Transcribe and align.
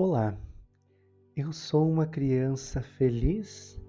Olá, 0.00 0.38
eu 1.34 1.52
sou 1.52 1.90
uma 1.90 2.06
criança 2.06 2.80
feliz 2.80 3.82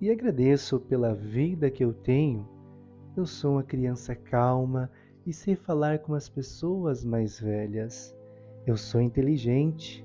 e 0.00 0.10
agradeço 0.10 0.80
pela 0.80 1.14
vida 1.14 1.70
que 1.70 1.84
eu 1.84 1.92
tenho. 1.92 2.48
Eu 3.14 3.26
sou 3.26 3.52
uma 3.52 3.62
criança 3.62 4.14
calma 4.14 4.90
e 5.26 5.34
sei 5.34 5.54
falar 5.54 5.98
com 5.98 6.14
as 6.14 6.30
pessoas 6.30 7.04
mais 7.04 7.38
velhas. 7.38 8.16
Eu 8.66 8.74
sou 8.74 9.02
inteligente 9.02 10.02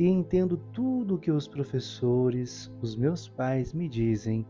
e 0.00 0.08
entendo 0.08 0.56
tudo 0.72 1.14
o 1.14 1.18
que 1.20 1.30
os 1.30 1.46
professores, 1.46 2.68
os 2.82 2.96
meus 2.96 3.28
pais 3.28 3.72
me 3.72 3.88
dizem. 3.88 4.44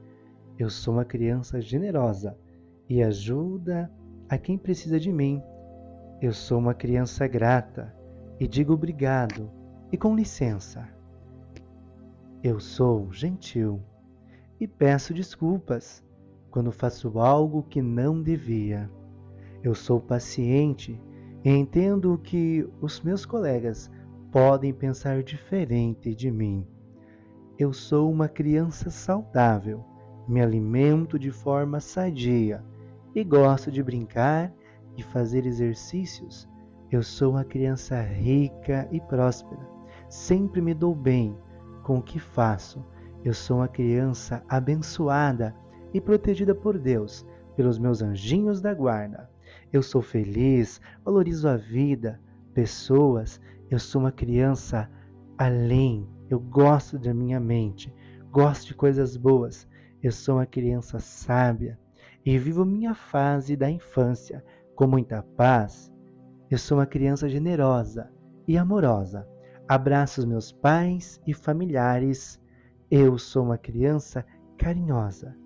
Eu 0.58 0.70
sou 0.70 0.94
uma 0.94 1.04
criança 1.04 1.60
generosa 1.60 2.38
e 2.88 3.02
ajuda 3.02 3.92
a 4.30 4.38
quem 4.38 4.56
precisa 4.56 4.98
de 4.98 5.12
mim. 5.12 5.42
Eu 6.22 6.32
sou 6.32 6.58
uma 6.58 6.72
criança 6.72 7.26
grata 7.26 7.94
e 8.40 8.48
digo 8.48 8.72
obrigado 8.72 9.57
e 9.90 9.96
com 9.96 10.14
licença. 10.14 10.88
Eu 12.42 12.60
sou 12.60 13.12
gentil 13.12 13.80
e 14.60 14.66
peço 14.66 15.12
desculpas 15.14 16.04
quando 16.50 16.72
faço 16.72 17.18
algo 17.18 17.62
que 17.62 17.82
não 17.82 18.22
devia. 18.22 18.90
Eu 19.62 19.74
sou 19.74 20.00
paciente 20.00 21.00
e 21.44 21.50
entendo 21.50 22.18
que 22.18 22.68
os 22.80 23.00
meus 23.00 23.24
colegas 23.24 23.90
podem 24.30 24.72
pensar 24.72 25.22
diferente 25.22 26.14
de 26.14 26.30
mim. 26.30 26.66
Eu 27.58 27.72
sou 27.72 28.10
uma 28.10 28.28
criança 28.28 28.90
saudável, 28.90 29.84
me 30.28 30.40
alimento 30.40 31.18
de 31.18 31.30
forma 31.30 31.80
sadia 31.80 32.62
e 33.14 33.24
gosto 33.24 33.70
de 33.70 33.82
brincar 33.82 34.52
e 34.96 35.02
fazer 35.02 35.46
exercícios. 35.46 36.48
Eu 36.90 37.02
sou 37.02 37.32
uma 37.32 37.44
criança 37.44 38.00
rica 38.00 38.88
e 38.92 39.00
próspera. 39.00 39.77
Sempre 40.08 40.60
me 40.60 40.72
dou 40.72 40.94
bem 40.94 41.36
com 41.82 41.98
o 41.98 42.02
que 42.02 42.18
faço. 42.18 42.84
Eu 43.24 43.34
sou 43.34 43.58
uma 43.58 43.68
criança 43.68 44.42
abençoada 44.48 45.54
e 45.92 46.00
protegida 46.00 46.54
por 46.54 46.78
Deus, 46.78 47.26
pelos 47.56 47.78
meus 47.78 48.00
anjinhos 48.02 48.60
da 48.60 48.72
guarda. 48.72 49.30
Eu 49.72 49.82
sou 49.82 50.00
feliz, 50.00 50.80
valorizo 51.04 51.48
a 51.48 51.56
vida, 51.56 52.20
pessoas. 52.54 53.40
Eu 53.70 53.78
sou 53.78 54.00
uma 54.00 54.12
criança 54.12 54.90
além. 55.36 56.08
Eu 56.30 56.40
gosto 56.40 56.98
da 56.98 57.12
minha 57.12 57.40
mente, 57.40 57.92
gosto 58.30 58.68
de 58.68 58.74
coisas 58.74 59.16
boas. 59.16 59.66
Eu 60.02 60.12
sou 60.12 60.36
uma 60.36 60.46
criança 60.46 60.98
sábia 61.00 61.78
e 62.24 62.38
vivo 62.38 62.64
minha 62.64 62.94
fase 62.94 63.56
da 63.56 63.70
infância 63.70 64.44
com 64.74 64.86
muita 64.86 65.22
paz. 65.36 65.92
Eu 66.50 66.58
sou 66.58 66.78
uma 66.78 66.86
criança 66.86 67.28
generosa 67.28 68.10
e 68.46 68.56
amorosa. 68.56 69.26
Abraço 69.68 70.22
os 70.22 70.24
meus 70.24 70.50
pais 70.50 71.20
e 71.26 71.34
familiares. 71.34 72.40
Eu 72.90 73.18
sou 73.18 73.44
uma 73.44 73.58
criança 73.58 74.24
carinhosa 74.56 75.36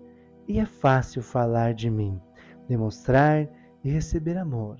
e 0.47 0.59
é 0.59 0.65
fácil 0.65 1.21
falar 1.21 1.73
de 1.73 1.89
mim, 1.89 2.21
demonstrar 2.69 3.49
e 3.83 3.89
receber 3.89 4.37
amor. 4.37 4.77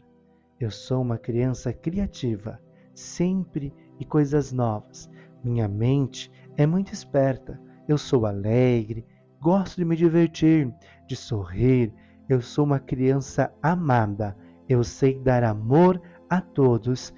Eu 0.58 0.71
sou 0.71 1.02
uma 1.02 1.17
criança 1.17 1.73
criativa, 1.73 2.58
sempre 2.95 3.73
e 3.99 4.05
coisas 4.05 4.53
novas. 4.53 5.09
Minha 5.44 5.67
mente 5.67 6.31
é 6.55 6.66
muito 6.66 6.94
esperta. 6.94 7.59
Eu 7.86 7.97
sou 7.97 8.25
alegre, 8.25 9.05
gosto 9.41 9.75
de 9.75 9.83
me 9.83 9.97
divertir, 9.97 10.73
de 11.05 11.17
sorrir. 11.17 11.94
Eu 12.30 12.41
sou 12.41 12.64
uma 12.64 12.80
criança 12.80 13.53
amada. 13.61 14.38
Eu 14.69 14.86
sei 14.86 15.19
dar 15.19 15.44
amor 15.44 16.02
a 16.30 16.39
todos. 16.39 17.14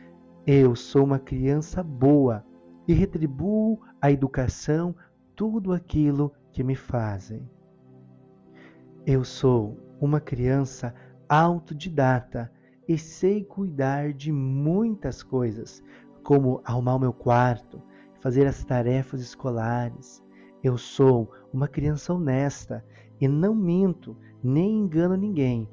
Eu 0.48 0.76
sou 0.76 1.04
uma 1.04 1.18
criança 1.18 1.82
boa 1.82 2.46
e 2.88 2.94
retribuo 2.94 3.80
a 4.00 4.12
educação 4.12 4.96
tudo 5.36 5.74
aquilo 5.74 6.32
que 6.52 6.64
me 6.64 6.76
fazem. 6.76 7.50
Eu 9.08 9.24
sou 9.24 9.76
uma 10.00 10.20
criança 10.20 10.94
autodidata 11.28 12.52
e 12.88 12.96
sei 12.96 13.44
cuidar 13.44 14.14
de 14.14 14.32
muitas 14.32 15.24
coisas, 15.24 15.82
como 16.22 16.62
arrumar 16.64 16.98
o 16.98 17.00
meu 17.00 17.14
quarto, 17.14 17.82
fazer 18.22 18.46
as 18.46 18.64
tarefas 18.64 19.22
escolares. 19.22 20.24
Eu 20.64 20.78
sou 20.78 21.28
uma 21.52 21.68
criança 21.68 22.14
honesta 22.14 22.86
e 23.20 23.28
não 23.28 23.56
minto 23.56 24.16
nem 24.44 24.78
engano 24.78 25.16
ninguém, 25.16 25.68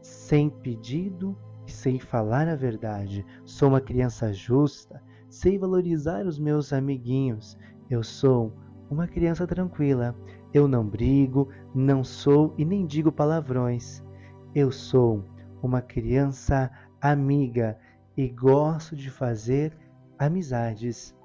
sem 0.00 0.48
pedido 0.48 1.36
e 1.72 1.74
sem 1.74 1.98
falar 1.98 2.46
a 2.48 2.54
verdade. 2.54 3.24
Sou 3.46 3.70
uma 3.70 3.80
criança 3.80 4.30
justa, 4.30 5.02
sei 5.30 5.58
valorizar 5.58 6.26
os 6.26 6.38
meus 6.38 6.70
amiguinhos. 6.70 7.58
Eu 7.88 8.02
sou 8.02 8.52
uma 8.90 9.08
criança 9.08 9.46
tranquila. 9.46 10.14
Eu 10.52 10.68
não 10.68 10.86
brigo, 10.86 11.48
não 11.74 12.04
sou 12.04 12.54
e 12.58 12.64
nem 12.64 12.86
digo 12.86 13.10
palavrões. 13.10 14.04
Eu 14.54 14.70
sou 14.70 15.24
uma 15.62 15.80
criança 15.80 16.70
amiga 17.00 17.78
e 18.18 18.28
gosto 18.28 18.94
de 18.94 19.08
fazer 19.10 19.74
amizades. 20.18 21.16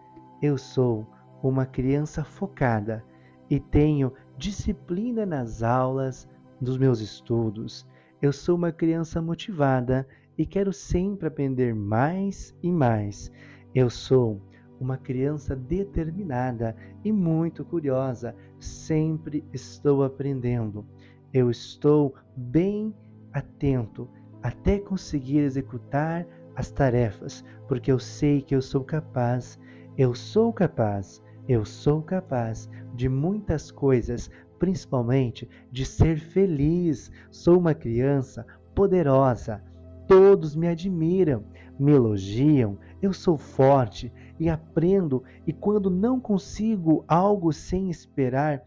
Eu 0.42 0.58
sou 0.58 1.06
uma 1.44 1.66
criança 1.66 2.24
focada 2.24 3.04
e 3.50 3.60
tenho 3.60 4.14
disciplina 4.38 5.26
nas 5.26 5.62
aulas 5.62 6.26
dos 6.62 6.78
meus 6.78 7.02
estudos. 7.02 7.86
Eu 8.22 8.32
sou 8.32 8.56
uma 8.56 8.72
criança 8.72 9.22
motivada 9.22 10.08
e 10.38 10.46
quero 10.46 10.72
sempre 10.72 11.28
aprender 11.28 11.74
mais 11.74 12.56
e 12.62 12.72
mais. 12.72 13.32
Eu 13.74 13.90
sou 13.90 14.42
uma 14.80 14.98
criança 14.98 15.56
determinada 15.56 16.76
e 17.04 17.12
muito 17.12 17.66
curiosa, 17.66 18.36
sempre 18.60 19.44
estou 19.52 20.04
aprendendo. 20.04 20.86
Eu 21.34 21.50
estou 21.50 22.14
bem 22.36 22.94
atento 23.34 24.08
até 24.42 24.80
conseguir 24.80 25.40
executar 25.40 26.26
as 26.56 26.72
tarefas, 26.72 27.44
porque 27.68 27.92
eu 27.92 28.00
sei 28.00 28.42
que 28.42 28.56
eu 28.56 28.62
sou 28.62 28.84
capaz, 28.84 29.60
eu 29.98 30.14
sou 30.14 30.54
capaz, 30.54 31.22
eu 31.48 31.66
sou 31.66 32.02
capaz 32.02 32.70
de 32.94 33.10
muitas 33.10 33.72
coisas, 33.72 34.30
principalmente 34.60 35.48
de 35.72 35.86
ser 35.86 36.20
feliz. 36.20 37.12
Sou 37.32 37.58
uma 37.58 37.74
criança 37.74 38.46
poderosa. 38.76 39.64
Todos 40.08 40.56
me 40.56 40.68
admiram, 40.68 41.44
me 41.78 41.92
elogiam. 41.92 42.78
Eu 43.02 43.14
sou 43.14 43.38
forte 43.38 44.12
e 44.40 44.50
aprendo, 44.50 45.24
e 45.46 45.52
quando 45.52 45.90
não 45.90 46.20
consigo 46.20 47.04
algo 47.08 47.52
sem 47.52 47.90
esperar, 47.90 48.64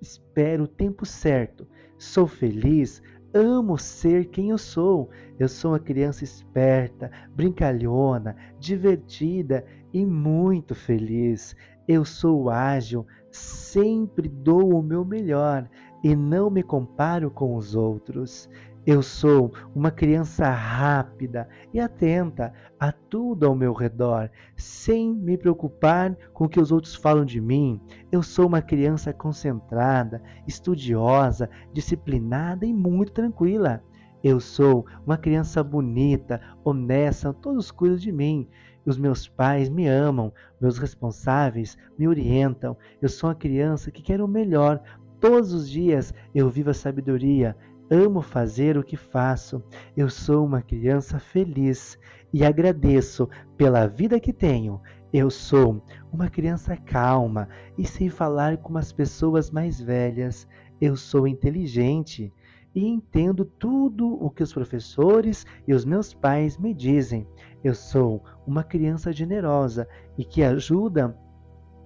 espero 0.00 0.64
o 0.64 0.68
tempo 0.68 1.04
certo. 1.04 1.66
Sou 1.98 2.26
feliz, 2.26 3.02
amo 3.34 3.76
ser 3.76 4.26
quem 4.26 4.50
eu 4.50 4.58
sou. 4.58 5.10
Eu 5.38 5.48
sou 5.48 5.72
uma 5.72 5.78
criança 5.78 6.24
esperta, 6.24 7.10
brincalhona, 7.34 8.36
divertida 8.58 9.64
e 9.92 10.04
muito 10.06 10.74
feliz. 10.74 11.56
Eu 11.88 12.04
sou 12.04 12.48
ágil, 12.48 13.06
sempre 13.30 14.28
dou 14.28 14.78
o 14.78 14.82
meu 14.82 15.04
melhor 15.04 15.68
e 16.02 16.14
não 16.14 16.50
me 16.50 16.62
comparo 16.62 17.30
com 17.30 17.56
os 17.56 17.74
outros. 17.74 18.48
Eu 18.86 19.02
sou 19.02 19.52
uma 19.74 19.90
criança 19.90 20.48
rápida 20.48 21.48
e 21.74 21.80
atenta 21.80 22.54
a 22.78 22.92
tudo 22.92 23.44
ao 23.44 23.52
meu 23.52 23.72
redor, 23.72 24.30
sem 24.56 25.12
me 25.12 25.36
preocupar 25.36 26.16
com 26.32 26.44
o 26.44 26.48
que 26.48 26.60
os 26.60 26.70
outros 26.70 26.94
falam 26.94 27.24
de 27.24 27.40
mim. 27.40 27.80
Eu 28.12 28.22
sou 28.22 28.46
uma 28.46 28.62
criança 28.62 29.12
concentrada, 29.12 30.22
estudiosa, 30.46 31.50
disciplinada 31.72 32.64
e 32.64 32.72
muito 32.72 33.10
tranquila. 33.10 33.82
Eu 34.22 34.38
sou 34.38 34.86
uma 35.04 35.18
criança 35.18 35.64
bonita, 35.64 36.40
honesta, 36.64 37.34
todos 37.34 37.72
cuidam 37.72 37.98
de 37.98 38.12
mim. 38.12 38.48
Os 38.84 38.96
meus 38.96 39.26
pais 39.26 39.68
me 39.68 39.88
amam, 39.88 40.32
meus 40.60 40.78
responsáveis 40.78 41.76
me 41.98 42.06
orientam. 42.06 42.76
Eu 43.02 43.08
sou 43.08 43.30
uma 43.30 43.34
criança 43.34 43.90
que 43.90 44.00
quer 44.00 44.20
o 44.20 44.28
melhor. 44.28 44.80
Todos 45.18 45.52
os 45.52 45.68
dias 45.68 46.14
eu 46.32 46.48
vivo 46.48 46.70
a 46.70 46.74
sabedoria, 46.74 47.56
amo 47.90 48.20
fazer 48.20 48.76
o 48.76 48.82
que 48.82 48.96
faço. 48.96 49.62
Eu 49.96 50.08
sou 50.08 50.44
uma 50.44 50.62
criança 50.62 51.18
feliz 51.18 51.98
e 52.32 52.44
agradeço 52.44 53.28
pela 53.56 53.86
vida 53.86 54.20
que 54.20 54.32
tenho. 54.32 54.80
Eu 55.12 55.30
sou 55.30 55.82
uma 56.12 56.28
criança 56.28 56.76
calma 56.76 57.48
e 57.78 57.86
sei 57.86 58.08
falar 58.08 58.58
com 58.58 58.76
as 58.76 58.92
pessoas 58.92 59.50
mais 59.50 59.80
velhas. 59.80 60.46
Eu 60.80 60.96
sou 60.96 61.26
inteligente 61.26 62.32
e 62.74 62.86
entendo 62.86 63.44
tudo 63.44 64.22
o 64.22 64.28
que 64.28 64.42
os 64.42 64.52
professores 64.52 65.46
e 65.66 65.72
os 65.72 65.84
meus 65.84 66.12
pais 66.12 66.58
me 66.58 66.74
dizem. 66.74 67.26
Eu 67.64 67.74
sou 67.74 68.22
uma 68.46 68.62
criança 68.62 69.12
generosa 69.12 69.88
e 70.18 70.24
que 70.24 70.42
ajuda 70.42 71.16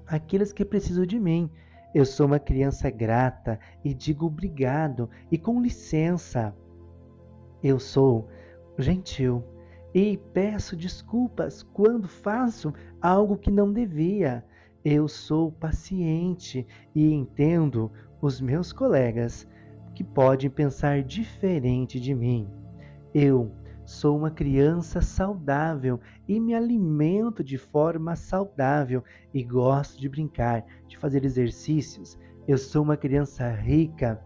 aqueles 0.07 0.53
que 0.53 0.65
precisam 0.65 1.07
de 1.07 1.21
mim. 1.21 1.49
Eu 1.95 2.05
sou 2.05 2.27
uma 2.27 2.39
criança 2.39 2.89
grata 2.89 3.59
e 3.85 3.93
digo 3.93 4.27
obrigado 4.27 5.11
e 5.31 5.37
com 5.37 5.61
licença. 5.61 6.55
Eu 7.63 7.79
sou 7.79 8.29
gentil 8.79 9.45
e 9.93 10.17
peço 10.33 10.77
desculpas 10.77 11.63
quando 11.63 12.07
faço 12.07 12.73
algo 13.03 13.37
que 13.37 13.51
não 13.51 13.73
devia. 13.73 14.45
Eu 14.85 15.09
sou 15.09 15.51
paciente 15.51 16.67
e 16.95 17.13
entendo 17.13 17.91
os 18.23 18.41
meus 18.41 18.73
colegas 18.73 19.47
que 19.95 20.05
podem 20.05 20.49
pensar 20.49 21.03
diferente 21.03 21.99
de 21.99 22.15
mim. 22.15 22.49
Eu 23.13 23.51
sou 23.91 24.17
uma 24.17 24.31
criança 24.31 25.01
saudável 25.01 25.99
e 26.29 26.39
me 26.39 26.55
alimento 26.55 27.43
de 27.43 27.59
forma 27.59 28.15
saudável 28.15 29.03
e 29.35 29.43
gosto 29.43 30.01
de 30.01 30.09
brincar, 30.09 30.65
de 30.87 30.97
fazer 30.97 31.25
exercícios. 31.25 32.17
Eu 32.47 32.57
sou 32.57 32.85
uma 32.85 32.97
criança 32.97 33.51
rica 33.51 34.23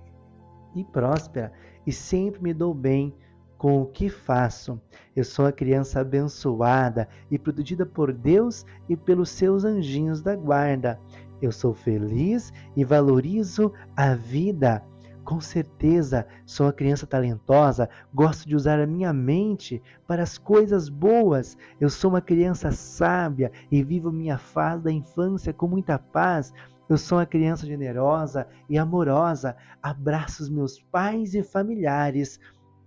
e 0.76 0.84
próspera 0.84 1.50
e 1.86 1.90
sempre 1.90 2.42
me 2.42 2.52
dou 2.52 2.74
bem 2.74 3.16
com 3.56 3.80
o 3.80 3.86
que 3.86 4.10
faço. 4.10 4.78
Eu 5.16 5.24
sou 5.24 5.46
uma 5.46 5.52
criança 5.52 6.00
abençoada 6.00 7.08
e 7.30 7.38
protegida 7.38 7.86
por 7.86 8.12
Deus 8.12 8.66
e 8.86 8.94
pelos 8.94 9.30
seus 9.30 9.64
anjinhos 9.64 10.20
da 10.20 10.36
guarda. 10.36 11.00
Eu 11.40 11.50
sou 11.50 11.72
feliz 11.72 12.52
e 12.76 12.84
valorizo 12.84 13.72
a 13.96 14.14
vida. 14.14 14.84
Com 15.24 15.40
certeza, 15.40 16.26
sou 16.44 16.66
uma 16.66 16.72
criança 16.72 17.06
talentosa, 17.06 17.88
gosto 18.12 18.46
de 18.46 18.54
usar 18.54 18.78
a 18.78 18.86
minha 18.86 19.10
mente 19.10 19.82
para 20.06 20.22
as 20.22 20.36
coisas 20.36 20.90
boas. 20.90 21.56
Eu 21.80 21.88
sou 21.88 22.10
uma 22.10 22.20
criança 22.20 22.70
sábia 22.70 23.50
e 23.72 23.82
vivo 23.82 24.12
minha 24.12 24.36
fase 24.36 24.84
da 24.84 24.92
infância 24.92 25.50
com 25.50 25.66
muita 25.66 25.98
paz. 25.98 26.52
Eu 26.90 26.98
sou 26.98 27.16
uma 27.16 27.24
criança 27.24 27.64
generosa 27.64 28.46
e 28.68 28.76
amorosa. 28.76 29.56
Abraço 29.82 30.42
os 30.42 30.50
meus 30.50 30.78
pais 30.78 31.34
e 31.34 31.42
familiares. 31.42 32.38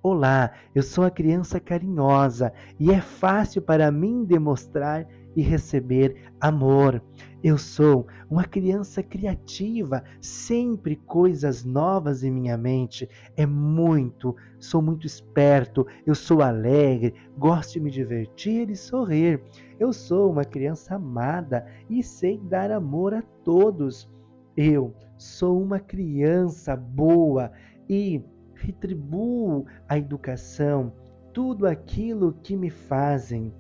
Olá, 0.04 0.52
eu 0.76 0.84
sou 0.84 1.04
uma 1.06 1.10
criança 1.10 1.60
carinhosa 1.60 2.54
e 2.80 2.92
é 2.92 3.02
fácil 3.02 3.64
para 3.64 3.92
mim 3.92 4.24
demonstrar 4.24 5.08
e 5.36 5.42
receber 5.42 6.32
amor. 6.40 7.02
Eu 7.44 7.56
sou 7.56 8.08
uma 8.30 8.44
criança 8.46 9.04
criativa, 9.04 10.04
sempre 10.20 10.96
coisas 10.96 11.64
novas 11.64 12.24
em 12.24 12.32
minha 12.32 12.58
mente. 12.58 13.08
É 13.36 13.46
muito, 13.46 14.36
sou 14.60 14.82
muito 14.82 15.06
esperto, 15.06 15.86
eu 16.06 16.16
sou 16.16 16.42
alegre, 16.42 17.14
gosto 17.38 17.74
de 17.74 17.80
me 17.80 17.92
divertir 17.92 18.72
e 18.72 18.76
sorrir. 18.76 19.44
Eu 19.80 19.94
sou 19.94 20.32
uma 20.32 20.44
criança 20.44 20.96
amada 20.96 21.68
e 21.88 22.02
sei 22.02 22.40
dar 22.40 22.72
amor 22.72 23.14
a 23.14 23.22
todos. 23.44 24.10
Eu 24.56 24.96
sou 25.16 25.62
uma 25.62 25.80
criança 25.80 26.76
boa 26.76 27.52
e 27.88 28.24
retribuo 28.56 29.68
a 29.88 29.96
educação, 29.96 30.92
tudo 31.32 31.68
aquilo 31.68 32.34
que 32.42 32.58
me 32.58 32.72
fazem. 32.72 33.54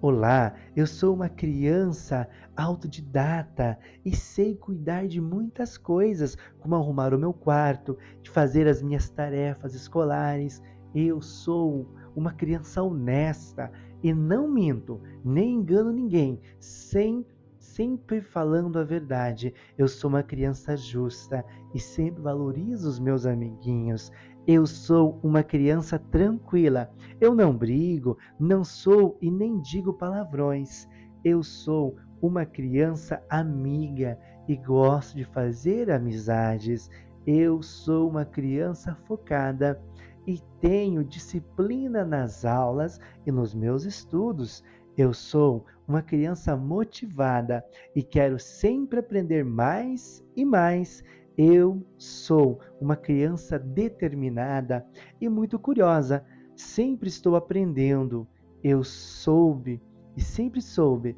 Olá, 0.00 0.54
eu 0.76 0.86
sou 0.86 1.14
uma 1.14 1.30
criança 1.30 2.28
autodidata 2.56 3.78
e 4.04 4.14
sei 4.14 4.54
cuidar 4.54 5.06
de 5.06 5.20
muitas 5.20 5.76
coisas, 5.76 6.36
como 6.60 6.74
arrumar 6.74 7.14
o 7.14 7.18
meu 7.18 7.32
quarto, 7.32 7.96
de 8.22 8.30
fazer 8.30 8.66
as 8.66 8.82
minhas 8.82 9.08
tarefas 9.08 9.74
escolares. 9.74 10.62
Eu 10.94 11.20
sou 11.20 11.88
uma 12.14 12.32
criança 12.32 12.82
honesta 12.82 13.70
e 14.02 14.12
não 14.12 14.48
minto, 14.48 15.00
nem 15.24 15.54
engano 15.54 15.90
ninguém, 15.90 16.40
sem 16.60 17.26
sempre 17.58 18.20
falando 18.20 18.78
a 18.78 18.84
verdade. 18.84 19.52
Eu 19.76 19.88
sou 19.88 20.08
uma 20.08 20.22
criança 20.22 20.76
justa 20.76 21.44
e 21.74 21.80
sempre 21.80 22.22
valorizo 22.22 22.88
os 22.88 23.00
meus 23.00 23.26
amiguinhos. 23.26 24.12
Eu 24.46 24.66
sou 24.66 25.18
uma 25.22 25.42
criança 25.42 25.98
tranquila. 25.98 26.90
Eu 27.20 27.34
não 27.34 27.56
brigo, 27.56 28.16
não 28.38 28.62
sou 28.62 29.18
e 29.20 29.30
nem 29.30 29.60
digo 29.60 29.94
palavrões. 29.94 30.86
Eu 31.24 31.42
sou 31.42 31.96
uma 32.24 32.46
criança 32.46 33.22
amiga 33.28 34.18
e 34.48 34.56
gosto 34.56 35.14
de 35.14 35.26
fazer 35.26 35.90
amizades. 35.90 36.90
Eu 37.26 37.60
sou 37.60 38.08
uma 38.08 38.24
criança 38.24 38.94
focada 39.06 39.78
e 40.26 40.40
tenho 40.58 41.04
disciplina 41.04 42.02
nas 42.02 42.46
aulas 42.46 42.98
e 43.26 43.30
nos 43.30 43.54
meus 43.54 43.84
estudos. 43.84 44.64
Eu 44.96 45.12
sou 45.12 45.66
uma 45.86 46.00
criança 46.00 46.56
motivada 46.56 47.62
e 47.94 48.02
quero 48.02 48.38
sempre 48.38 49.00
aprender 49.00 49.44
mais 49.44 50.24
e 50.34 50.46
mais. 50.46 51.04
Eu 51.36 51.86
sou 51.98 52.58
uma 52.80 52.96
criança 52.96 53.58
determinada 53.58 54.86
e 55.20 55.28
muito 55.28 55.58
curiosa. 55.58 56.24
Sempre 56.56 57.10
estou 57.10 57.36
aprendendo. 57.36 58.26
Eu 58.62 58.82
soube 58.82 59.82
e 60.16 60.22
sempre 60.22 60.60
soube 60.60 61.16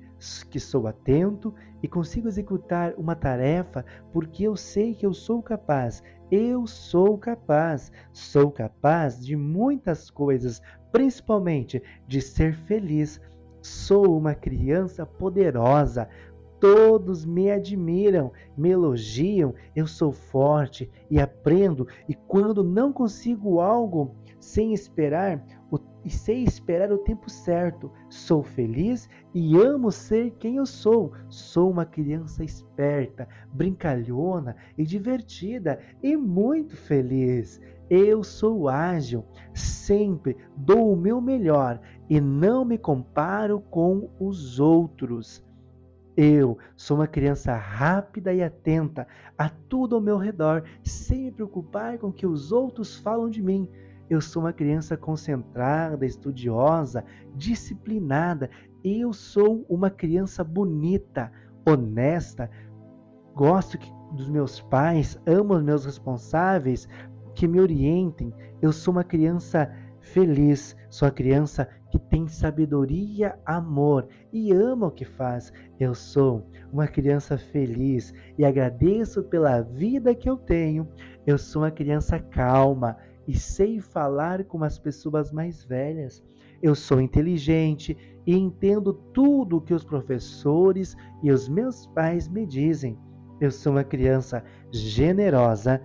que 0.50 0.58
sou 0.58 0.86
atento 0.86 1.54
e 1.82 1.88
consigo 1.88 2.28
executar 2.28 2.94
uma 2.96 3.14
tarefa 3.14 3.84
porque 4.12 4.44
eu 4.44 4.56
sei 4.56 4.94
que 4.94 5.04
eu 5.04 5.12
sou 5.12 5.42
capaz. 5.42 6.02
Eu 6.30 6.66
sou 6.66 7.18
capaz. 7.18 7.92
Sou 8.12 8.50
capaz 8.50 9.24
de 9.24 9.36
muitas 9.36 10.10
coisas, 10.10 10.60
principalmente 10.90 11.82
de 12.06 12.20
ser 12.20 12.54
feliz 12.54 13.20
Sou 13.66 14.16
uma 14.16 14.32
criança 14.32 15.04
poderosa. 15.04 16.08
Todos 16.60 17.24
me 17.24 17.50
admiram, 17.50 18.30
me 18.56 18.70
elogiam. 18.70 19.52
Eu 19.74 19.88
sou 19.88 20.12
forte 20.12 20.88
e 21.10 21.18
aprendo. 21.18 21.88
E 22.08 22.14
quando 22.14 22.62
não 22.62 22.92
consigo 22.92 23.58
algo 23.58 24.14
sem 24.38 24.72
esperar, 24.72 25.44
e 26.06 26.10
sei 26.10 26.44
esperar 26.44 26.92
o 26.92 26.98
tempo 26.98 27.28
certo. 27.28 27.90
Sou 28.08 28.40
feliz 28.40 29.08
e 29.34 29.56
amo 29.56 29.90
ser 29.90 30.30
quem 30.38 30.56
eu 30.56 30.64
sou. 30.64 31.12
Sou 31.28 31.68
uma 31.68 31.84
criança 31.84 32.44
esperta, 32.44 33.28
brincalhona 33.52 34.54
e 34.78 34.84
divertida 34.84 35.80
e 36.00 36.16
muito 36.16 36.76
feliz. 36.76 37.60
Eu 37.90 38.22
sou 38.22 38.68
ágil, 38.68 39.24
sempre 39.52 40.36
dou 40.56 40.92
o 40.92 40.96
meu 40.96 41.20
melhor 41.20 41.80
e 42.08 42.20
não 42.20 42.64
me 42.64 42.78
comparo 42.78 43.60
com 43.60 44.08
os 44.20 44.60
outros. 44.60 45.44
Eu 46.16 46.56
sou 46.76 46.96
uma 46.96 47.06
criança 47.06 47.54
rápida 47.54 48.32
e 48.32 48.42
atenta 48.42 49.06
a 49.36 49.48
tudo 49.48 49.96
ao 49.96 50.00
meu 50.00 50.16
redor, 50.16 50.62
sem 50.82 51.24
me 51.24 51.32
preocupar 51.32 51.98
com 51.98 52.08
o 52.08 52.12
que 52.12 52.26
os 52.26 52.52
outros 52.52 52.96
falam 52.96 53.28
de 53.28 53.42
mim. 53.42 53.68
Eu 54.08 54.20
sou 54.20 54.42
uma 54.42 54.52
criança 54.52 54.96
concentrada, 54.96 56.06
estudiosa, 56.06 57.04
disciplinada. 57.34 58.48
Eu 58.84 59.12
sou 59.12 59.64
uma 59.68 59.90
criança 59.90 60.44
bonita, 60.44 61.30
honesta. 61.66 62.50
Gosto 63.34 63.78
dos 64.12 64.28
meus 64.28 64.60
pais, 64.60 65.18
amo 65.26 65.54
os 65.54 65.62
meus 65.62 65.84
responsáveis, 65.84 66.88
que 67.34 67.48
me 67.48 67.60
orientem. 67.60 68.32
Eu 68.62 68.72
sou 68.72 68.92
uma 68.92 69.04
criança 69.04 69.70
feliz, 70.00 70.76
sou 70.88 71.06
uma 71.06 71.14
criança 71.14 71.68
que 71.90 71.98
tem 71.98 72.26
sabedoria, 72.28 73.38
amor 73.44 74.08
e 74.32 74.52
ama 74.52 74.86
o 74.86 74.90
que 74.90 75.04
faz. 75.04 75.52
Eu 75.78 75.94
sou 75.94 76.48
uma 76.72 76.86
criança 76.86 77.36
feliz 77.36 78.12
e 78.38 78.44
agradeço 78.44 79.22
pela 79.24 79.60
vida 79.60 80.14
que 80.14 80.28
eu 80.28 80.36
tenho. 80.36 80.88
Eu 81.26 81.38
sou 81.38 81.62
uma 81.62 81.70
criança 81.70 82.18
calma 82.18 82.96
e 83.26 83.34
sei 83.34 83.80
falar 83.80 84.44
com 84.44 84.62
as 84.62 84.78
pessoas 84.78 85.32
mais 85.32 85.64
velhas. 85.64 86.22
Eu 86.62 86.74
sou 86.74 87.00
inteligente 87.00 87.96
e 88.26 88.36
entendo 88.36 88.92
tudo 88.92 89.56
o 89.56 89.60
que 89.60 89.74
os 89.74 89.84
professores 89.84 90.96
e 91.22 91.30
os 91.30 91.48
meus 91.48 91.86
pais 91.86 92.28
me 92.28 92.46
dizem. 92.46 92.98
Eu 93.40 93.50
sou 93.50 93.72
uma 93.72 93.84
criança 93.84 94.42
generosa 94.70 95.82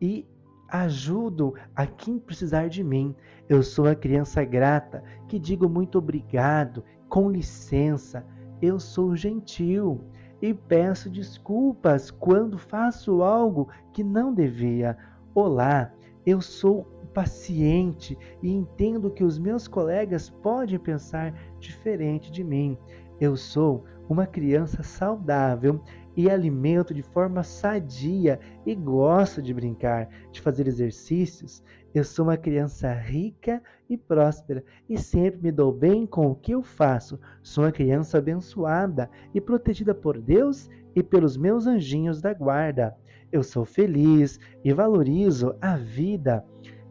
e 0.00 0.26
ajudo 0.68 1.54
a 1.74 1.86
quem 1.86 2.18
precisar 2.18 2.68
de 2.68 2.82
mim. 2.84 3.14
Eu 3.48 3.62
sou 3.62 3.86
a 3.86 3.94
criança 3.94 4.44
grata 4.44 5.02
que 5.28 5.38
digo 5.38 5.68
muito 5.68 5.98
obrigado, 5.98 6.84
com 7.08 7.30
licença. 7.30 8.26
Eu 8.60 8.78
sou 8.78 9.16
gentil 9.16 10.00
e 10.42 10.52
peço 10.52 11.08
desculpas 11.08 12.10
quando 12.10 12.58
faço 12.58 13.22
algo 13.22 13.68
que 13.92 14.04
não 14.04 14.34
devia. 14.34 14.96
Olá, 15.34 15.92
eu 16.26 16.40
sou 16.40 16.84
paciente 17.14 18.18
e 18.42 18.50
entendo 18.50 19.10
que 19.10 19.24
os 19.24 19.38
meus 19.38 19.66
colegas 19.68 20.28
podem 20.28 20.78
pensar 20.78 21.32
diferente 21.58 22.30
de 22.30 22.42
mim. 22.42 22.76
Eu 23.18 23.36
sou 23.36 23.84
uma 24.08 24.26
criança 24.26 24.82
saudável 24.82 25.80
e 26.16 26.28
alimento 26.28 26.92
de 26.92 27.02
forma 27.02 27.42
sadia 27.42 28.40
e 28.66 28.74
gosto 28.74 29.40
de 29.40 29.54
brincar, 29.54 30.08
de 30.32 30.40
fazer 30.40 30.66
exercícios. 30.66 31.62
Eu 31.94 32.04
sou 32.04 32.26
uma 32.26 32.36
criança 32.36 32.92
rica 32.92 33.62
e 33.88 33.96
próspera 33.96 34.64
e 34.88 34.98
sempre 34.98 35.40
me 35.40 35.52
dou 35.52 35.72
bem 35.72 36.06
com 36.06 36.26
o 36.26 36.34
que 36.34 36.52
eu 36.52 36.62
faço. 36.62 37.18
Sou 37.42 37.64
uma 37.64 37.72
criança 37.72 38.18
abençoada 38.18 39.08
e 39.32 39.40
protegida 39.40 39.94
por 39.94 40.20
Deus 40.20 40.68
e 40.94 41.02
pelos 41.02 41.36
meus 41.36 41.66
anjinhos 41.66 42.20
da 42.20 42.34
guarda. 42.34 42.96
Eu 43.32 43.42
sou 43.42 43.64
feliz 43.64 44.38
e 44.64 44.72
valorizo 44.72 45.54
a 45.60 45.76
vida. 45.76 46.44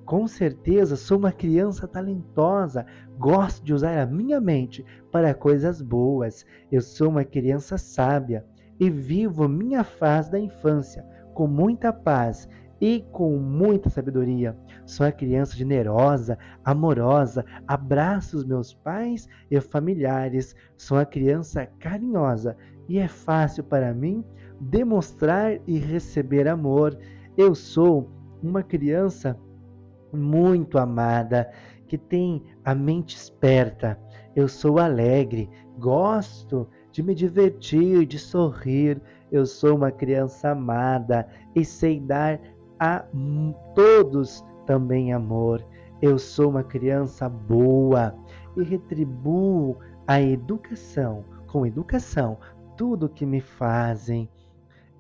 Com 0.05 0.27
certeza 0.27 0.95
sou 0.95 1.17
uma 1.17 1.31
criança 1.31 1.87
talentosa, 1.87 2.85
gosto 3.17 3.63
de 3.63 3.73
usar 3.73 3.97
a 3.99 4.05
minha 4.05 4.39
mente 4.39 4.85
para 5.11 5.33
coisas 5.33 5.81
boas. 5.81 6.45
Eu 6.71 6.81
sou 6.81 7.09
uma 7.09 7.23
criança 7.23 7.77
sábia 7.77 8.45
e 8.79 8.89
vivo 8.89 9.47
minha 9.47 9.83
fase 9.83 10.31
da 10.31 10.39
infância 10.39 11.05
com 11.33 11.47
muita 11.47 11.91
paz 11.91 12.47
e 12.79 13.05
com 13.11 13.37
muita 13.37 13.89
sabedoria. 13.89 14.55
Sou 14.85 15.05
uma 15.05 15.11
criança 15.11 15.55
generosa, 15.55 16.37
amorosa, 16.63 17.45
abraço 17.67 18.37
os 18.37 18.45
meus 18.45 18.73
pais 18.73 19.27
e 19.49 19.59
familiares. 19.59 20.55
Sou 20.77 20.97
uma 20.97 21.05
criança 21.05 21.65
carinhosa 21.79 22.55
e 22.87 22.99
é 22.99 23.07
fácil 23.07 23.63
para 23.63 23.93
mim 23.93 24.23
demonstrar 24.59 25.59
e 25.67 25.77
receber 25.77 26.47
amor. 26.47 26.97
Eu 27.38 27.53
sou 27.53 28.09
uma 28.41 28.63
criança 28.63 29.38
muito 30.13 30.77
amada, 30.77 31.51
que 31.88 31.97
tem 31.97 32.43
a 32.63 32.74
mente 32.74 33.15
esperta. 33.15 34.00
Eu 34.35 34.47
sou 34.47 34.79
alegre, 34.79 35.50
gosto 35.77 36.67
de 36.91 37.03
me 37.03 37.13
divertir, 37.13 38.05
de 38.05 38.17
sorrir. 38.17 39.01
Eu 39.31 39.45
sou 39.45 39.75
uma 39.75 39.91
criança 39.91 40.50
amada 40.51 41.27
e 41.55 41.63
sei 41.65 42.00
dar 42.00 42.39
a 42.79 43.05
todos 43.74 44.43
também 44.65 45.13
amor. 45.13 45.65
Eu 46.01 46.17
sou 46.17 46.50
uma 46.50 46.63
criança 46.63 47.29
boa 47.29 48.15
e 48.57 48.63
retribuo 48.63 49.77
a 50.07 50.21
educação, 50.21 51.24
com 51.47 51.65
educação, 51.65 52.38
tudo 52.77 53.09
que 53.09 53.25
me 53.25 53.41
fazem. 53.41 54.29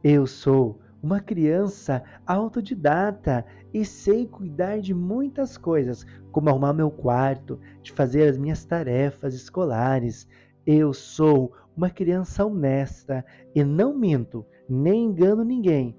Eu 0.07 0.27
sou 0.27 0.79
uma 1.01 1.19
criança 1.19 2.03
autodidata 2.27 3.43
e 3.73 3.83
sei 3.83 4.27
cuidar 4.27 4.79
de 4.79 4.93
muitas 4.93 5.57
coisas, 5.57 6.05
como 6.31 6.47
arrumar 6.47 6.73
meu 6.73 6.91
quarto, 6.91 7.59
de 7.81 7.91
fazer 7.91 8.29
as 8.29 8.37
minhas 8.37 8.63
tarefas 8.63 9.33
escolares. 9.33 10.27
Eu 10.63 10.93
sou 10.93 11.51
uma 11.75 11.89
criança 11.89 12.45
honesta 12.45 13.25
e 13.55 13.63
não 13.63 13.97
minto, 13.97 14.45
nem 14.69 15.05
engano 15.05 15.43
ninguém. 15.43 15.97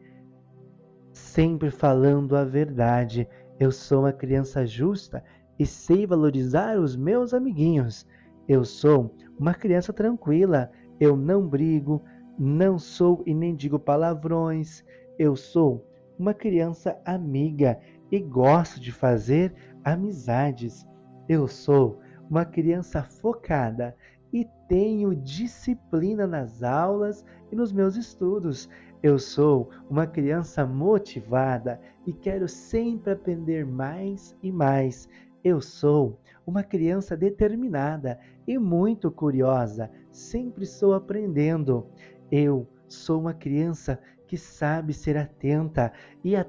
Sempre 1.12 1.72
falando 1.72 2.36
a 2.36 2.44
verdade. 2.44 3.28
Eu 3.58 3.72
sou 3.72 4.02
uma 4.02 4.12
criança 4.12 4.64
justa 4.64 5.24
e 5.58 5.66
sei 5.66 6.06
valorizar 6.06 6.78
os 6.78 6.94
meus 6.94 7.34
amiguinhos. 7.34 8.06
Eu 8.46 8.64
sou 8.64 9.12
uma 9.36 9.52
criança 9.52 9.92
tranquila. 9.92 10.70
Eu 11.00 11.16
não 11.16 11.44
brigo, 11.44 12.04
não 12.38 12.78
sou 12.78 13.22
e 13.26 13.34
nem 13.34 13.54
digo 13.54 13.78
palavrões. 13.78 14.84
Eu 15.18 15.36
sou 15.36 15.86
uma 16.18 16.34
criança 16.34 16.98
amiga 17.04 17.78
e 18.10 18.18
gosto 18.20 18.80
de 18.80 18.92
fazer 18.92 19.54
amizades. 19.84 20.86
Eu 21.28 21.46
sou 21.48 22.00
uma 22.28 22.44
criança 22.44 23.02
focada 23.02 23.94
e 24.32 24.46
tenho 24.68 25.14
disciplina 25.14 26.26
nas 26.26 26.62
aulas 26.62 27.24
e 27.50 27.56
nos 27.56 27.72
meus 27.72 27.96
estudos. 27.96 28.68
Eu 29.02 29.18
sou 29.18 29.70
uma 29.88 30.06
criança 30.06 30.66
motivada 30.66 31.80
e 32.06 32.12
quero 32.12 32.48
sempre 32.48 33.12
aprender 33.12 33.64
mais 33.64 34.36
e 34.42 34.50
mais. 34.50 35.08
Eu 35.44 35.60
sou 35.60 36.18
uma 36.46 36.62
criança 36.62 37.16
determinada 37.16 38.18
e 38.46 38.58
muito 38.58 39.10
curiosa, 39.10 39.90
sempre 40.10 40.64
estou 40.64 40.94
aprendendo. 40.94 41.86
Eu 42.30 42.66
sou 42.88 43.20
uma 43.20 43.34
criança 43.34 43.98
que 44.26 44.36
sabe 44.36 44.92
ser 44.92 45.16
atenta 45.16 45.92
e 46.24 46.34
a, 46.34 46.44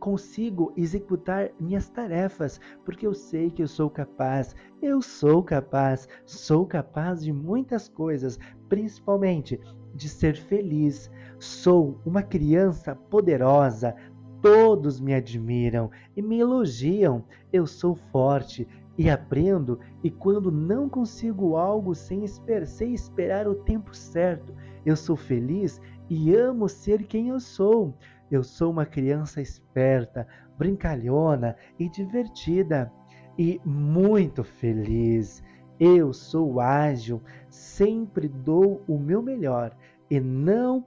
consigo 0.00 0.72
executar 0.76 1.50
minhas 1.60 1.88
tarefas, 1.88 2.60
porque 2.84 3.06
eu 3.06 3.14
sei 3.14 3.50
que 3.50 3.62
eu 3.62 3.68
sou 3.68 3.90
capaz. 3.90 4.56
Eu 4.82 5.02
sou 5.02 5.42
capaz, 5.42 6.08
sou 6.24 6.66
capaz 6.66 7.22
de 7.22 7.32
muitas 7.32 7.88
coisas, 7.88 8.38
principalmente 8.68 9.60
de 9.94 10.08
ser 10.08 10.36
feliz. 10.36 11.10
Sou 11.38 12.00
uma 12.04 12.22
criança 12.22 12.96
poderosa. 12.96 13.94
Todos 14.42 14.98
me 14.98 15.12
admiram 15.12 15.90
e 16.16 16.22
me 16.22 16.40
elogiam. 16.40 17.24
Eu 17.52 17.66
sou 17.66 17.94
forte 17.94 18.66
e 18.98 19.08
aprendo, 19.08 19.78
e 20.02 20.10
quando 20.10 20.50
não 20.50 20.88
consigo 20.88 21.56
algo 21.56 21.94
sem 21.94 22.24
esper 22.24 22.66
sei 22.66 22.92
esperar 22.92 23.48
o 23.48 23.54
tempo 23.54 23.94
certo, 23.94 24.54
eu 24.84 24.96
sou 24.96 25.16
feliz 25.16 25.80
e 26.08 26.34
amo 26.34 26.68
ser 26.68 27.04
quem 27.04 27.28
eu 27.28 27.40
sou. 27.40 27.94
Eu 28.30 28.42
sou 28.42 28.70
uma 28.70 28.86
criança 28.86 29.40
esperta, 29.40 30.26
brincalhona 30.56 31.56
e 31.78 31.88
divertida 31.88 32.92
e 33.38 33.60
muito 33.64 34.44
feliz. 34.44 35.42
Eu 35.78 36.12
sou 36.12 36.60
ágil, 36.60 37.22
sempre 37.48 38.28
dou 38.28 38.82
o 38.86 38.98
meu 38.98 39.22
melhor 39.22 39.74
e 40.10 40.20
não 40.20 40.84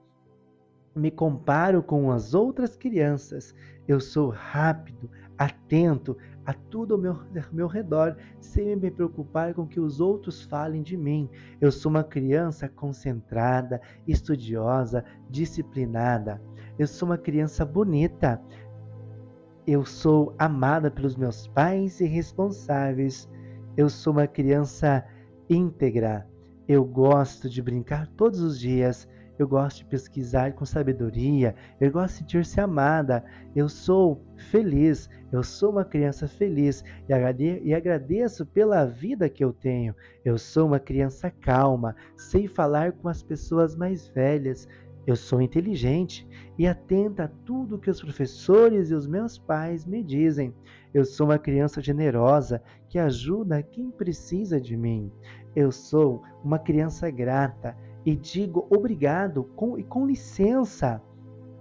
me 0.96 1.10
comparo 1.10 1.82
com 1.82 2.12
as 2.12 2.34
outras 2.34 2.76
crianças. 2.76 3.56
Eu 3.88 4.00
sou 4.00 4.30
rápido, 4.30 5.10
atento 5.38 6.18
a 6.46 6.54
tudo 6.54 6.96
ao 6.96 7.00
meu, 7.00 7.14
ao 7.14 7.54
meu 7.54 7.68
redor, 7.68 8.18
sem 8.40 8.76
me 8.76 8.92
preocupar 8.92 9.54
com 9.54 9.66
que 9.66 9.80
os 9.80 10.00
outros 10.00 10.44
falem 10.44 10.82
de 10.82 10.98
mim. 10.98 11.30
Eu 11.62 11.72
sou 11.72 11.90
uma 11.90 12.04
criança 12.04 12.68
concentrada, 12.68 13.82
estudiosa, 14.08 15.04
disciplinada. 15.30 16.42
Eu 16.78 16.88
sou 16.88 17.08
uma 17.08 17.18
criança 17.18 17.66
bonita. 17.66 18.42
Eu 19.66 19.86
sou 19.86 20.36
amada 20.38 20.92
pelos 20.92 21.16
meus 21.16 21.48
pais 21.48 22.02
e 22.02 22.06
responsáveis. 22.06 23.30
Eu 23.78 23.90
sou 23.90 24.12
uma 24.14 24.28
criança 24.28 25.06
íntegra. 25.50 26.28
Eu 26.68 26.84
gosto 26.84 27.50
de 27.50 27.62
brincar 27.62 28.08
todos 28.08 28.40
os 28.42 28.60
dias 28.60 29.08
eu 29.38 29.48
gosto 29.48 29.80
de 29.80 29.86
pesquisar 29.86 30.54
com 30.54 30.66
sabedoria, 30.66 31.56
eu 31.80 31.92
gosto 31.92 32.14
de 32.14 32.20
sentir-se 32.20 32.60
amada, 32.62 33.24
eu 33.56 33.68
sou 33.68 34.24
feliz, 34.52 35.10
eu 35.32 35.42
sou 35.42 35.72
uma 35.72 35.84
criança 35.84 36.28
feliz 36.28 36.84
e 37.10 37.74
agradeço 37.74 38.46
pela 38.46 38.86
vida 38.86 39.28
que 39.30 39.44
eu 39.44 39.52
tenho. 39.52 39.96
Eu 40.24 40.38
sou 40.38 40.68
uma 40.68 40.80
criança 40.80 41.32
calma, 41.32 41.96
sei 42.16 42.48
falar 42.48 42.92
com 42.92 43.10
as 43.10 43.24
pessoas 43.24 43.76
mais 43.76 44.08
velhas, 44.08 44.68
eu 45.06 45.16
sou 45.16 45.42
inteligente 45.42 46.28
e 46.58 46.66
atenta 46.66 47.26
a 47.26 47.28
tudo 47.28 47.80
que 47.80 47.90
os 47.90 48.02
professores 48.02 48.90
e 48.90 48.96
os 48.96 49.06
meus 49.06 49.38
pais 49.38 49.86
me 49.86 50.02
dizem. 50.02 50.54
Eu 50.94 51.04
sou 51.04 51.28
uma 51.28 51.40
criança 51.40 51.82
generosa 51.82 52.62
que 52.88 52.98
ajuda 52.98 53.64
quem 53.64 53.90
precisa 53.90 54.62
de 54.62 54.78
mim. 54.78 55.12
Eu 55.56 55.72
sou 55.72 56.22
uma 56.44 56.58
criança 56.58 57.10
grata 57.10 57.76
e 58.06 58.16
digo 58.16 58.68
obrigado 58.70 59.44
com, 59.56 59.78
e 59.78 59.84
com 59.84 60.06
licença. 60.06 61.02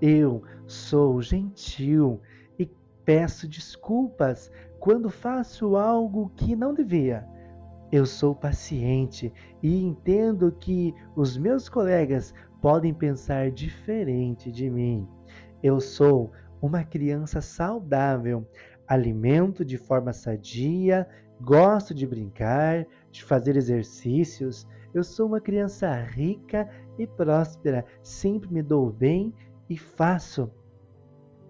Eu 0.01 0.43
sou 0.67 1.23
gentil 1.23 2.21
e 2.59 2.69
peço 3.05 3.47
desculpas 3.47 4.51
quando 4.81 5.09
faço 5.09 5.77
algo 5.77 6.33
que 6.37 6.57
não 6.57 6.75
devia. 6.75 7.27
Eu 7.93 8.07
sou 8.07 8.35
paciente 8.35 9.33
e 9.63 9.85
entendo 9.85 10.51
que 10.51 10.95
os 11.15 11.37
meus 11.37 11.69
colegas 11.69 12.35
podem 12.61 12.93
pensar 12.93 13.51
diferente 13.51 14.51
de 14.51 14.71
mim. 14.71 15.07
Eu 15.63 15.79
sou 15.79 16.33
uma 16.61 16.83
criança 16.83 17.41
saudável, 17.41 18.47
alimento 18.89 19.65
de 19.65 19.77
forma 19.77 20.13
sadia, 20.13 21.07
gosto 21.41 21.93
de 21.93 22.07
brincar, 22.07 22.87
de 23.11 23.23
fazer 23.23 23.57
exercícios 23.57 24.67
eu 24.95 25.03
sou 25.03 25.27
uma 25.27 25.41
criança 25.41 25.91
rica 25.95 26.69
e 26.99 27.07
próspera, 27.07 27.85
sempre 28.03 28.53
me 28.53 28.63
dou 28.63 28.91
bem 28.91 29.33
e 29.69 29.77
faço 29.77 30.51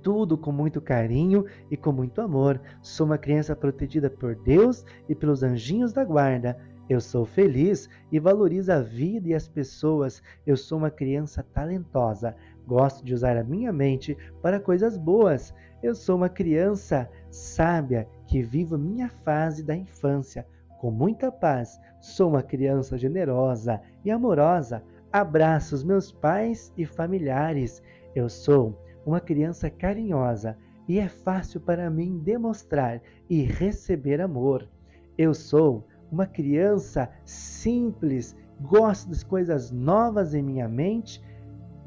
tudo 0.02 0.36
com 0.36 0.52
muito 0.52 0.80
carinho 0.80 1.44
e 1.70 1.76
com 1.76 1.92
muito 1.92 2.20
amor. 2.20 2.60
Sou 2.80 3.06
uma 3.06 3.18
criança 3.18 3.54
protegida 3.54 4.10
por 4.10 4.34
Deus 4.34 4.84
e 5.08 5.14
pelos 5.14 5.42
anjinhos 5.42 5.92
da 5.92 6.04
guarda. 6.04 6.58
Eu 6.88 7.00
sou 7.00 7.24
feliz 7.24 7.88
e 8.10 8.18
valorizo 8.18 8.72
a 8.72 8.80
vida 8.80 9.28
e 9.28 9.34
as 9.34 9.48
pessoas. 9.48 10.22
Eu 10.46 10.56
sou 10.56 10.78
uma 10.78 10.90
criança 10.90 11.42
talentosa. 11.54 12.34
Gosto 12.66 13.04
de 13.04 13.14
usar 13.14 13.36
a 13.36 13.44
minha 13.44 13.72
mente 13.72 14.16
para 14.40 14.60
coisas 14.60 14.96
boas. 14.96 15.54
Eu 15.82 15.94
sou 15.94 16.16
uma 16.16 16.28
criança 16.28 17.08
sábia 17.30 18.08
que 18.26 18.42
vivo 18.42 18.76
minha 18.76 19.08
fase 19.08 19.64
da 19.64 19.74
infância 19.74 20.46
com 20.82 20.90
muita 20.90 21.30
paz. 21.30 21.80
Sou 22.00 22.30
uma 22.30 22.42
criança 22.42 22.98
generosa 22.98 23.80
e 24.04 24.10
amorosa. 24.10 24.82
Abraço 25.12 25.76
os 25.76 25.84
meus 25.84 26.10
pais 26.10 26.72
e 26.76 26.84
familiares. 26.84 27.80
Eu 28.16 28.28
sou 28.28 28.76
uma 29.06 29.20
criança 29.20 29.70
carinhosa 29.70 30.58
e 30.88 30.98
é 30.98 31.08
fácil 31.08 31.60
para 31.60 31.88
mim 31.88 32.18
demonstrar 32.18 33.00
e 33.30 33.42
receber 33.44 34.20
amor. 34.20 34.68
Eu 35.16 35.32
sou 35.32 35.86
uma 36.10 36.26
criança 36.26 37.08
simples, 37.24 38.36
gosto 38.60 39.08
das 39.08 39.22
coisas 39.22 39.70
novas 39.70 40.34
em 40.34 40.42
minha 40.42 40.68
mente, 40.68 41.22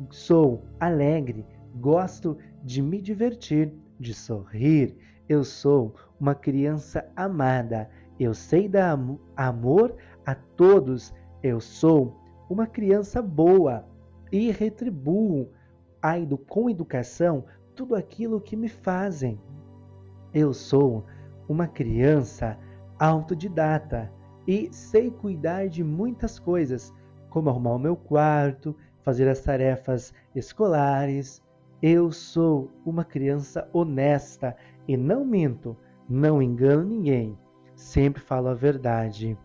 sou 0.09 0.63
alegre, 0.79 1.45
gosto 1.81 2.37
de 2.63 2.81
me 2.81 3.01
divertir, 3.01 3.73
de 3.99 4.13
sorrir. 4.13 4.95
Eu 5.27 5.43
sou 5.43 5.93
uma 6.17 6.33
criança 6.33 7.05
amada. 7.13 7.89
Eu 8.19 8.33
sei 8.33 8.67
dar 8.67 8.97
amor 9.35 9.95
a 10.25 10.33
todos. 10.35 11.13
Eu 11.43 11.59
sou 11.59 12.15
uma 12.49 12.65
criança 12.65 13.21
boa 13.21 13.85
e 14.31 14.51
retribuo 14.51 15.49
com 16.47 16.69
educação 16.69 17.45
tudo 17.75 17.95
aquilo 17.95 18.39
que 18.39 18.55
me 18.55 18.69
fazem. 18.69 19.39
Eu 20.33 20.53
sou 20.53 21.03
uma 21.47 21.67
criança 21.67 22.57
autodidata 22.99 24.11
e 24.47 24.69
sei 24.71 25.09
cuidar 25.09 25.67
de 25.67 25.83
muitas 25.83 26.37
coisas, 26.37 26.93
como 27.29 27.49
arrumar 27.49 27.73
o 27.73 27.79
meu 27.79 27.95
quarto, 27.95 28.75
fazer 29.01 29.27
as 29.27 29.41
tarefas 29.41 30.13
escolares. 30.35 31.41
Eu 31.81 32.11
sou 32.11 32.71
uma 32.85 33.03
criança 33.03 33.67
honesta 33.73 34.55
e 34.87 34.95
não 34.95 35.25
minto, 35.25 35.75
não 36.07 36.41
engano 36.41 36.83
ninguém, 36.83 37.37
sempre 37.75 38.21
falo 38.21 38.47
a 38.47 38.53
verdade. 38.53 39.37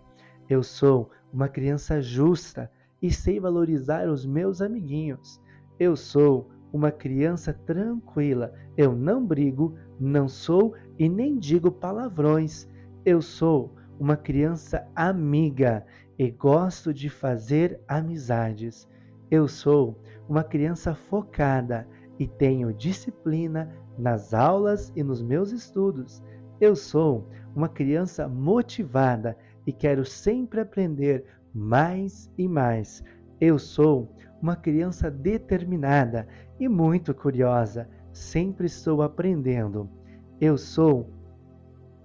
Eu 0.49 0.63
sou 0.63 1.11
uma 1.33 1.49
criança 1.49 2.01
justa 2.01 2.71
e 3.03 3.11
sei 3.11 3.41
valorizar 3.41 4.09
os 4.09 4.25
meus 4.27 4.61
amiguinhos. 4.61 5.41
Eu 5.79 5.97
sou 5.97 6.51
uma 6.73 6.91
criança 6.91 7.53
tranquila. 7.53 8.53
Eu 8.77 8.95
não 8.95 9.25
brigo, 9.25 9.77
não 9.99 10.29
sou 10.29 10.75
e 10.99 11.09
nem 11.09 11.39
digo 11.39 11.71
palavrões. 11.71 12.69
Eu 13.05 13.21
sou 13.21 13.75
uma 13.99 14.17
criança 14.17 14.87
amiga 14.95 15.85
e 16.19 16.31
gosto 16.31 16.93
de 16.93 17.09
fazer 17.09 17.81
amizades. 17.89 18.89
Eu 19.31 19.47
sou 19.47 20.01
uma 20.29 20.43
criança 20.43 20.95
focada 20.95 21.87
e 22.19 22.27
tenho 22.27 22.73
disciplina 22.73 23.75
nas 23.97 24.35
aulas 24.35 24.93
e 24.95 25.03
nos 25.03 25.23
meus 25.23 25.53
estudos. 25.53 26.23
Eu 26.61 26.77
sou 26.77 27.27
uma 27.57 27.69
criança 27.69 28.29
motivada 28.29 29.37
e 29.67 29.73
quero 29.73 30.05
sempre 30.05 30.61
aprender 30.61 31.25
mais 31.55 32.31
e 32.37 32.47
mais. 32.47 33.03
Eu 33.41 33.59
sou 33.59 34.15
uma 34.43 34.55
criança 34.55 35.11
determinada 35.11 36.29
e 36.59 36.69
muito 36.69 37.15
curiosa, 37.15 37.89
sempre 38.13 38.67
estou 38.67 39.01
aprendendo. 39.01 39.89
Eu 40.39 40.59
sou 40.59 41.09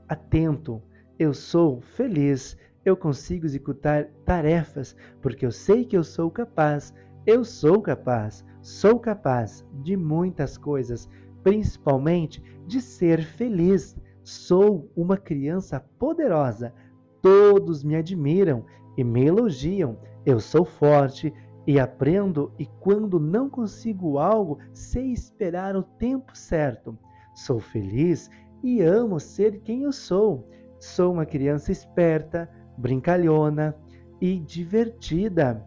atento, 0.08 0.82
eu 1.20 1.34
sou 1.34 1.82
feliz, 1.82 2.58
eu 2.86 2.96
consigo 2.96 3.46
executar 3.46 4.06
tarefas 4.24 4.96
porque 5.22 5.46
eu 5.46 5.52
sei 5.52 5.84
que 5.84 5.98
eu 5.98 6.04
sou 6.04 6.32
capaz. 6.32 6.94
Eu 7.26 7.44
sou 7.44 7.82
capaz, 7.82 8.46
sou 8.62 9.00
capaz 9.00 9.66
de 9.84 9.98
muitas 9.98 10.58
coisas, 10.58 11.10
principalmente 11.44 12.42
de 12.68 12.80
ser 12.80 13.24
feliz. 13.24 13.98
Sou 14.26 14.90
uma 14.96 15.18
criança 15.18 15.80
poderosa. 16.00 16.74
Todos 17.22 17.84
me 17.84 17.96
admiram 17.96 18.66
e 18.98 19.04
me 19.04 19.24
elogiam. 19.24 20.00
Eu 20.26 20.40
sou 20.40 20.66
forte 20.66 21.32
e 21.68 21.80
aprendo, 21.80 22.52
e 22.58 22.66
quando 22.80 23.20
não 23.20 23.48
consigo 23.48 24.18
algo, 24.18 24.58
sei 24.74 25.12
esperar 25.12 25.76
o 25.76 25.84
tempo 25.84 26.36
certo. 26.36 26.98
Sou 27.36 27.60
feliz 27.60 28.28
e 28.64 28.82
amo 28.82 29.20
ser 29.20 29.62
quem 29.62 29.84
eu 29.84 29.92
sou. 29.92 30.50
Sou 30.80 31.14
uma 31.14 31.26
criança 31.28 31.72
esperta, 31.72 32.50
brincalhona 32.80 33.76
e 34.20 34.40
divertida. 34.40 35.64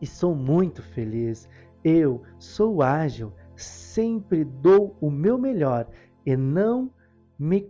E 0.00 0.06
sou 0.06 0.32
muito 0.32 0.80
feliz. 0.80 1.48
Eu 1.82 2.22
sou 2.38 2.82
ágil, 2.82 3.32
sempre 3.56 4.44
dou 4.44 4.96
o 5.00 5.10
meu 5.10 5.36
melhor 5.36 5.88
e 6.24 6.36
não 6.36 6.88
me 7.38 7.68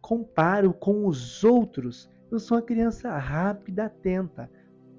comparo 0.00 0.72
com 0.72 1.06
os 1.06 1.44
outros. 1.44 2.10
Eu 2.30 2.38
sou 2.38 2.56
uma 2.56 2.62
criança 2.62 3.16
rápida, 3.16 3.86
atenta 3.86 4.50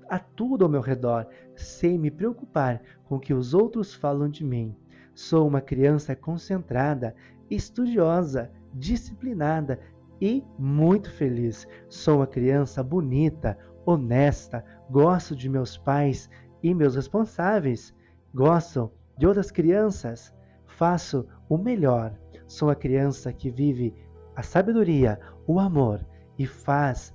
a 0.10 0.20
tudo 0.20 0.64
ao 0.64 0.70
meu 0.70 0.82
redor, 0.82 1.28
sem 1.56 1.98
me 1.98 2.12
preocupar 2.12 2.82
com 3.06 3.16
o 3.16 3.20
que 3.20 3.34
os 3.34 3.54
outros 3.54 3.94
falam 3.94 4.30
de 4.30 4.44
mim. 4.44 4.76
Sou 5.16 5.48
uma 5.48 5.62
criança 5.62 6.16
concentrada, 6.16 7.16
estudiosa, 7.50 8.52
disciplinada 8.74 9.80
e 10.20 10.44
muito 10.58 11.12
feliz. 11.12 11.68
Sou 11.90 12.18
uma 12.18 12.28
criança 12.28 12.84
bonita, 12.84 13.58
honesta, 13.86 14.64
gosto 14.90 15.36
de 15.36 15.50
meus 15.50 15.78
pais 15.78 16.30
e 16.62 16.74
meus 16.74 16.96
responsáveis. 16.96 17.94
Gosto 18.34 18.92
de 19.18 19.28
outras 19.28 19.52
crianças. 19.52 20.34
Faço 20.66 21.28
o 21.50 21.58
melhor. 21.58 22.18
Sou 22.48 22.68
uma 22.68 22.76
criança 22.76 23.32
que 23.32 23.50
vive 23.50 23.94
a 24.36 24.44
sabedoria, 24.44 25.20
o 25.48 25.60
amor 25.60 26.06
e 26.38 26.46
faz 26.46 27.14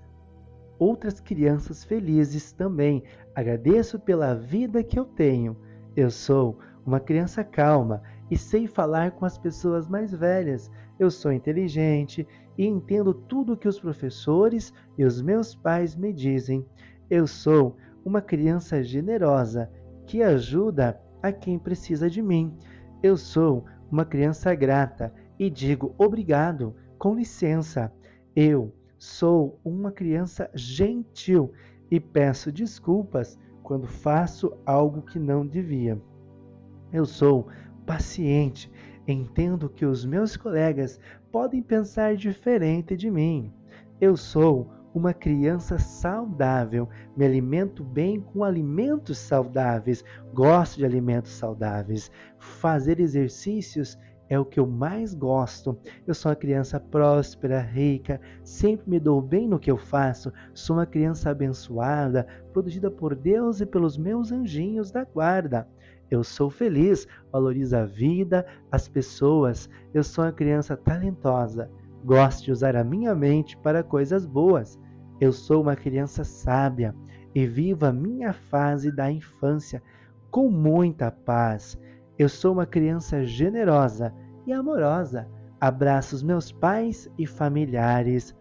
outras 0.79 1.21
crianças 1.21 1.85
felizes 1.85 2.53
também. 2.53 3.03
Agradeço 3.35 3.99
pela 3.99 4.35
vida 4.35 4.83
que 4.83 4.99
eu 4.99 5.05
tenho. 5.05 5.57
Eu 5.97 6.11
sou 6.11 6.59
uma 6.87 7.01
criança 7.01 7.43
calma 7.43 8.03
e 8.31 8.37
sei 8.37 8.67
falar 8.67 9.13
com 9.13 9.25
as 9.25 9.37
pessoas 9.37 9.89
mais 9.89 10.13
velhas. 10.13 10.71
Eu 10.99 11.11
sou 11.11 11.33
inteligente 11.33 12.27
e 12.57 12.67
entendo 12.67 13.13
tudo 13.13 13.53
o 13.53 13.57
que 13.57 13.69
os 13.69 13.79
professores 13.79 14.73
e 14.97 15.05
os 15.05 15.21
meus 15.21 15.55
pais 15.55 15.95
me 15.97 16.13
dizem. 16.13 16.65
Eu 17.11 17.27
sou 17.27 17.77
uma 18.05 18.21
criança 18.21 18.83
generosa 18.83 19.71
que 20.07 20.23
ajuda 20.23 21.01
a 21.23 21.33
quem 21.33 21.59
precisa 21.59 22.09
de 22.09 22.23
mim. 22.23 22.55
Eu 23.03 23.17
sou 23.17 23.65
uma 23.91 24.05
criança 24.05 24.55
grata 24.55 25.13
e 25.39 25.49
digo 25.49 25.95
obrigado, 25.99 26.75
com 26.99 27.15
licença. 27.15 27.93
Eu 28.35 28.75
Sou 28.99 29.61
uma 29.65 29.93
criança 29.93 30.51
gentil 30.55 31.53
e 31.89 32.01
peço 32.01 32.51
desculpas 32.51 33.39
quando 33.63 33.87
faço 33.87 34.53
algo 34.67 35.03
que 35.03 35.21
não 35.21 35.47
devia. 35.47 36.03
Eu 36.93 37.07
sou 37.07 37.47
paciente, 37.87 38.69
entendo 39.07 39.69
que 39.69 39.87
os 39.87 40.05
meus 40.05 40.37
colegas 40.37 40.99
podem 41.31 41.63
pensar 41.63 42.17
diferente 42.17 42.97
de 42.97 43.09
mim. 43.09 43.53
Eu 44.01 44.17
sou 44.17 44.69
uma 44.93 45.15
criança 45.15 45.79
saudável, 45.79 46.89
me 47.17 47.25
alimento 47.25 47.85
bem 47.85 48.21
com 48.21 48.43
alimentos 48.43 49.17
saudáveis, 49.19 50.05
gosto 50.35 50.79
de 50.79 50.85
alimentos 50.85 51.31
saudáveis. 51.31 52.11
Fazer 52.37 52.99
exercícios 52.99 53.97
é 54.29 54.39
o 54.39 54.45
que 54.45 54.61
eu 54.61 54.67
mais 54.67 55.15
gosto. 55.15 55.79
Eu 56.07 56.15
sou 56.15 56.31
uma 56.31 56.37
criança 56.37 56.79
próspera, 56.79 57.61
rica, 57.61 58.21
sempre 58.45 58.91
me 58.91 59.01
dou 59.01 59.23
bem 59.23 59.49
no 59.49 59.59
que 59.59 59.71
eu 59.71 59.77
faço. 59.77 60.33
Sou 60.53 60.77
uma 60.77 60.87
criança 60.87 61.31
abençoada, 61.31 62.27
protegida 62.53 62.91
por 62.91 63.15
Deus 63.15 63.61
e 63.61 63.67
pelos 63.67 63.97
meus 63.97 64.31
anjinhos 64.31 64.91
da 64.91 65.05
guarda. 65.05 65.67
Eu 66.11 66.23
sou 66.25 66.51
feliz, 66.51 67.07
valorizo 67.33 67.77
a 67.77 67.85
vida, 67.85 68.47
as 68.71 68.89
pessoas. 68.89 69.69
Eu 69.93 70.03
sou 70.03 70.25
uma 70.25 70.33
criança 70.33 70.77
talentosa. 70.77 71.71
Gosto 72.05 72.45
de 72.45 72.53
usar 72.53 72.77
a 72.77 72.85
minha 72.85 73.15
mente 73.15 73.57
para 73.59 73.83
coisas 73.83 74.25
boas. 74.25 74.79
Eu 75.21 75.33
sou 75.33 75.63
uma 75.63 75.77
criança 75.77 76.25
sábia 76.25 76.95
e 77.35 77.47
vivo 77.47 77.85
a 77.87 77.93
minha 77.93 78.33
fase 78.33 78.91
da 78.91 79.11
infância 79.11 79.83
com 80.31 80.51
muita 80.51 81.11
paz 81.11 81.79
eu 82.19 82.29
sou 82.29 82.53
uma 82.53 82.67
criança 82.67 83.25
generosa 83.25 84.13
e 84.45 84.53
amorosa. 84.53 85.29
Abraço 85.61 86.17
os 86.17 86.23
meus 86.23 86.51
pais 86.51 87.09
e 87.17 87.27
familiares. 87.27 88.35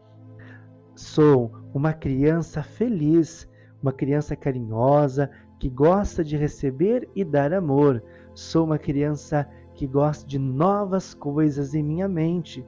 Sou 0.95 1.51
uma 1.73 1.93
criança 1.93 2.63
feliz, 2.63 3.47
uma 3.81 3.93
criança 3.93 4.35
carinhosa 4.35 5.29
que 5.59 5.69
gosta 5.69 6.23
de 6.23 6.35
receber 6.35 7.07
e 7.15 7.23
dar 7.23 7.53
amor. 7.53 8.03
Sou 8.33 8.65
uma 8.65 8.79
criança 8.79 9.47
que 9.75 9.85
gosta 9.85 10.25
de 10.27 10.39
novas 10.39 11.13
coisas 11.13 11.75
em 11.75 11.83
minha 11.83 12.07
mente. 12.07 12.65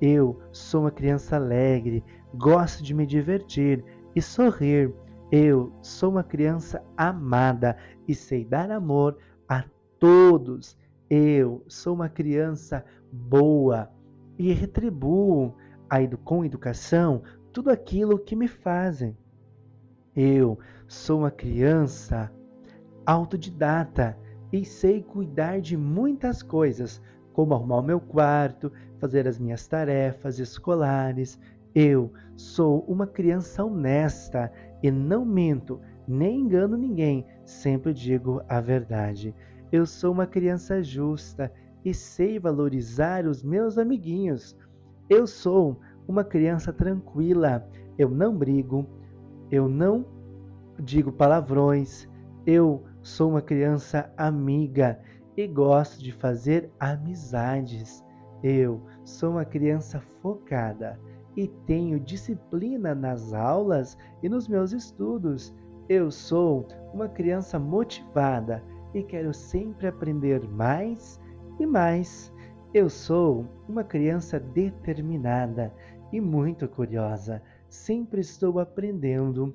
Eu 0.00 0.38
sou 0.52 0.82
uma 0.82 0.90
criança 0.90 1.34
alegre, 1.34 2.04
gosto 2.32 2.82
de 2.82 2.94
me 2.94 3.06
divertir 3.06 3.84
e 4.14 4.22
sorrir. 4.22 4.92
Eu 5.32 5.72
sou 5.82 6.10
uma 6.10 6.22
criança 6.22 6.80
amada 6.96 7.76
e 8.06 8.14
sei 8.14 8.44
dar 8.44 8.70
amor 8.70 9.16
todos. 10.04 10.76
Eu 11.08 11.64
sou 11.66 11.94
uma 11.94 12.10
criança 12.10 12.84
boa 13.10 13.90
e 14.38 14.52
retribuo 14.52 15.54
com 16.22 16.44
educação 16.44 17.22
tudo 17.50 17.70
aquilo 17.70 18.18
que 18.18 18.36
me 18.36 18.46
fazem. 18.46 19.16
Eu 20.14 20.58
sou 20.86 21.20
uma 21.20 21.30
criança 21.30 22.30
autodidata 23.06 24.18
e 24.52 24.62
sei 24.62 25.02
cuidar 25.02 25.62
de 25.62 25.74
muitas 25.74 26.42
coisas, 26.42 27.00
como 27.32 27.54
arrumar 27.54 27.78
o 27.78 27.82
meu 27.82 27.98
quarto, 27.98 28.70
fazer 28.98 29.26
as 29.26 29.38
minhas 29.38 29.66
tarefas 29.66 30.38
escolares. 30.38 31.40
Eu 31.74 32.12
sou 32.36 32.80
uma 32.80 33.06
criança 33.06 33.64
honesta 33.64 34.52
e 34.82 34.90
não 34.90 35.24
minto, 35.24 35.80
nem 36.06 36.40
engano 36.40 36.76
ninguém, 36.76 37.24
sempre 37.46 37.94
digo 37.94 38.42
a 38.46 38.60
verdade. 38.60 39.34
Eu 39.74 39.84
sou 39.86 40.12
uma 40.12 40.24
criança 40.24 40.84
justa 40.84 41.52
e 41.84 41.92
sei 41.92 42.38
valorizar 42.38 43.26
os 43.26 43.42
meus 43.42 43.76
amiguinhos. 43.76 44.56
Eu 45.10 45.26
sou 45.26 45.80
uma 46.06 46.22
criança 46.22 46.72
tranquila. 46.72 47.68
Eu 47.98 48.08
não 48.08 48.36
brigo, 48.36 48.86
eu 49.50 49.68
não 49.68 50.06
digo 50.78 51.10
palavrões, 51.10 52.08
eu 52.46 52.84
sou 53.02 53.30
uma 53.30 53.42
criança 53.42 54.08
amiga 54.16 55.00
e 55.36 55.44
gosto 55.48 56.00
de 56.00 56.12
fazer 56.12 56.70
amizades. 56.78 58.00
Eu 58.44 58.80
sou 59.02 59.32
uma 59.32 59.44
criança 59.44 60.00
focada 60.22 61.00
e 61.36 61.48
tenho 61.66 61.98
disciplina 61.98 62.94
nas 62.94 63.34
aulas 63.34 63.98
e 64.22 64.28
nos 64.28 64.46
meus 64.46 64.70
estudos. 64.70 65.52
Eu 65.88 66.12
sou 66.12 66.64
uma 66.92 67.08
criança 67.08 67.58
motivada 67.58 68.62
e 68.94 69.02
quero 69.02 69.34
sempre 69.34 69.88
aprender 69.88 70.48
mais 70.48 71.20
e 71.58 71.66
mais. 71.66 72.32
Eu 72.72 72.88
sou 72.88 73.46
uma 73.68 73.84
criança 73.84 74.38
determinada 74.38 75.74
e 76.12 76.20
muito 76.20 76.68
curiosa. 76.68 77.42
Sempre 77.68 78.20
estou 78.20 78.58
aprendendo 78.58 79.54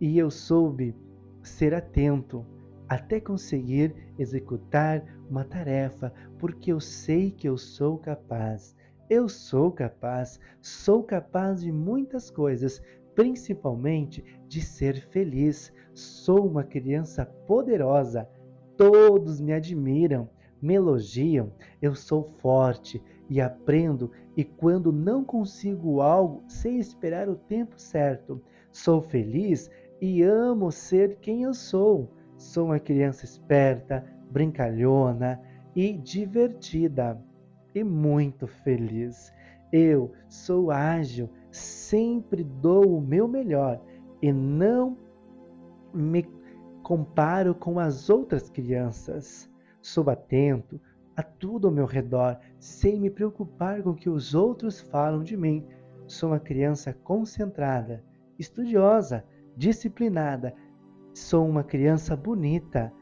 e 0.00 0.18
eu 0.18 0.30
soube 0.30 0.94
ser 1.42 1.74
atento 1.74 2.44
até 2.88 3.18
conseguir 3.18 3.94
executar 4.18 5.02
uma 5.28 5.44
tarefa, 5.44 6.12
porque 6.38 6.72
eu 6.72 6.80
sei 6.80 7.30
que 7.30 7.48
eu 7.48 7.56
sou 7.56 7.98
capaz. 7.98 8.76
Eu 9.08 9.28
sou 9.28 9.70
capaz, 9.72 10.38
sou 10.60 11.02
capaz 11.02 11.62
de 11.62 11.72
muitas 11.72 12.30
coisas, 12.30 12.82
principalmente 13.14 14.24
de 14.46 14.60
ser 14.60 15.00
feliz. 15.08 15.72
Sou 15.92 16.46
uma 16.46 16.64
criança 16.64 17.24
poderosa. 17.24 18.28
Todos 18.76 19.40
me 19.40 19.52
admiram, 19.52 20.28
me 20.60 20.74
elogiam. 20.74 21.52
Eu 21.80 21.94
sou 21.94 22.24
forte 22.40 23.02
e 23.28 23.40
aprendo, 23.40 24.10
e 24.36 24.44
quando 24.44 24.92
não 24.92 25.24
consigo 25.24 26.00
algo, 26.00 26.42
sei 26.48 26.78
esperar 26.78 27.28
o 27.28 27.36
tempo 27.36 27.78
certo. 27.78 28.40
Sou 28.72 29.00
feliz 29.00 29.70
e 30.00 30.22
amo 30.22 30.70
ser 30.72 31.16
quem 31.16 31.42
eu 31.42 31.54
sou. 31.54 32.10
Sou 32.36 32.66
uma 32.66 32.80
criança 32.80 33.24
esperta, 33.24 34.04
brincalhona 34.30 35.40
e 35.74 35.92
divertida 35.92 37.20
e 37.74 37.82
muito 37.82 38.46
feliz. 38.46 39.32
Eu 39.72 40.12
sou 40.28 40.70
ágil, 40.70 41.28
sempre 41.50 42.44
dou 42.44 42.96
o 42.96 43.00
meu 43.00 43.26
melhor 43.26 43.80
e 44.22 44.32
não 44.32 44.96
me 45.92 46.22
comparo 46.84 47.54
com 47.54 47.80
as 47.80 48.08
outras 48.08 48.48
crianças. 48.48 49.50
Sou 49.82 50.08
atento 50.08 50.80
a 51.16 51.22
tudo 51.22 51.66
ao 51.66 51.74
meu 51.74 51.86
redor, 51.86 52.38
sem 52.60 53.00
me 53.00 53.10
preocupar 53.10 53.82
com 53.82 53.90
o 53.90 53.94
que 53.96 54.08
os 54.08 54.34
outros 54.34 54.80
falam 54.80 55.24
de 55.24 55.36
mim. 55.36 55.66
Sou 56.06 56.28
uma 56.30 56.38
criança 56.38 56.92
concentrada, 56.92 58.04
estudiosa, 58.38 59.24
disciplinada, 59.56 60.54
Sou 61.14 61.48
uma 61.48 61.62
criança 61.62 62.16
bonita, 62.16 62.92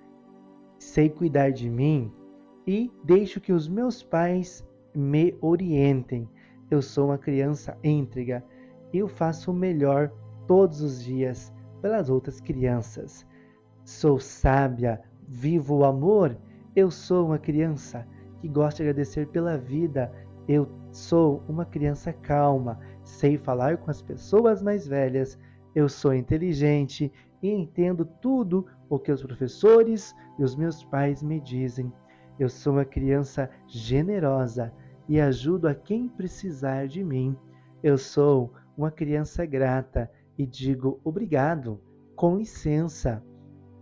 sei 0.78 1.08
cuidar 1.08 1.50
de 1.50 1.70
mim 1.70 2.12
e 2.66 2.92
deixo 3.02 3.40
que 3.40 3.54
os 3.54 3.66
meus 3.66 4.02
pais 4.02 4.62
me 4.94 5.34
orientem. 5.40 6.28
Eu 6.70 6.82
sou 6.82 7.06
uma 7.06 7.16
criança 7.16 7.74
íntegra, 7.82 8.44
eu 8.92 9.08
faço 9.08 9.50
o 9.50 9.54
melhor 9.54 10.12
todos 10.46 10.82
os 10.82 11.02
dias 11.02 11.50
pelas 11.80 12.10
outras 12.10 12.38
crianças. 12.38 13.26
Sou 13.84 14.20
sábia, 14.20 15.00
vivo 15.26 15.78
o 15.78 15.84
amor. 15.84 16.36
Eu 16.74 16.90
sou 16.90 17.26
uma 17.26 17.38
criança 17.38 18.06
que 18.40 18.48
gosta 18.48 18.82
de 18.82 18.88
agradecer 18.88 19.26
pela 19.28 19.58
vida. 19.58 20.12
Eu 20.48 20.68
sou 20.90 21.42
uma 21.48 21.64
criança 21.64 22.12
calma, 22.12 22.78
sei 23.02 23.36
falar 23.36 23.78
com 23.78 23.90
as 23.90 24.02
pessoas 24.02 24.62
mais 24.62 24.86
velhas. 24.86 25.38
Eu 25.74 25.88
sou 25.88 26.14
inteligente, 26.14 27.12
e 27.42 27.50
entendo 27.50 28.04
tudo 28.04 28.66
o 28.88 28.98
que 28.98 29.10
os 29.10 29.22
professores 29.22 30.14
e 30.38 30.44
os 30.44 30.54
meus 30.54 30.84
pais 30.84 31.22
me 31.22 31.40
dizem. 31.40 31.92
Eu 32.38 32.48
sou 32.48 32.74
uma 32.74 32.84
criança 32.84 33.50
generosa 33.66 34.72
e 35.08 35.20
ajudo 35.20 35.66
a 35.66 35.74
quem 35.74 36.08
precisar 36.08 36.86
de 36.86 37.02
mim. 37.02 37.36
Eu 37.82 37.98
sou 37.98 38.52
uma 38.76 38.90
criança 38.90 39.44
grata 39.44 40.10
e 40.38 40.46
digo 40.46 41.00
obrigado, 41.04 41.80
com 42.14 42.36
licença. 42.36 43.22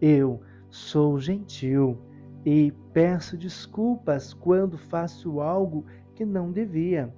Eu 0.01 0.41
sou 0.71 1.19
gentil 1.19 1.99
e 2.45 2.73
peço 2.93 3.37
desculpas 3.37 4.33
quando 4.33 4.79
faço 4.79 5.41
algo 5.41 5.85
que 6.15 6.25
não 6.25 6.51
devia. 6.51 7.15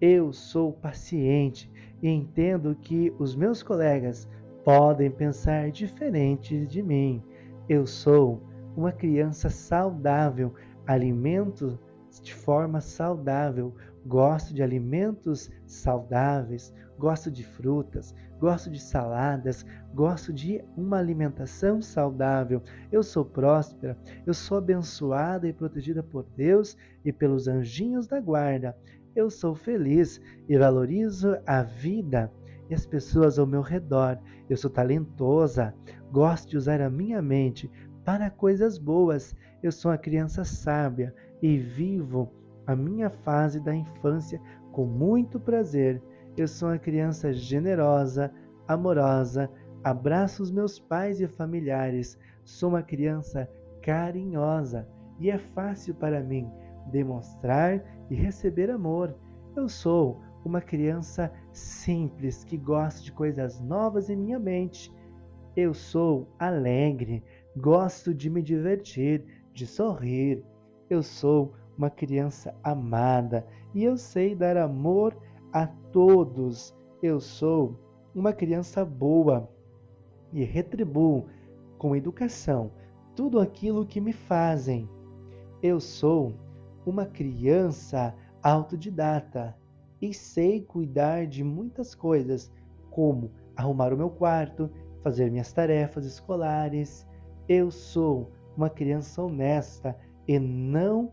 Eu 0.00 0.32
sou 0.32 0.72
paciente 0.72 1.70
e 2.02 2.08
entendo 2.08 2.74
que 2.74 3.14
os 3.18 3.36
meus 3.36 3.62
colegas 3.62 4.28
podem 4.64 5.10
pensar 5.10 5.70
diferente 5.70 6.66
de 6.66 6.82
mim. 6.82 7.22
Eu 7.68 7.86
sou 7.86 8.42
uma 8.76 8.90
criança 8.90 9.48
saudável, 9.48 10.52
alimento 10.86 11.78
de 12.22 12.34
forma 12.34 12.80
saudável, 12.80 13.74
gosto 14.06 14.54
de 14.54 14.62
alimentos 14.62 15.50
saudáveis, 15.66 16.72
gosto 16.98 17.30
de 17.30 17.44
frutas, 17.44 18.14
gosto 18.44 18.68
de 18.68 18.78
saladas, 18.78 19.64
gosto 19.94 20.30
de 20.30 20.62
uma 20.76 20.98
alimentação 20.98 21.80
saudável. 21.80 22.62
Eu 22.92 23.02
sou 23.02 23.24
próspera, 23.24 23.96
eu 24.26 24.34
sou 24.34 24.58
abençoada 24.58 25.48
e 25.48 25.52
protegida 25.52 26.02
por 26.02 26.26
Deus 26.36 26.76
e 27.02 27.10
pelos 27.10 27.48
anjinhos 27.48 28.06
da 28.06 28.20
guarda. 28.20 28.76
Eu 29.16 29.30
sou 29.30 29.54
feliz 29.54 30.20
e 30.46 30.58
valorizo 30.58 31.38
a 31.46 31.62
vida 31.62 32.30
e 32.68 32.74
as 32.74 32.84
pessoas 32.84 33.38
ao 33.38 33.46
meu 33.46 33.62
redor. 33.62 34.18
Eu 34.50 34.58
sou 34.58 34.70
talentosa, 34.70 35.74
gosto 36.12 36.50
de 36.50 36.58
usar 36.58 36.82
a 36.82 36.90
minha 36.90 37.22
mente 37.22 37.70
para 38.04 38.28
coisas 38.28 38.76
boas. 38.76 39.34
Eu 39.62 39.72
sou 39.72 39.90
uma 39.90 39.96
criança 39.96 40.44
sábia 40.44 41.14
e 41.40 41.56
vivo 41.56 42.30
a 42.66 42.76
minha 42.76 43.08
fase 43.08 43.58
da 43.58 43.74
infância 43.74 44.38
com 44.70 44.84
muito 44.84 45.40
prazer. 45.40 46.02
Eu 46.36 46.48
sou 46.48 46.68
uma 46.68 46.78
criança 46.78 47.32
generosa, 47.32 48.32
amorosa, 48.66 49.48
abraço 49.84 50.42
os 50.42 50.50
meus 50.50 50.80
pais 50.80 51.20
e 51.20 51.28
familiares. 51.28 52.18
Sou 52.44 52.70
uma 52.70 52.82
criança 52.82 53.48
carinhosa 53.80 54.88
e 55.20 55.30
é 55.30 55.38
fácil 55.38 55.94
para 55.94 56.24
mim 56.24 56.50
demonstrar 56.90 57.84
e 58.10 58.16
receber 58.16 58.68
amor. 58.68 59.14
Eu 59.54 59.68
sou 59.68 60.20
uma 60.44 60.60
criança 60.60 61.32
simples 61.52 62.42
que 62.42 62.56
gosta 62.56 63.00
de 63.00 63.12
coisas 63.12 63.60
novas 63.60 64.10
em 64.10 64.16
minha 64.16 64.38
mente. 64.38 64.92
Eu 65.54 65.72
sou 65.72 66.28
alegre, 66.36 67.22
gosto 67.56 68.12
de 68.12 68.28
me 68.28 68.42
divertir, 68.42 69.24
de 69.52 69.68
sorrir. 69.68 70.42
Eu 70.90 71.00
sou 71.00 71.54
uma 71.78 71.90
criança 71.90 72.52
amada 72.60 73.46
e 73.72 73.84
eu 73.84 73.96
sei 73.96 74.34
dar 74.34 74.56
amor 74.56 75.16
a 75.54 75.68
todos. 75.92 76.74
Eu 77.00 77.20
sou 77.20 77.78
uma 78.12 78.32
criança 78.32 78.84
boa 78.84 79.48
e 80.32 80.42
retribuo 80.42 81.26
com 81.78 81.94
educação 81.94 82.72
tudo 83.14 83.38
aquilo 83.38 83.86
que 83.86 84.00
me 84.00 84.12
fazem. 84.12 84.88
Eu 85.62 85.78
sou 85.78 86.34
uma 86.84 87.06
criança 87.06 88.12
autodidata 88.42 89.56
e 90.02 90.12
sei 90.12 90.60
cuidar 90.60 91.26
de 91.28 91.44
muitas 91.44 91.94
coisas, 91.94 92.50
como 92.90 93.30
arrumar 93.56 93.92
o 93.92 93.96
meu 93.96 94.10
quarto, 94.10 94.68
fazer 95.04 95.30
minhas 95.30 95.52
tarefas 95.52 96.04
escolares. 96.04 97.06
Eu 97.48 97.70
sou 97.70 98.32
uma 98.56 98.68
criança 98.68 99.22
honesta 99.22 99.96
e 100.26 100.36
não 100.38 101.12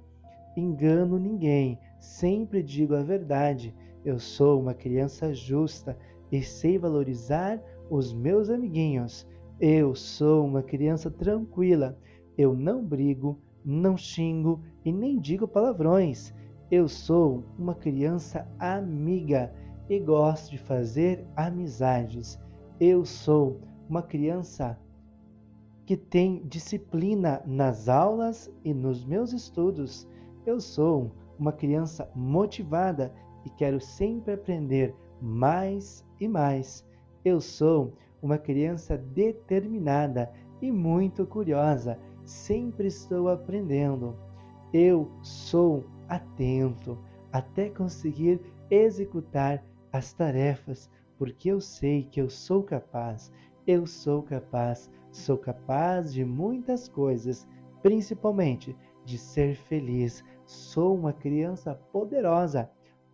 engano 0.57 1.19
ninguém, 1.19 1.77
sempre 1.99 2.63
digo 2.63 2.95
a 2.95 3.03
verdade. 3.03 3.75
Eu 4.03 4.19
sou 4.19 4.59
uma 4.59 4.73
criança 4.73 5.33
justa 5.33 5.97
e 6.31 6.41
sei 6.41 6.77
valorizar 6.77 7.61
os 7.89 8.13
meus 8.13 8.49
amiguinhos. 8.49 9.27
Eu 9.59 9.93
sou 9.93 10.45
uma 10.45 10.63
criança 10.63 11.11
tranquila. 11.11 11.97
Eu 12.37 12.55
não 12.55 12.83
brigo, 12.83 13.37
não 13.63 13.95
xingo 13.95 14.59
e 14.83 14.91
nem 14.91 15.19
digo 15.19 15.47
palavrões. 15.47 16.33
Eu 16.71 16.87
sou 16.87 17.43
uma 17.59 17.75
criança 17.75 18.47
amiga 18.57 19.53
e 19.87 19.99
gosto 19.99 20.49
de 20.51 20.57
fazer 20.57 21.23
amizades. 21.35 22.39
Eu 22.79 23.05
sou 23.05 23.59
uma 23.87 24.01
criança 24.01 24.79
que 25.85 25.97
tem 25.97 26.41
disciplina 26.47 27.41
nas 27.45 27.89
aulas 27.89 28.49
e 28.63 28.73
nos 28.73 29.05
meus 29.05 29.33
estudos. 29.33 30.07
Eu 30.45 30.59
sou 30.59 31.11
uma 31.37 31.51
criança 31.51 32.09
motivada 32.15 33.13
e 33.45 33.49
quero 33.49 33.79
sempre 33.79 34.33
aprender 34.33 34.95
mais 35.21 36.05
e 36.19 36.27
mais. 36.27 36.85
Eu 37.23 37.39
sou 37.39 37.93
uma 38.21 38.37
criança 38.37 38.97
determinada 38.97 40.31
e 40.61 40.71
muito 40.71 41.25
curiosa. 41.25 41.97
Sempre 42.23 42.87
estou 42.87 43.29
aprendendo. 43.29 44.15
Eu 44.73 45.11
sou 45.21 45.83
atento 46.07 46.97
até 47.31 47.69
conseguir 47.69 48.39
executar 48.69 49.63
as 49.91 50.13
tarefas, 50.13 50.89
porque 51.17 51.49
eu 51.49 51.59
sei 51.59 52.03
que 52.03 52.21
eu 52.21 52.29
sou 52.29 52.63
capaz. 52.63 53.31
Eu 53.67 53.85
sou 53.85 54.23
capaz, 54.23 54.89
sou 55.11 55.37
capaz 55.37 56.13
de 56.13 56.25
muitas 56.25 56.87
coisas, 56.87 57.47
principalmente 57.81 58.75
de 59.05 59.17
ser 59.17 59.55
feliz. 59.55 60.23
Sou 60.45 60.95
uma 60.95 61.13
criança 61.13 61.75
poderosa. 61.91 62.69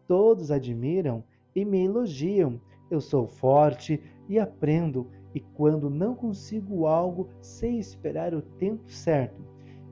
Todos 0.07 0.51
admiram 0.51 1.23
e 1.55 1.65
me 1.65 1.83
elogiam. 1.83 2.59
Eu 2.89 3.01
sou 3.01 3.27
forte 3.27 4.01
e 4.29 4.39
aprendo, 4.39 5.07
e 5.35 5.39
quando 5.39 5.89
não 5.89 6.15
consigo 6.15 6.87
algo, 6.87 7.29
sei 7.41 7.77
esperar 7.77 8.33
o 8.33 8.41
tempo 8.41 8.89
certo. 8.89 9.41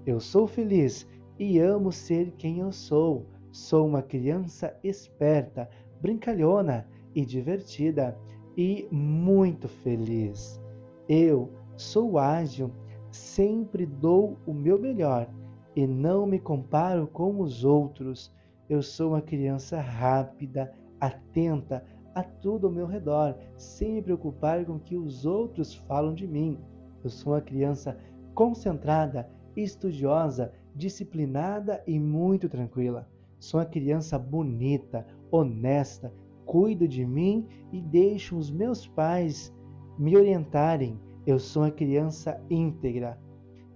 Eu 0.05 0.19
sou 0.19 0.47
feliz 0.47 1.07
e 1.37 1.59
amo 1.59 1.91
ser 1.91 2.31
quem 2.37 2.59
eu 2.59 2.71
sou. 2.71 3.25
Sou 3.51 3.87
uma 3.87 4.01
criança 4.01 4.77
esperta, 4.83 5.69
brincalhona 6.01 6.87
e 7.13 7.25
divertida 7.25 8.17
e 8.57 8.87
muito 8.91 9.67
feliz. 9.67 10.61
Eu 11.07 11.49
sou 11.75 12.17
ágil, 12.17 12.71
sempre 13.11 13.85
dou 13.85 14.37
o 14.45 14.53
meu 14.53 14.79
melhor 14.79 15.29
e 15.75 15.85
não 15.85 16.25
me 16.25 16.39
comparo 16.39 17.07
com 17.07 17.41
os 17.41 17.63
outros. 17.63 18.31
Eu 18.67 18.81
sou 18.81 19.11
uma 19.11 19.21
criança 19.21 19.79
rápida, 19.79 20.73
atenta 20.99 21.85
a 22.15 22.23
tudo 22.23 22.67
ao 22.67 22.73
meu 22.73 22.87
redor, 22.87 23.37
sem 23.55 23.93
me 23.93 24.01
preocupar 24.01 24.65
com 24.65 24.73
o 24.73 24.79
que 24.79 24.97
os 24.97 25.25
outros 25.25 25.75
falam 25.75 26.15
de 26.15 26.27
mim. 26.27 26.57
Eu 27.03 27.09
sou 27.09 27.33
uma 27.33 27.41
criança 27.41 27.95
concentrada, 28.33 29.29
estudiosa, 29.55 30.51
disciplinada 30.73 31.83
e 31.85 31.99
muito 31.99 32.49
tranquila. 32.49 33.07
Sou 33.39 33.59
uma 33.59 33.65
criança 33.65 34.17
bonita, 34.17 35.05
honesta, 35.29 36.11
cuido 36.45 36.87
de 36.87 37.05
mim 37.05 37.47
e 37.71 37.79
deixo 37.79 38.35
os 38.35 38.49
meus 38.49 38.87
pais 38.87 39.53
me 39.97 40.17
orientarem. 40.17 40.99
Eu 41.27 41.37
sou 41.37 41.63
uma 41.63 41.71
criança 41.71 42.41
íntegra. 42.49 43.19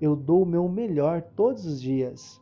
Eu 0.01 0.15
dou 0.15 0.43
o 0.43 0.47
meu 0.47 0.67
melhor 0.67 1.21
todos 1.21 1.65
os 1.65 1.79
dias. 1.81 2.41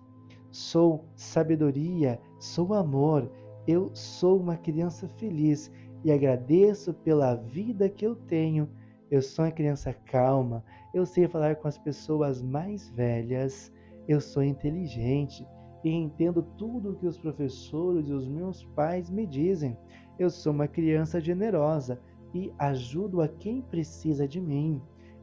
Sou 0.59 1.05
sabedoria, 1.15 2.19
sou 2.39 2.73
amor. 2.73 3.31
Eu 3.67 3.91
sou 3.93 4.39
uma 4.39 4.57
criança 4.57 5.07
feliz 5.07 5.71
e 6.03 6.11
agradeço 6.11 6.95
pela 6.95 7.35
vida 7.35 7.87
que 7.87 8.03
eu 8.03 8.15
tenho. 8.15 8.67
Eu 9.11 9.21
sou 9.21 9.45
uma 9.45 9.51
criança 9.51 9.93
calma. 9.93 10.63
Eu 10.95 11.05
sei 11.05 11.27
falar 11.27 11.57
com 11.57 11.67
as 11.67 11.77
pessoas 11.77 12.41
mais 12.41 12.89
velhas. 12.89 13.71
Eu 14.07 14.19
sou 14.19 14.41
inteligente 14.41 15.45
e 15.83 15.91
entendo 15.91 16.41
tudo 16.57 16.89
o 16.89 16.95
que 16.95 17.05
os 17.05 17.19
professores 17.19 18.09
e 18.09 18.13
os 18.13 18.27
meus 18.27 18.63
pais 18.63 19.11
me 19.11 19.27
dizem. 19.27 19.77
Eu 20.17 20.31
sou 20.31 20.51
uma 20.51 20.67
criança 20.67 21.21
generosa 21.21 22.01
e 22.33 22.51
ajudo 22.57 23.21
a 23.21 23.27
quem 23.27 23.61
precisa 23.61 24.27
de 24.27 24.41
mim. 24.41 24.81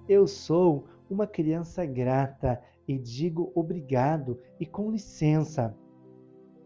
Eu 0.09 0.29
sou 0.29 0.85
uma 1.11 1.27
criança 1.27 1.85
grata 1.85 2.63
e 2.87 2.99
digo 2.99 3.51
obrigado 3.55 4.39
e 4.61 4.67
com 4.67 4.91
licença. 4.91 5.77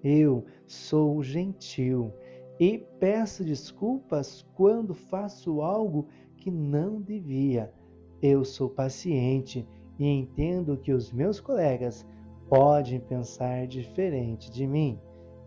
Eu 0.03 0.45
sou 0.67 1.23
gentil 1.23 2.13
e 2.59 2.79
peço 2.99 3.45
desculpas 3.45 4.47
quando 4.55 4.95
faço 4.95 5.61
algo 5.63 6.07
que 6.37 6.51
não 6.51 7.01
devia. 7.01 7.73
Eu 8.21 8.45
sou 8.45 8.69
paciente 8.69 9.67
e 9.99 10.07
entendo 10.07 10.77
que 10.77 10.93
os 10.93 11.13
meus 11.13 11.41
colegas 11.41 12.07
podem 12.49 13.01
pensar 13.01 13.67
diferente 13.67 14.51
de 14.51 14.67
mim. 14.67 14.99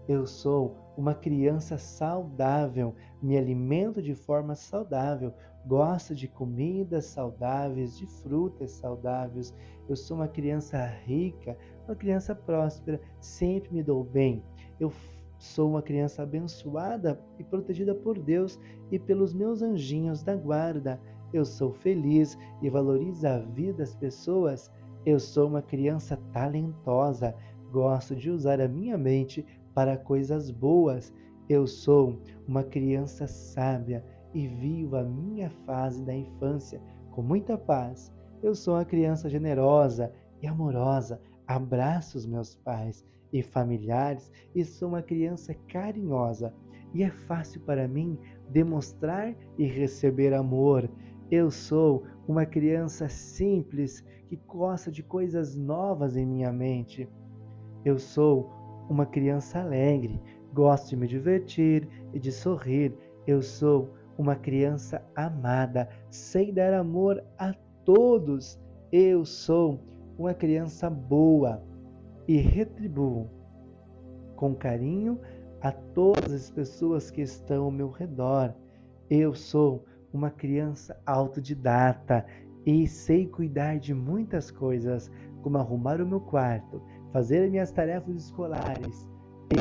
Eu 0.07 0.25
sou 0.25 0.75
uma 0.97 1.13
criança 1.13 1.77
saudável, 1.77 2.93
me 3.21 3.37
alimento 3.37 4.01
de 4.01 4.13
forma 4.13 4.55
saudável, 4.55 5.33
gosto 5.65 6.15
de 6.15 6.27
comidas 6.27 7.05
saudáveis, 7.05 7.97
de 7.97 8.05
frutas 8.05 8.71
saudáveis. 8.71 9.53
Eu 9.87 9.95
sou 9.95 10.17
uma 10.17 10.27
criança 10.27 10.85
rica, 11.05 11.57
uma 11.85 11.95
criança 11.95 12.35
próspera, 12.35 12.99
sempre 13.19 13.73
me 13.73 13.83
dou 13.83 14.03
bem. 14.03 14.43
Eu 14.79 14.91
sou 15.37 15.69
uma 15.69 15.81
criança 15.81 16.23
abençoada 16.23 17.19
e 17.39 17.43
protegida 17.43 17.95
por 17.95 18.19
Deus 18.19 18.59
e 18.91 18.99
pelos 18.99 19.33
meus 19.33 19.61
anjinhos 19.61 20.23
da 20.23 20.35
guarda. 20.35 20.99
Eu 21.33 21.45
sou 21.45 21.71
feliz 21.71 22.37
e 22.61 22.69
valorizo 22.69 23.27
a 23.27 23.39
vida 23.39 23.79
das 23.79 23.95
pessoas. 23.95 24.71
Eu 25.05 25.19
sou 25.19 25.47
uma 25.47 25.61
criança 25.61 26.17
talentosa, 26.31 27.35
gosto 27.71 28.15
de 28.15 28.29
usar 28.29 28.59
a 28.59 28.67
minha 28.67 28.97
mente 28.97 29.45
para 29.73 29.97
coisas 29.97 30.49
boas. 30.49 31.13
Eu 31.49 31.67
sou 31.67 32.21
uma 32.47 32.63
criança 32.63 33.27
sábia 33.27 34.03
e 34.33 34.47
vivo 34.47 34.95
a 34.95 35.03
minha 35.03 35.49
fase 35.65 36.03
da 36.03 36.15
infância 36.15 36.81
com 37.11 37.21
muita 37.21 37.57
paz. 37.57 38.11
Eu 38.41 38.55
sou 38.55 38.75
uma 38.75 38.85
criança 38.85 39.29
generosa 39.29 40.11
e 40.41 40.47
amorosa, 40.47 41.21
abraço 41.45 42.17
os 42.17 42.25
meus 42.25 42.55
pais 42.55 43.05
e 43.31 43.41
familiares 43.41 44.31
e 44.55 44.63
sou 44.63 44.89
uma 44.89 45.01
criança 45.01 45.53
carinhosa. 45.67 46.53
E 46.93 47.03
é 47.03 47.09
fácil 47.09 47.61
para 47.61 47.87
mim 47.87 48.17
demonstrar 48.49 49.35
e 49.57 49.65
receber 49.65 50.33
amor. 50.33 50.89
Eu 51.29 51.49
sou 51.49 52.03
uma 52.27 52.45
criança 52.45 53.07
simples 53.07 54.01
que 54.27 54.35
gosta 54.47 54.91
de 54.91 55.01
coisas 55.01 55.55
novas 55.55 56.17
em 56.17 56.25
minha 56.25 56.51
mente. 56.51 57.07
Eu 57.85 57.97
sou 57.97 58.49
uma 58.91 59.05
criança 59.05 59.61
alegre, 59.61 60.21
gosto 60.53 60.89
de 60.89 60.97
me 60.97 61.07
divertir 61.07 61.87
e 62.13 62.19
de 62.19 62.29
sorrir. 62.29 62.93
Eu 63.25 63.41
sou 63.41 63.89
uma 64.17 64.35
criança 64.35 65.01
amada, 65.15 65.87
sei 66.09 66.51
dar 66.51 66.73
amor 66.73 67.23
a 67.37 67.53
todos. 67.85 68.59
Eu 68.91 69.23
sou 69.23 69.79
uma 70.17 70.33
criança 70.33 70.89
boa 70.89 71.63
e 72.27 72.35
retribuo 72.35 73.29
com 74.35 74.53
carinho 74.53 75.21
a 75.61 75.71
todas 75.71 76.33
as 76.33 76.51
pessoas 76.51 77.09
que 77.09 77.21
estão 77.21 77.63
ao 77.63 77.71
meu 77.71 77.89
redor. 77.89 78.53
Eu 79.09 79.33
sou 79.33 79.85
uma 80.11 80.29
criança 80.29 80.99
autodidata 81.05 82.25
e 82.65 82.85
sei 82.87 83.25
cuidar 83.25 83.79
de 83.79 83.93
muitas 83.93 84.51
coisas, 84.51 85.09
como 85.41 85.57
arrumar 85.57 86.01
o 86.01 86.05
meu 86.05 86.19
quarto, 86.19 86.81
fazer 87.11 87.49
minhas 87.49 87.71
tarefas 87.71 88.15
escolares. 88.15 89.09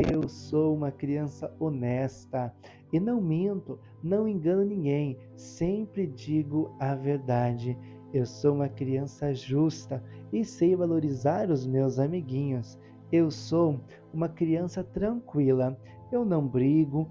Eu 0.09 0.27
sou 0.29 0.73
uma 0.73 0.89
criança 0.89 1.53
honesta 1.59 2.53
e 2.93 2.99
não 2.99 3.21
minto, 3.21 3.77
não 4.01 4.27
engano 4.27 4.63
ninguém, 4.63 5.17
sempre 5.35 6.07
digo 6.07 6.73
a 6.79 6.95
verdade. 6.95 7.77
Eu 8.13 8.25
sou 8.25 8.55
uma 8.55 8.69
criança 8.69 9.33
justa 9.33 10.03
e 10.31 10.43
sei 10.43 10.75
valorizar 10.75 11.49
os 11.49 11.65
meus 11.65 11.99
amiguinhos. 11.99 12.77
Eu 13.11 13.29
sou 13.29 13.79
uma 14.13 14.29
criança 14.29 14.83
tranquila. 14.83 15.77
Eu 16.11 16.25
não 16.25 16.45
brigo, 16.45 17.09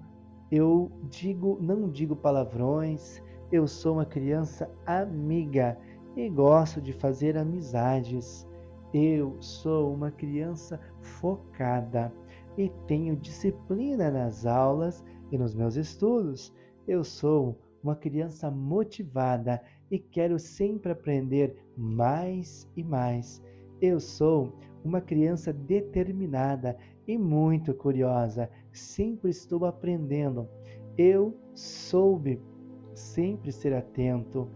eu 0.51 0.91
digo, 1.09 1.57
não 1.61 1.89
digo 1.89 2.15
palavrões. 2.15 3.21
Eu 3.51 3.67
sou 3.67 3.93
uma 3.93 4.05
criança 4.05 4.69
amiga 4.85 5.77
e 6.15 6.29
gosto 6.29 6.81
de 6.81 6.93
fazer 6.93 7.37
amizades. 7.37 8.47
Eu 8.93 9.41
sou 9.41 9.93
uma 9.93 10.11
criança 10.11 10.79
focada 10.99 12.13
e 12.57 12.69
tenho 12.87 13.15
disciplina 13.15 14.11
nas 14.11 14.45
aulas 14.45 15.03
e 15.31 15.37
nos 15.37 15.55
meus 15.55 15.77
estudos. 15.77 16.53
Eu 16.85 17.03
sou 17.03 17.57
uma 17.81 17.95
criança 17.95 18.51
motivada 18.51 19.61
e 19.89 19.97
quero 19.97 20.37
sempre 20.37 20.91
aprender 20.91 21.55
mais 21.77 22.69
e 22.75 22.83
mais. 22.83 23.41
Eu 23.81 23.99
sou 23.99 24.53
uma 24.83 24.99
criança 24.99 25.53
determinada 25.53 26.77
e 27.07 27.17
muito 27.17 27.73
curiosa. 27.73 28.49
Sempre 28.73 29.31
estou 29.31 29.65
aprendendo. 29.65 30.49
Eu 30.97 31.33
soube 31.53 32.41
sempre 32.93 33.51
ser 33.53 33.73
atento 33.73 34.49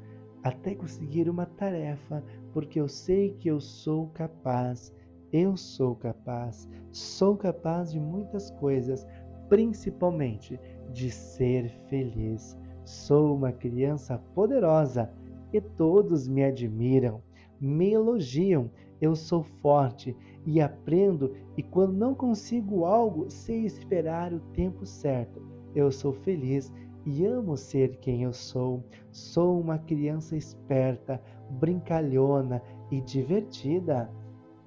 até 0.44 0.76
conseguir 0.76 1.30
uma 1.30 1.46
tarefa 1.46 2.24
porque 2.56 2.80
eu 2.80 2.88
sei 2.88 3.32
que 3.32 3.50
eu 3.50 3.60
sou 3.60 4.08
capaz. 4.14 4.90
Eu 5.30 5.58
sou 5.58 5.94
capaz. 5.94 6.70
Sou 6.90 7.36
capaz 7.36 7.92
de 7.92 8.00
muitas 8.00 8.50
coisas, 8.50 9.06
principalmente 9.50 10.58
de 10.94 11.12
ser 11.12 11.70
feliz. 11.90 12.58
Sou 12.86 13.36
uma 13.36 13.52
criança 13.52 14.18
poderosa 14.34 15.12
e 15.52 15.60
todos 15.60 16.30
me 16.30 16.46
admiram, 16.46 17.22
me 17.60 17.92
elogiam. 17.92 18.72
Eu 19.02 19.18
sou 19.18 19.44
forte 19.44 20.16
e 20.46 20.62
aprendo, 20.62 21.36
e 21.58 21.62
quando 21.62 21.98
não 21.98 22.16
consigo 22.16 22.86
algo, 22.86 23.30
sei 23.30 23.66
esperar 23.66 24.34
o 24.34 24.40
tempo 24.54 24.86
certo. 24.86 25.42
Eu 25.76 25.92
sou 25.92 26.14
feliz 26.14 26.72
e 27.06 27.26
amo 27.26 27.56
ser 27.56 27.98
quem 27.98 28.24
eu 28.24 28.32
sou. 28.32 28.82
Sou 29.12 29.60
uma 29.60 29.78
criança 29.78 30.38
esperta, 30.38 31.22
brincalhona 31.50 32.62
e 32.92 33.02
divertida 33.02 34.10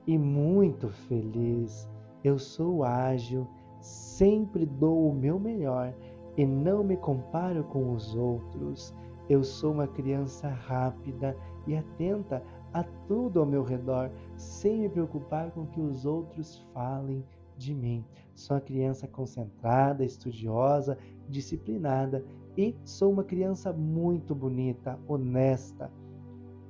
e 0.06 0.16
muito 0.16 0.88
feliz. 0.88 1.88
Eu 2.24 2.38
sou 2.38 2.84
ágil, 2.84 3.46
sempre 3.80 4.66
dou 4.66 5.10
o 5.10 5.14
meu 5.14 5.38
melhor 5.38 5.94
e 6.36 6.46
não 6.46 6.82
me 6.82 6.96
comparo 6.96 7.64
com 7.64 7.92
os 7.92 8.14
outros. 8.14 8.94
Eu 9.28 9.44
sou 9.44 9.72
uma 9.72 9.86
criança 9.86 10.48
rápida 10.48 11.36
e 11.66 11.76
atenta 11.76 12.42
a 12.72 12.82
tudo 13.06 13.40
ao 13.40 13.46
meu 13.46 13.62
redor, 13.62 14.10
sem 14.36 14.80
me 14.80 14.88
preocupar 14.88 15.50
com 15.50 15.62
o 15.62 15.66
que 15.66 15.80
os 15.80 16.06
outros 16.06 16.58
falem 16.72 17.24
de 17.56 17.74
mim. 17.74 18.04
Sou 18.34 18.56
uma 18.56 18.60
criança 18.62 19.06
concentrada, 19.06 20.04
estudiosa, 20.04 20.96
disciplinada 21.28 22.24
e 22.56 22.74
sou 22.84 23.12
uma 23.12 23.24
criança 23.24 23.72
muito 23.72 24.34
bonita, 24.34 24.98
honesta. 25.06 25.90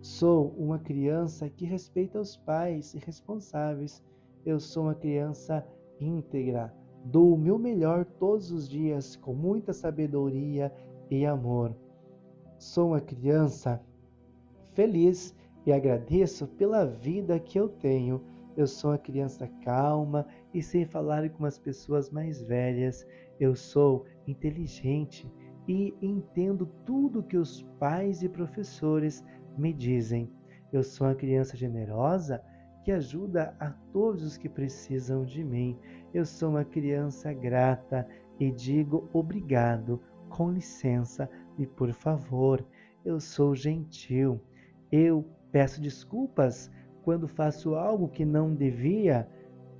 Sou 0.09 0.55
uma 0.57 0.79
criança 0.79 1.51
que 1.51 1.67
respeita 1.67 2.19
os 2.19 2.35
pais 2.35 2.95
e 2.95 2.99
responsáveis. 2.99 4.03
Eu 4.45 4.59
sou 4.59 4.85
uma 4.85 4.95
criança 4.95 5.63
íntegra. 6.01 6.75
Dou 7.05 7.35
o 7.35 7.39
meu 7.39 7.59
melhor 7.59 8.07
todos 8.07 8.51
os 8.51 8.67
dias 8.67 9.17
com 9.17 9.35
muita 9.35 9.75
sabedoria 9.75 10.73
e 11.11 11.27
amor. 11.27 11.77
Sou 12.59 12.89
uma 12.89 13.03
criança 13.03 13.83
feliz 14.73 15.37
e 15.67 15.73
agradeço 15.73 16.47
pela 16.47 16.87
vida 16.87 17.39
que 17.39 17.61
eu 17.61 17.69
tenho. 17.69 18.25
Eu 18.57 18.67
sou 18.67 18.93
uma 18.93 18.99
criança 18.99 19.47
calma 19.63 20.27
e 20.55 20.63
sei 20.63 20.87
falar 20.87 21.29
com 21.29 21.45
as 21.45 21.59
pessoas 21.59 22.11
mais 22.11 22.43
velhas. 22.43 23.07
Eu 23.39 23.55
sou 23.55 24.07
inteligente 24.27 25.31
e 25.69 25.95
entendo 26.01 26.67
tudo 26.87 27.23
que 27.23 27.37
os 27.37 27.63
pais 27.79 28.23
e 28.23 28.29
professores 28.29 29.23
me 29.59 29.73
dizem. 29.73 30.31
Eu 30.73 30.83
sou 30.83 31.07
uma 31.07 31.15
criança 31.15 31.57
generosa 31.57 32.43
que 32.85 32.93
ajuda 32.93 33.55
a 33.59 33.71
todos 33.93 34.23
os 34.23 34.37
que 34.37 34.49
precisam 34.49 35.25
de 35.25 35.43
mim. 35.43 35.77
Eu 36.15 36.25
sou 36.25 36.51
uma 36.51 36.65
criança 36.65 37.33
grata 37.33 38.09
e 38.39 38.51
digo 38.51 39.09
obrigado, 39.13 40.01
com 40.29 40.51
licença 40.51 41.29
e 41.59 41.67
por 41.67 41.93
favor. 41.93 42.65
Eu 43.05 43.21
sou 43.21 43.55
gentil. 43.55 44.41
Eu 44.91 45.25
peço 45.51 45.81
desculpas 45.81 46.71
quando 47.03 47.27
faço 47.27 47.75
algo 47.75 48.09
que 48.09 48.25
não 48.25 48.55
devia. 48.55 49.29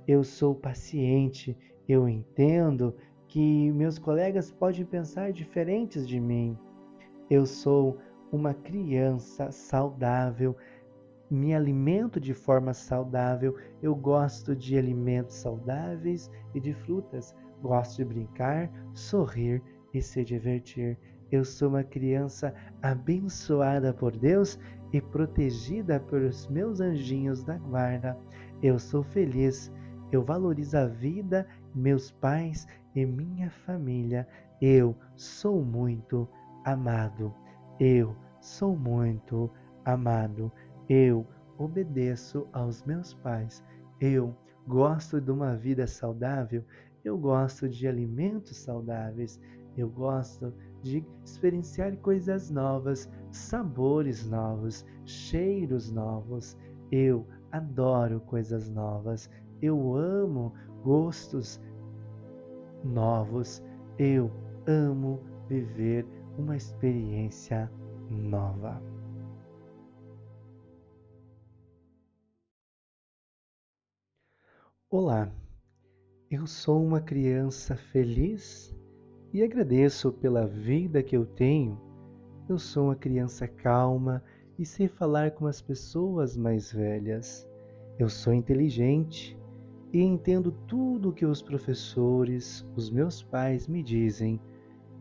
Eu 0.07 0.23
sou 0.23 0.53
paciente. 0.55 1.57
Eu 1.87 2.07
entendo 2.07 2.95
que 3.27 3.71
meus 3.71 3.97
colegas 3.97 4.51
podem 4.51 4.85
pensar 4.85 5.31
diferentes 5.31 6.07
de 6.07 6.19
mim. 6.19 6.57
Eu 7.29 7.45
sou 7.45 7.97
uma 8.31 8.53
criança 8.53 9.51
saudável, 9.51 10.55
me 11.29 11.53
alimento 11.53 12.19
de 12.19 12.33
forma 12.33 12.73
saudável, 12.73 13.55
eu 13.81 13.95
gosto 13.95 14.55
de 14.55 14.77
alimentos 14.77 15.35
saudáveis 15.35 16.29
e 16.55 16.59
de 16.59 16.73
frutas, 16.73 17.35
gosto 17.61 17.97
de 17.97 18.05
brincar, 18.05 18.71
sorrir 18.93 19.61
e 19.93 20.01
se 20.01 20.23
divertir. 20.23 20.97
Eu 21.31 21.45
sou 21.45 21.69
uma 21.69 21.83
criança 21.83 22.53
abençoada 22.81 23.93
por 23.93 24.15
Deus 24.17 24.59
e 24.91 24.99
protegida 24.99 25.99
pelos 25.99 26.47
meus 26.47 26.81
anjinhos 26.81 27.43
da 27.43 27.57
guarda. 27.57 28.17
Eu 28.63 28.79
sou 28.79 29.03
feliz, 29.03 29.71
eu 30.11 30.23
valorizo 30.23 30.77
a 30.77 30.87
vida, 30.87 31.47
meus 31.75 32.09
pais 32.09 32.67
e 32.95 33.05
minha 33.05 33.51
família. 33.51 34.27
Eu 34.59 34.95
sou 35.15 35.63
muito 35.63 36.27
amado. 36.65 37.33
Eu 37.79 38.13
sou 38.41 38.75
muito 38.75 39.49
amado. 39.85 40.51
Eu 40.89 41.25
obedeço 41.57 42.45
aos 42.51 42.83
meus 42.83 43.13
pais. 43.13 43.63
Eu 44.01 44.35
gosto 44.67 45.21
de 45.21 45.31
uma 45.31 45.55
vida 45.55 45.87
saudável. 45.87 46.63
Eu 47.05 47.17
gosto 47.17 47.69
de 47.69 47.87
alimentos 47.87 48.57
saudáveis. 48.57 49.39
Eu 49.77 49.89
gosto 49.89 50.53
de 50.81 51.05
experienciar 51.23 51.95
coisas 51.97 52.51
novas, 52.51 53.09
sabores 53.31 54.27
novos, 54.29 54.85
cheiros 55.05 55.89
novos. 55.89 56.57
Eu 56.91 57.25
adoro 57.49 58.19
coisas 58.21 58.69
novas. 58.69 59.29
Eu 59.61 59.95
amo 59.95 60.53
gostos 60.83 61.61
novos. 62.83 63.63
Eu 63.97 64.29
amo 64.67 65.21
viver 65.47 66.05
uma 66.39 66.55
experiência 66.55 67.69
nova. 68.09 68.81
Olá, 74.89 75.29
eu 76.31 76.47
sou 76.47 76.81
uma 76.81 77.01
criança 77.01 77.75
feliz 77.75 78.73
e 79.33 79.43
agradeço 79.43 80.13
pela 80.13 80.47
vida 80.47 81.03
que 81.03 81.15
eu 81.15 81.25
tenho. 81.25 81.77
Eu 82.47 82.57
sou 82.57 82.85
uma 82.85 82.95
criança 82.95 83.45
calma 83.45 84.23
e 84.57 84.65
sei 84.65 84.87
falar 84.87 85.31
com 85.31 85.45
as 85.45 85.61
pessoas 85.61 86.37
mais 86.37 86.71
velhas. 86.71 87.45
Eu 87.99 88.07
sou 88.07 88.33
inteligente 88.33 89.37
e 89.91 90.01
entendo 90.01 90.53
tudo 90.65 91.09
o 91.09 91.13
que 91.13 91.25
os 91.25 91.41
professores, 91.41 92.65
os 92.77 92.89
meus 92.89 93.21
pais 93.21 93.67
me 93.67 93.83
dizem. 93.83 94.39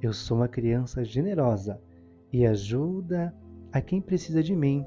Eu 0.01 0.13
sou 0.13 0.37
uma 0.37 0.49
criança 0.49 1.05
generosa 1.05 1.81
e 2.33 2.47
ajuda 2.47 3.35
a 3.73 3.81
quem 3.81 4.01
precisa 4.01 4.43
de 4.43 4.55
mim. 4.55 4.87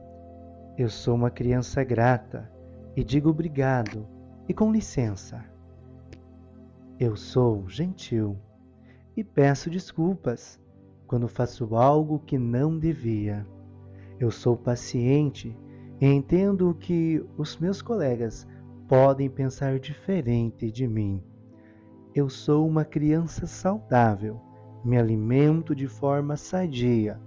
Eu 0.77 0.89
sou 0.89 1.15
uma 1.15 1.29
criança 1.29 1.83
grata 1.83 2.49
e 2.95 3.03
digo 3.03 3.29
obrigado 3.29 4.07
e 4.47 4.53
com 4.53 4.71
licença. 4.71 5.43
Eu 6.99 7.15
sou 7.15 7.67
gentil 7.67 8.37
e 9.15 9.23
peço 9.23 9.69
desculpas 9.69 10.59
quando 11.07 11.27
faço 11.27 11.75
algo 11.75 12.19
que 12.19 12.37
não 12.37 12.79
devia. 12.79 13.45
Eu 14.19 14.31
sou 14.31 14.55
paciente 14.55 15.57
e 15.99 16.05
entendo 16.05 16.73
que 16.75 17.25
os 17.37 17.57
meus 17.57 17.81
colegas 17.81 18.47
podem 18.87 19.29
pensar 19.29 19.79
diferente 19.79 20.71
de 20.71 20.87
mim. 20.87 21.21
Eu 22.15 22.29
sou 22.29 22.67
uma 22.67 22.85
criança 22.85 23.45
saudável, 23.45 24.39
me 24.83 24.97
alimento 24.97 25.75
de 25.75 25.87
forma 25.87 26.35
sadia 26.35 27.19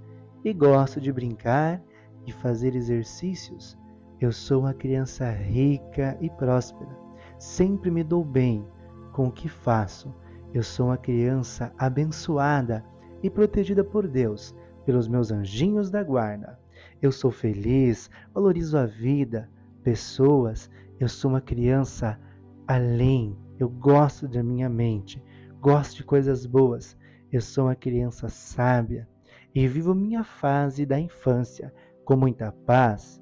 e 0.45 0.53
gosto 0.53 1.01
de 1.01 1.13
brincar 1.13 1.83
e 2.27 2.33
fazer 2.33 2.75
exercícios. 2.75 3.79
Eu 4.21 4.33
sou 4.33 4.61
uma 4.61 4.75
criança 4.75 5.31
rica 5.31 6.17
e 6.21 6.31
próspera. 6.31 6.97
Sempre 7.39 7.91
me 7.91 8.03
dou 8.03 8.25
bem 8.25 8.67
com 9.13 9.27
o 9.27 9.33
que 9.33 9.49
faço. 9.49 10.15
Eu 10.53 10.63
sou 10.63 10.87
uma 10.87 10.97
criança 10.97 11.73
abençoada 11.79 12.85
e 13.23 13.31
protegida 13.31 13.83
por 13.83 14.07
Deus, 14.07 14.55
pelos 14.85 15.09
meus 15.09 15.31
anjinhos 15.31 15.91
da 15.91 16.03
guarda. 16.03 16.59
Eu 17.01 17.11
sou 17.13 17.31
feliz, 17.31 18.11
valorizo 18.33 18.79
a 18.79 18.87
vida, 18.87 19.49
pessoas. 19.83 20.71
Eu 20.99 21.09
sou 21.09 21.31
uma 21.31 21.41
criança 21.41 22.19
além. 22.67 23.37
Eu 23.59 23.69
gosto 23.69 24.27
da 24.27 24.43
minha 24.43 24.69
mente, 24.69 25.23
gosto 25.61 25.97
de 25.97 26.05
coisas 26.05 26.47
boas. 26.47 26.97
Eu 27.35 27.41
sou 27.41 27.65
uma 27.65 27.75
criança 27.75 28.29
sábia 28.29 29.09
e 29.53 29.67
vivo 29.67 29.93
minha 29.93 30.23
fase 30.23 30.87
da 30.87 31.01
infância 31.01 31.75
com 32.05 32.15
muita 32.17 32.53
paz. 32.65 33.21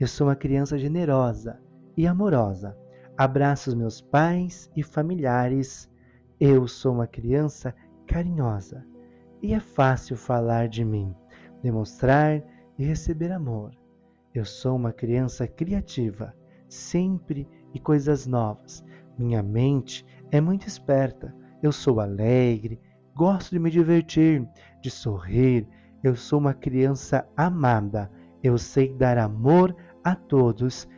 Eu 0.00 0.08
sou 0.08 0.26
uma 0.26 0.34
criança 0.34 0.76
generosa 0.76 1.60
e 1.96 2.04
amorosa. 2.04 2.76
Abraço 3.16 3.76
meus 3.76 4.00
pais 4.00 4.68
e 4.74 4.82
familiares. 4.82 5.88
Eu 6.40 6.66
sou 6.66 6.94
uma 6.94 7.06
criança 7.06 7.72
carinhosa 8.08 8.84
e 9.40 9.54
é 9.54 9.60
fácil 9.60 10.16
falar 10.16 10.66
de 10.66 10.84
mim, 10.84 11.14
demonstrar 11.62 12.42
e 12.76 12.84
receber 12.84 13.30
amor. 13.30 13.70
Eu 14.34 14.44
sou 14.44 14.74
uma 14.74 14.92
criança 14.92 15.46
criativa, 15.46 16.34
sempre 16.68 17.48
e 17.72 17.78
coisas 17.78 18.26
novas. 18.26 18.84
Minha 19.16 19.44
mente 19.44 20.04
é 20.32 20.40
muito 20.40 20.66
esperta. 20.66 21.32
Eu 21.62 21.70
sou 21.70 22.00
alegre, 22.00 22.80
gosto 23.14 23.50
de 23.50 23.58
me 23.58 23.70
divertir, 23.70 24.46
de 24.82 24.90
sorrir. 24.90 25.66
Eu 26.02 26.16
sou 26.16 26.38
uma 26.38 26.52
criança 26.52 27.26
amada. 27.36 28.10
Eu 28.42 28.58
sei 28.58 28.92
dar 28.92 29.16
amor 29.18 29.74
a 30.02 30.14
todos. 30.14 30.88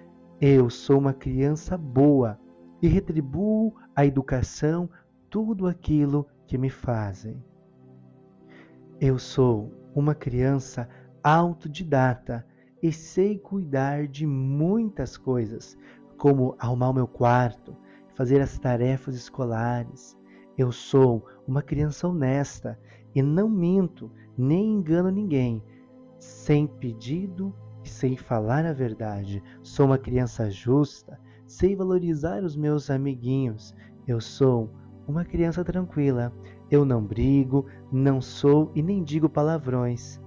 Eu 0.41 0.69
sou 0.71 0.99
uma 0.99 1.13
criança 1.13 1.77
boa 1.77 2.39
e 2.83 2.89
retribuo 2.89 3.75
a 3.95 4.05
educação 4.05 4.89
tudo 5.31 5.67
aquilo 5.67 6.27
que 6.47 6.59
me 6.59 6.71
fazem. 6.71 7.43
Eu 9.01 9.19
sou 9.19 9.73
uma 9.95 10.15
criança 10.15 10.89
autodidata 11.23 12.47
e 12.83 12.93
sei 12.93 13.39
cuidar 13.39 14.07
de 14.07 14.27
muitas 14.27 15.17
coisas, 15.17 15.77
como 16.17 16.55
arrumar 16.59 16.91
o 16.91 16.95
meu 16.95 17.09
quarto, 17.09 17.77
fazer 18.15 18.41
as 18.41 18.59
tarefas 18.59 19.15
escolares. 19.15 20.17
Eu 20.57 20.73
sou 20.73 21.27
uma 21.47 21.63
criança 21.63 22.09
honesta 22.09 22.79
e 23.15 23.23
não 23.23 23.49
minto, 23.49 24.11
nem 24.37 24.75
engano 24.75 25.11
ninguém, 25.11 25.63
sem 26.19 26.67
pedido 26.67 27.55
e 27.85 27.89
sem 27.89 28.17
falar 28.17 28.67
a 28.67 28.73
verdade. 28.73 29.43
Sou 29.63 29.87
uma 29.87 29.99
criança 29.99 30.51
justa, 30.51 31.19
sei 31.47 31.77
valorizar 31.77 32.43
os 32.43 32.57
meus 32.57 32.91
amiguinhos. 32.91 33.75
Eu 34.07 34.21
sou 34.21 34.71
uma 35.07 35.25
criança 35.25 35.65
tranquila, 35.65 36.33
Eu 36.69 36.85
não 36.85 37.01
brigo, 37.01 37.67
não 37.93 38.21
sou 38.21 38.73
e 38.75 38.83
nem 38.83 39.05
digo 39.05 39.29
palavrões. 39.29 40.21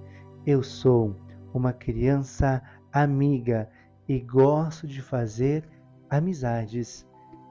Eu 0.46 0.62
sou 0.62 1.14
uma 1.52 1.70
criança 1.70 2.62
amiga 2.90 3.68
e 4.08 4.18
gosto 4.20 4.86
de 4.86 5.02
fazer 5.02 5.68
amizades. 6.08 7.06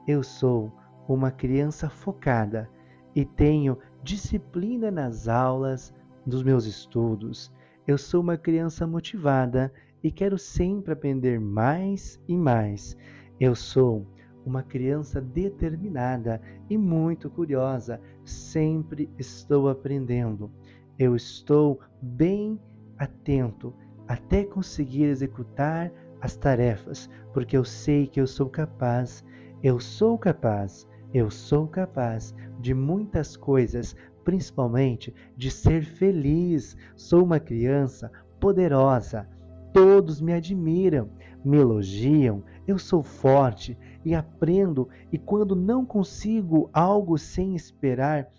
Eu 0.07 0.23
sou 0.23 0.71
uma 1.07 1.29
criança 1.29 1.87
focada 1.87 2.67
e 3.15 3.25
tenho 3.25 3.77
disciplina 4.03 4.89
nas 4.91 5.27
aulas 5.27 5.93
dos 6.25 6.43
meus 6.43 6.65
estudos. 6.65 7.51
Eu 7.87 7.97
sou 7.97 8.21
uma 8.21 8.37
criança 8.37 8.85
motivada 8.85 9.73
e 10.03 10.11
quero 10.11 10.37
sempre 10.37 10.93
aprender 10.93 11.39
mais 11.39 12.21
e 12.27 12.37
mais. 12.37 12.95
Eu 13.39 13.55
sou 13.55 14.05
uma 14.45 14.63
criança 14.63 15.21
determinada 15.21 16.41
e 16.69 16.77
muito 16.77 17.29
curiosa. 17.29 17.99
Sempre 18.23 19.09
estou 19.17 19.69
aprendendo. 19.69 20.51
Eu 20.97 21.15
estou 21.15 21.79
bem 22.01 22.59
atento 22.97 23.73
até 24.07 24.43
conseguir 24.43 25.03
executar 25.03 25.91
as 26.21 26.35
tarefas, 26.35 27.09
porque 27.33 27.55
eu 27.55 27.63
sei 27.63 28.07
que 28.07 28.19
eu 28.19 28.27
sou 28.27 28.49
capaz. 28.49 29.23
Eu 29.63 29.79
sou 29.79 30.17
capaz. 30.17 30.87
Eu 31.11 31.31
sou 31.31 31.67
capaz 31.67 32.35
de 32.59 32.73
muitas 32.73 33.35
coisas, 33.35 33.95
principalmente 34.23 35.13
de 35.35 35.49
ser 35.49 35.83
feliz. 35.83 36.77
Sou 36.95 37.23
uma 37.23 37.39
criança 37.39 38.11
poderosa. 38.39 39.27
Todos 39.73 40.21
me 40.21 40.33
admiram, 40.33 41.09
me 41.43 41.57
elogiam. 41.57 42.43
Eu 42.67 42.77
sou 42.77 43.01
forte 43.01 43.75
e 44.05 44.13
aprendo, 44.13 44.87
e 45.11 45.17
quando 45.17 45.55
não 45.55 45.83
consigo 45.83 46.69
algo 46.71 47.17
sem 47.17 47.55
esperar, 47.55 48.29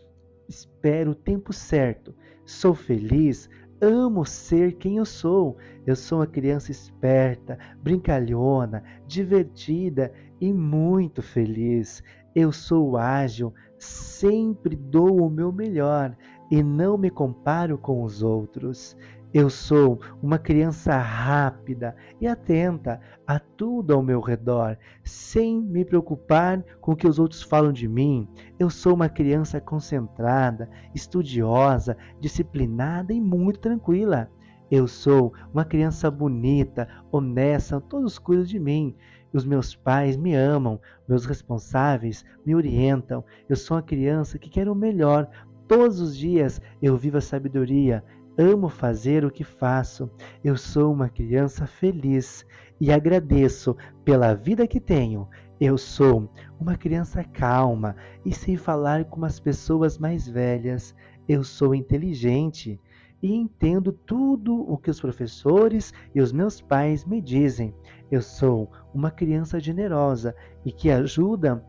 espero 0.49 1.11
o 1.11 1.15
tempo 1.15 1.53
certo. 1.53 2.15
Sou 2.47 2.75
feliz, 2.75 3.49
amo 3.81 4.25
ser 4.25 4.75
quem 4.75 4.99
eu 4.99 5.05
sou. 5.05 5.57
Eu 5.85 5.97
sou 5.97 6.21
uma 6.21 6.27
criança 6.27 6.71
esperta, 6.71 7.59
brincalhona, 7.83 8.85
divertida 9.07 10.13
e 10.41 10.53
muito 10.53 11.21
feliz. 11.21 12.03
Eu 12.35 12.53
sou 12.53 12.97
ágil, 12.97 13.53
sempre 13.79 14.77
dou 14.77 15.27
o 15.27 15.31
meu 15.31 15.53
melhor 15.53 16.17
e 16.51 16.63
não 16.63 16.99
me 16.99 17.11
comparo 17.11 17.79
com 17.79 18.03
os 18.03 18.23
outros. 18.23 18.97
Eu 19.33 19.49
sou 19.49 20.01
uma 20.21 20.39
criança 20.39 20.97
rápida 20.97 21.95
e 22.21 22.27
atenta 22.27 23.01
a 23.25 23.39
tudo 23.39 23.95
ao 23.95 24.03
meu 24.03 24.21
redor, 24.21 24.77
sem 25.05 25.63
me 25.63 25.85
preocupar 25.85 26.65
com 26.81 26.93
o 26.93 26.97
que 26.97 27.07
os 27.07 27.21
outros 27.21 27.41
falam 27.41 27.73
de 27.73 27.87
mim. 27.87 28.29
Eu 28.59 28.69
sou 28.69 28.93
uma 28.93 29.09
criança 29.09 29.61
concentrada, 29.61 30.69
estudiosa, 30.93 31.97
disciplinada 32.21 33.13
e 33.13 33.21
muito 33.21 33.61
tranquila. 33.61 34.29
Eu 34.69 34.89
sou 34.89 35.33
uma 35.53 35.65
criança 35.65 36.11
bonita, 36.11 36.89
honesta, 37.13 37.81
todos 37.81 38.19
cuidam 38.19 38.45
de 38.45 38.59
mim. 38.59 38.97
Os 39.33 39.45
meus 39.45 39.75
pais 39.75 40.17
me 40.17 40.35
amam, 40.35 40.81
meus 41.09 41.25
responsáveis 41.25 42.25
me 42.45 42.55
orientam. 42.55 43.25
Eu 43.49 43.57
sou 43.57 43.77
uma 43.77 43.83
criança 43.83 44.39
que 44.39 44.51
quer 44.51 44.69
o 44.69 44.75
melhor. 44.75 45.29
Todos 45.69 46.01
os 46.01 46.17
dias 46.17 46.61
eu 46.83 46.97
vivo 46.97 47.19
a 47.19 47.21
sabedoria 47.21 48.03
Amo 48.41 48.71
fazer 48.71 49.23
o 49.23 49.31
que 49.31 49.45
faço. 49.45 50.11
Eu 50.43 50.57
sou 50.57 50.93
uma 50.93 51.11
criança 51.11 51.67
feliz 51.67 52.47
e 52.81 52.91
agradeço 52.91 53.77
pela 54.03 54.35
vida 54.35 54.67
que 54.67 54.81
tenho. 54.81 55.29
Eu 55.61 55.77
sou 55.77 56.33
uma 56.59 56.75
criança 56.75 57.23
calma 57.23 57.95
e 58.25 58.33
sei 58.33 58.57
falar 58.57 59.05
com 59.05 59.27
as 59.27 59.39
pessoas 59.39 59.99
mais 59.99 60.27
velhas. 60.27 60.95
Eu 61.29 61.45
sou 61.45 61.75
inteligente 61.75 62.81
e 63.23 63.35
entendo 63.35 63.93
tudo 63.93 64.55
o 64.71 64.79
que 64.79 64.91
os 64.91 65.01
professores 65.01 65.93
e 66.15 66.21
os 66.21 66.33
meus 66.33 66.61
pais 66.61 67.05
me 67.05 67.21
dizem. 67.21 67.75
Eu 68.11 68.23
sou 68.23 68.71
uma 68.95 69.11
criança 69.11 69.61
generosa 69.61 70.35
e 70.65 70.73
que 70.73 70.91
ajuda 70.91 71.65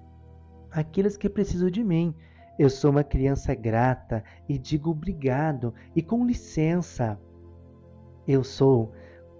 aqueles 0.72 1.18
que 1.18 1.30
precisam 1.30 1.70
de 1.70 1.84
mim. 1.84 2.16
Eu 2.58 2.70
sou 2.70 2.92
uma 2.92 3.04
criança 3.04 3.54
grata 3.54 4.24
e 4.48 4.58
digo 4.58 4.92
obrigado 4.92 5.74
e 5.96 6.02
com 6.02 6.26
licença. 6.26 7.20
Eu 8.28 8.44
sou 8.44 8.94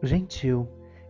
gentil 0.04 0.68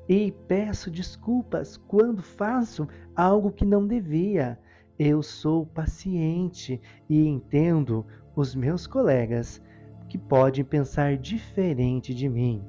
e 0.08 0.32
peço 0.48 0.92
desculpas 0.92 1.78
quando 1.78 2.22
faço 2.22 2.88
algo 3.16 3.52
que 3.52 3.66
não 3.66 3.88
devia. 3.88 4.60
Eu 5.00 5.24
sou 5.24 5.66
paciente 5.66 6.80
e 7.10 7.28
entendo 7.28 8.06
os 8.36 8.54
meus 8.54 8.86
colegas 8.86 9.62
que 10.12 10.18
podem 10.18 10.62
pensar 10.62 11.16
diferente 11.16 12.14
de 12.14 12.28
mim. 12.28 12.62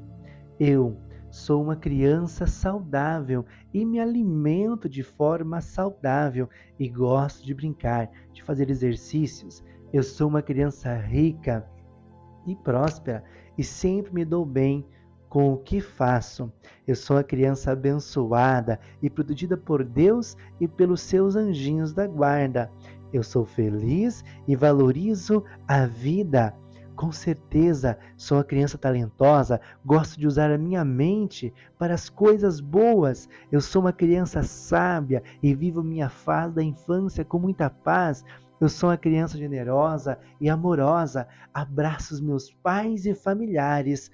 Eu 0.61 0.97
Sou 1.28 1.62
uma 1.62 1.74
criança 1.74 2.47
saudável 2.47 3.47
e 3.72 3.86
me 3.86 3.99
alimento 3.99 4.86
de 4.86 5.03
forma 5.03 5.62
saudável 5.62 6.47
e 6.78 6.86
gosto 6.90 7.43
de 7.43 7.55
brincar, 7.55 8.11
de 8.34 8.43
fazer 8.43 8.68
exercícios. 8.68 9.64
Eu 9.95 10.03
sou 10.03 10.28
uma 10.28 10.43
criança 10.43 10.95
rica 10.95 11.66
e 12.47 12.55
próspera 12.55 13.24
e 13.57 13.64
sempre 13.64 14.12
me 14.12 14.26
dou 14.26 14.45
bem 14.45 14.86
com 15.26 15.55
o 15.55 15.57
que 15.57 15.80
faço. 15.80 16.53
Eu 16.86 16.95
sou 16.95 17.16
uma 17.16 17.24
criança 17.24 17.72
abençoada 17.72 18.78
e 19.01 19.09
protegida 19.09 19.57
por 19.57 19.82
Deus 19.82 20.36
e 20.61 20.68
pelos 20.68 21.01
seus 21.01 21.34
anjinhos 21.34 21.95
da 21.95 22.07
guarda. 22.07 22.70
Eu 23.11 23.22
sou 23.22 23.47
feliz 23.47 24.22
e 24.47 24.55
valorizo 24.55 25.43
a 25.66 25.86
vida. 25.86 26.55
Com 26.95 27.11
certeza, 27.11 27.99
sou 28.16 28.38
uma 28.38 28.45
criança 28.45 28.76
talentosa, 28.76 29.61
gosto 29.84 30.20
de 30.20 30.26
usar 30.26 30.51
a 30.51 30.59
minha 30.59 30.84
mente 30.84 31.53
para 31.78 31.95
as 31.95 32.09
coisas 32.09 32.61
boas. 32.61 33.28
Eu 33.51 33.61
sou 33.61 33.82
uma 33.82 33.93
criança 33.93 34.43
sábia 34.43 35.22
e 35.43 35.55
vivo 35.55 35.82
minha 35.82 36.09
fase 36.09 36.55
da 36.55 36.62
infância 36.62 37.24
com 37.24 37.38
muita 37.38 37.70
paz. 37.70 38.24
Eu 38.61 38.68
sou 38.68 38.90
uma 38.90 38.97
criança 38.97 39.36
generosa 39.38 40.18
e 40.40 40.49
amorosa, 40.49 41.26
abraço 41.53 42.14
os 42.14 42.20
meus 42.20 42.53
pais 42.53 43.07
e 43.07 43.14
familiares. 43.14 44.11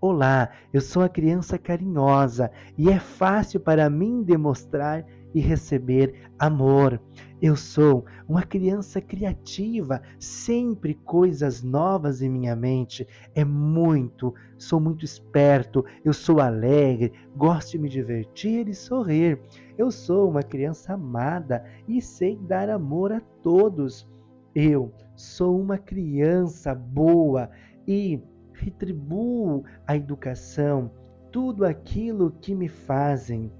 Olá, 0.00 0.50
eu 0.72 0.80
sou 0.80 1.02
uma 1.02 1.08
criança 1.08 1.56
carinhosa 1.56 2.50
e 2.76 2.90
é 2.90 2.98
fácil 2.98 3.60
para 3.60 3.88
mim 3.88 4.22
demonstrar 4.24 5.04
e 5.34 5.40
receber 5.40 6.30
amor. 6.38 7.00
Eu 7.40 7.56
sou 7.56 8.04
uma 8.28 8.44
criança 8.44 9.00
criativa, 9.00 10.00
sempre 10.18 10.94
coisas 10.94 11.62
novas 11.62 12.22
em 12.22 12.28
minha 12.28 12.54
mente. 12.54 13.06
É 13.34 13.44
muito, 13.44 14.32
sou 14.56 14.78
muito 14.78 15.04
esperto, 15.04 15.84
eu 16.04 16.12
sou 16.12 16.40
alegre, 16.40 17.12
gosto 17.36 17.72
de 17.72 17.78
me 17.78 17.88
divertir 17.88 18.68
e 18.68 18.74
sorrir. 18.74 19.40
Eu 19.76 19.90
sou 19.90 20.30
uma 20.30 20.42
criança 20.42 20.94
amada 20.94 21.64
e 21.88 22.00
sei 22.00 22.36
dar 22.36 22.70
amor 22.70 23.12
a 23.12 23.20
todos. 23.42 24.08
Eu 24.54 24.92
sou 25.16 25.60
uma 25.60 25.78
criança 25.78 26.74
boa 26.74 27.50
e 27.88 28.22
retribuo 28.52 29.64
a 29.86 29.96
educação, 29.96 30.92
tudo 31.32 31.64
aquilo 31.64 32.30
que 32.40 32.54
me 32.54 32.68
fazem 32.68 33.50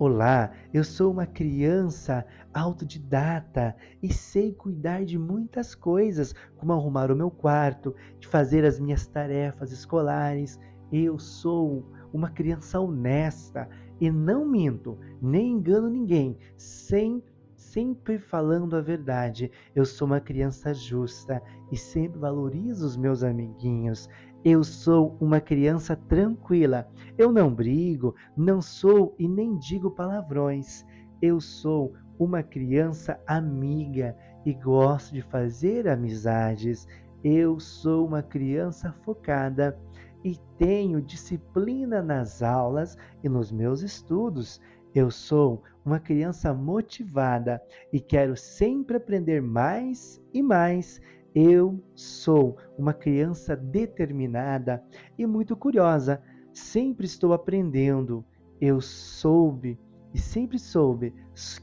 Olá, 0.00 0.52
eu 0.72 0.84
sou 0.84 1.10
uma 1.10 1.26
criança 1.26 2.24
autodidata 2.54 3.74
e 4.00 4.12
sei 4.14 4.52
cuidar 4.52 5.04
de 5.04 5.18
muitas 5.18 5.74
coisas, 5.74 6.32
como 6.56 6.72
arrumar 6.72 7.10
o 7.10 7.16
meu 7.16 7.32
quarto, 7.32 7.92
de 8.20 8.28
fazer 8.28 8.64
as 8.64 8.78
minhas 8.78 9.08
tarefas 9.08 9.72
escolares. 9.72 10.56
Eu 10.92 11.18
sou 11.18 11.84
uma 12.12 12.30
criança 12.30 12.78
honesta 12.78 13.68
e 14.00 14.08
não 14.08 14.46
minto, 14.46 14.96
nem 15.20 15.50
engano 15.50 15.90
ninguém, 15.90 16.38
sem 16.56 17.20
sempre 17.56 18.20
falando 18.20 18.76
a 18.76 18.80
verdade. 18.80 19.50
Eu 19.74 19.84
sou 19.84 20.06
uma 20.06 20.20
criança 20.20 20.72
justa 20.72 21.42
e 21.72 21.76
sempre 21.76 22.20
valorizo 22.20 22.86
os 22.86 22.96
meus 22.96 23.24
amiguinhos. 23.24 24.08
Eu 24.44 24.62
sou 24.62 25.16
uma 25.20 25.40
criança 25.40 25.96
tranquila. 25.96 26.88
Eu 27.16 27.32
não 27.32 27.52
brigo, 27.52 28.14
não 28.36 28.62
sou 28.62 29.14
e 29.18 29.26
nem 29.26 29.58
digo 29.58 29.90
palavrões. 29.90 30.84
Eu 31.20 31.40
sou 31.40 31.92
uma 32.18 32.42
criança 32.42 33.20
amiga 33.26 34.16
e 34.46 34.52
gosto 34.54 35.12
de 35.12 35.22
fazer 35.22 35.88
amizades. 35.88 36.86
Eu 37.22 37.58
sou 37.58 38.06
uma 38.06 38.22
criança 38.22 38.92
focada 39.04 39.76
e 40.24 40.36
tenho 40.56 41.02
disciplina 41.02 42.00
nas 42.02 42.42
aulas 42.42 42.96
e 43.22 43.28
nos 43.28 43.50
meus 43.50 43.82
estudos. 43.82 44.60
Eu 44.94 45.10
sou 45.10 45.62
uma 45.84 45.98
criança 45.98 46.52
motivada 46.54 47.60
e 47.92 48.00
quero 48.00 48.36
sempre 48.36 48.96
aprender 48.96 49.42
mais 49.42 50.20
e 50.32 50.42
mais. 50.42 51.00
Eu 51.34 51.82
sou 51.94 52.56
uma 52.76 52.94
criança 52.94 53.54
determinada 53.54 54.82
e 55.16 55.26
muito 55.26 55.56
curiosa. 55.56 56.22
Sempre 56.52 57.06
estou 57.06 57.32
aprendendo. 57.32 58.24
Eu 58.60 58.80
soube 58.80 59.78
e 60.12 60.18
sempre 60.18 60.58
soube 60.58 61.14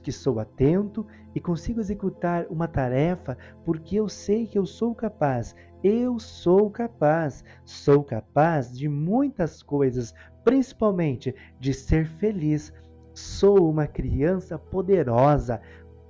que 0.04 0.12
sou 0.12 0.40
atento 0.40 1.06
e 1.34 1.40
consigo 1.40 1.80
executar 1.80 2.46
uma 2.50 2.68
tarefa 2.68 3.38
porque 3.66 4.00
eu 4.00 4.08
sei 4.08 4.46
que 4.46 4.58
eu 4.58 4.66
sou 4.66 4.94
capaz. 4.94 5.56
Eu 5.84 6.20
sou 6.20 6.70
capaz. 6.70 7.44
Sou 7.66 8.04
capaz 8.04 8.72
de 8.72 8.88
muitas 8.88 9.62
coisas, 9.62 10.14
principalmente 10.44 11.36
de 11.60 11.74
ser 11.74 12.08
feliz. 12.08 12.72
Sou 13.14 13.70
uma 13.70 13.88
criança 13.88 14.58
poderosa. 14.58 15.62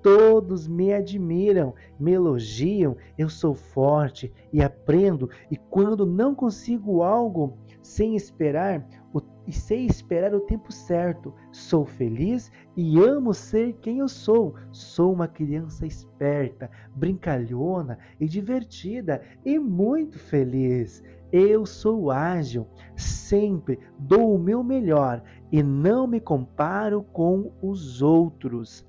Todos 0.06 0.68
me 0.68 0.94
admiram, 0.94 1.74
me 2.00 2.12
elogiam. 2.12 2.96
Eu 3.18 3.28
sou 3.28 3.56
forte 3.56 4.32
e 4.54 4.62
aprendo, 4.62 5.32
e 5.50 5.58
quando 5.58 6.06
não 6.06 6.36
consigo 6.36 7.02
algo 7.02 7.58
sem 7.82 8.16
esperar, 8.16 8.88
o 9.12 9.20
e 9.48 9.52
sei 9.52 9.88
esperar 9.88 10.36
o 10.36 10.42
tempo 10.42 10.72
certo. 10.72 11.34
Sou 11.52 11.86
feliz 11.86 12.52
e 12.78 13.00
amo 13.00 13.34
ser 13.34 13.74
quem 13.82 13.98
eu 13.98 14.08
sou. 14.08 14.54
Sou 14.72 15.12
uma 15.12 15.28
criança 15.28 15.88
esperta, 15.88 16.70
brincalhona 16.96 17.98
e 18.20 18.28
divertida 18.28 19.24
e 19.44 19.58
muito 19.58 20.20
feliz. 20.20 21.04
Eu 21.32 21.66
sou 21.66 22.12
ágil, 22.12 22.68
sempre 22.96 23.80
dou 23.98 24.36
o 24.36 24.40
meu 24.40 24.64
melhor 24.64 25.24
e 25.52 25.64
não 25.64 26.06
me 26.06 26.20
comparo 26.20 27.02
com 27.02 27.52
os 27.60 28.04
outros. 28.04 28.86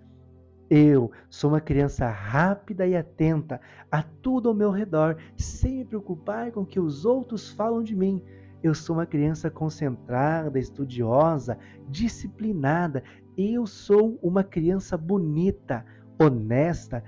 Eu 0.68 1.12
sou 1.30 1.50
uma 1.50 1.60
criança 1.60 2.08
rápida 2.08 2.86
e 2.86 2.96
atenta 2.96 3.60
a 3.90 4.02
tudo 4.02 4.48
ao 4.48 4.54
meu 4.54 4.70
redor, 4.70 5.16
sem 5.36 5.76
me 5.78 5.84
preocupar 5.84 6.50
com 6.50 6.62
o 6.62 6.66
que 6.66 6.80
os 6.80 7.04
outros 7.04 7.50
falam 7.50 7.82
de 7.82 7.94
mim. 7.94 8.22
Eu 8.62 8.74
sou 8.74 8.96
uma 8.96 9.06
criança 9.06 9.48
concentrada, 9.48 10.58
estudiosa, 10.58 11.56
disciplinada. 11.88 13.02
Eu 13.36 13.66
sou 13.66 14.18
uma 14.20 14.42
criança 14.42 14.96
bonita, 14.96 15.84
honesta. 16.20 17.04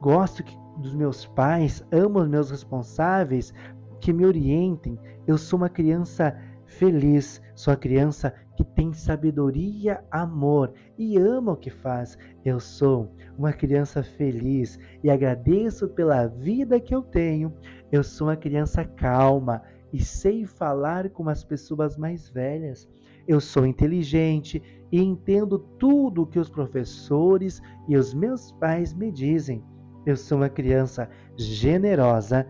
Gosto 0.00 0.44
dos 0.78 0.94
meus 0.94 1.26
pais, 1.26 1.84
amo 1.90 2.20
os 2.20 2.28
meus 2.28 2.50
responsáveis 2.50 3.52
que 4.00 4.12
me 4.12 4.24
orientem. 4.24 4.96
Eu 5.26 5.36
sou 5.36 5.58
uma 5.58 5.68
criança 5.68 6.38
feliz, 6.64 7.42
sou 7.56 7.72
uma 7.72 7.80
criança 7.80 8.32
que 8.58 8.64
tem 8.64 8.92
sabedoria, 8.92 10.02
amor 10.10 10.72
e 10.98 11.16
ama 11.16 11.52
o 11.52 11.56
que 11.56 11.70
faz. 11.70 12.18
Eu 12.44 12.58
sou 12.58 13.14
uma 13.38 13.52
criança 13.52 14.02
feliz 14.02 14.80
e 15.00 15.08
agradeço 15.08 15.86
pela 15.86 16.26
vida 16.26 16.80
que 16.80 16.92
eu 16.92 17.00
tenho. 17.00 17.54
Eu 17.92 18.02
sou 18.02 18.26
uma 18.26 18.36
criança 18.36 18.84
calma 18.84 19.62
e 19.92 20.02
sei 20.02 20.44
falar 20.44 21.08
com 21.10 21.28
as 21.28 21.44
pessoas 21.44 21.96
mais 21.96 22.28
velhas. 22.28 22.88
Eu 23.28 23.38
sou 23.40 23.64
inteligente 23.64 24.60
e 24.90 25.00
entendo 25.00 25.60
tudo 25.78 26.22
o 26.22 26.26
que 26.26 26.40
os 26.40 26.50
professores 26.50 27.62
e 27.88 27.96
os 27.96 28.12
meus 28.12 28.50
pais 28.50 28.92
me 28.92 29.12
dizem. 29.12 29.62
Eu 30.04 30.16
sou 30.16 30.38
uma 30.38 30.48
criança 30.48 31.08
generosa 31.36 32.44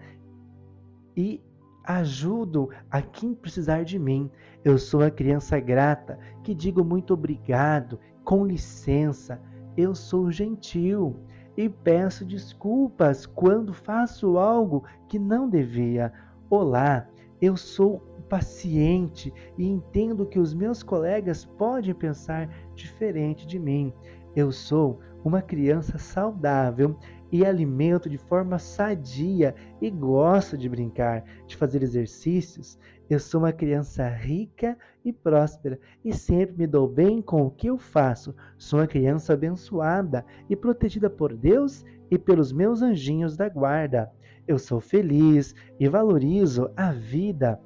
e 1.15 1.43
ajudo 1.85 2.71
a 2.91 3.01
quem 3.03 3.35
precisar 3.35 3.83
de 3.83 3.99
mim. 3.99 4.31
Eu 4.69 4.77
sou 4.77 5.01
uma 5.01 5.11
criança 5.11 5.59
grata 5.59 6.19
que 6.45 6.55
digo 6.55 6.85
muito 6.85 7.15
obrigado, 7.15 7.99
com 8.23 8.45
licença. 8.45 9.41
Eu 9.75 9.95
sou 9.95 10.31
gentil 10.31 11.17
e 11.57 11.71
peço 11.71 12.23
desculpas 12.23 13.25
quando 13.25 13.73
faço 13.73 14.37
algo 14.37 14.85
que 15.09 15.19
não 15.19 15.49
devia. 15.49 16.13
Olá, 16.51 17.09
eu 17.41 17.57
sou 17.57 18.01
paciente 18.29 19.33
e 19.57 19.67
entendo 19.67 20.27
que 20.27 20.39
os 20.39 20.53
meus 20.53 20.83
colegas 20.83 21.47
podem 21.47 21.95
pensar 21.95 22.47
diferente 22.75 23.47
de 23.47 23.59
mim. 23.59 23.91
Eu 24.37 24.53
sou 24.53 25.01
uma 25.25 25.41
criança 25.41 25.97
saudável 25.97 26.95
e 27.33 27.45
alimento 27.45 28.09
de 28.09 28.19
forma 28.19 28.59
sadia 28.59 29.55
e 29.81 29.91
gosto 29.91 30.59
de 30.59 30.69
brincar, 30.69 31.25
de 31.47 31.57
fazer 31.57 31.83
exercícios. 31.83 32.79
Eu 33.09 33.19
sou 33.19 33.41
uma 33.41 33.53
criança 33.53 34.09
rica 34.09 34.77
e 35.05 35.13
próspera 35.13 35.79
e 36.05 36.13
sempre 36.13 36.57
me 36.59 36.67
dou 36.67 36.87
bem 36.87 37.23
com 37.23 37.43
o 37.43 37.51
que 37.51 37.69
eu 37.69 37.79
faço. 37.79 38.35
Sou 38.57 38.81
uma 38.81 38.87
criança 38.87 39.33
abençoada 39.33 40.25
e 40.49 40.55
protegida 40.55 41.09
por 41.09 41.35
Deus 41.35 41.85
e 42.11 42.19
pelos 42.19 42.53
meus 42.53 42.83
anjinhos 42.83 43.37
da 43.37 43.49
guarda 43.49 44.13
eu 44.49 44.59
sou 44.59 44.81
feliz 44.81 45.55
e 45.79 45.87
valorizo 45.87 46.71
a 46.75 46.91
vida. 46.91 47.61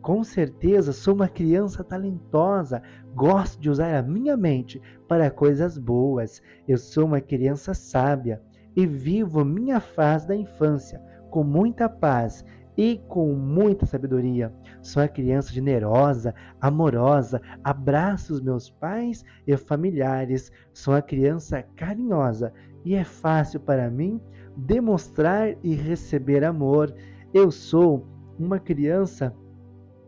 Com 0.00 0.22
certeza 0.22 0.92
sou 0.92 1.12
uma 1.12 1.28
criança 1.28 1.82
talentosa, 1.82 2.80
gosto 3.12 3.60
de 3.60 3.68
usar 3.68 3.98
a 3.98 4.02
minha 4.02 4.36
mente 4.36 4.80
para 5.08 5.32
coisas 5.32 5.76
boas. 5.76 6.40
Eu 6.66 6.78
sou 6.78 7.06
uma 7.06 7.20
criança 7.20 7.74
sábia 7.74 8.40
e 8.76 8.86
vivo 8.86 9.44
minha 9.44 9.80
fase 9.80 10.28
da 10.28 10.36
infância 10.36 11.02
com 11.28 11.42
muita 11.42 11.88
paz 11.88 12.44
e 12.78 12.96
com 13.08 13.34
muita 13.34 13.84
sabedoria. 13.84 14.54
Sou 14.80 15.02
uma 15.02 15.08
criança 15.08 15.52
generosa, 15.52 16.32
amorosa, 16.60 17.42
abraço 17.64 18.32
os 18.32 18.40
meus 18.40 18.70
pais 18.70 19.24
e 19.44 19.56
familiares. 19.56 20.52
Sou 20.72 20.94
uma 20.94 21.02
criança 21.02 21.64
carinhosa 21.74 22.52
e 22.84 22.94
é 22.94 23.02
fácil 23.02 23.58
para 23.58 23.90
mim 23.90 24.20
demonstrar 24.56 25.56
e 25.64 25.74
receber 25.74 26.44
amor. 26.44 26.94
Eu 27.34 27.50
sou 27.50 28.06
uma 28.38 28.60
criança 28.60 29.34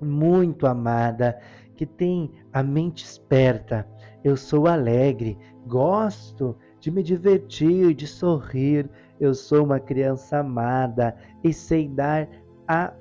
muito 0.01 0.64
amada, 0.64 1.41
que 1.77 1.85
tem 1.85 2.31
a 2.53 2.62
mente 2.62 3.05
esperta. 3.05 3.85
Eu 4.23 4.37
sou 4.37 4.68
alegre, 4.68 5.37
gosto 5.66 6.57
de 6.79 6.91
me 6.91 7.03
divertir, 7.03 7.95
de 7.95 8.07
sorrir. 8.07 8.89
Eu 9.18 9.35
sou 9.35 9.64
uma 9.64 9.81
criança 9.81 10.39
amada 10.39 11.16
e 11.43 11.53
sei 11.53 11.89
dar 11.89 12.29
a 12.71 12.95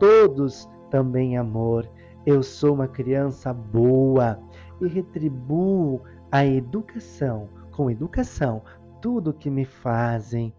todos 0.00 0.68
também 0.90 1.36
amor. 1.36 1.88
Eu 2.26 2.42
sou 2.42 2.74
uma 2.74 2.88
criança 2.88 3.54
boa 3.54 4.36
e 4.80 4.88
retribuo 4.88 6.02
a 6.32 6.44
educação, 6.44 7.48
com 7.70 7.88
educação, 7.88 8.62
tudo 9.00 9.32
que 9.32 9.48
me 9.48 9.64
fazem. 9.64 10.52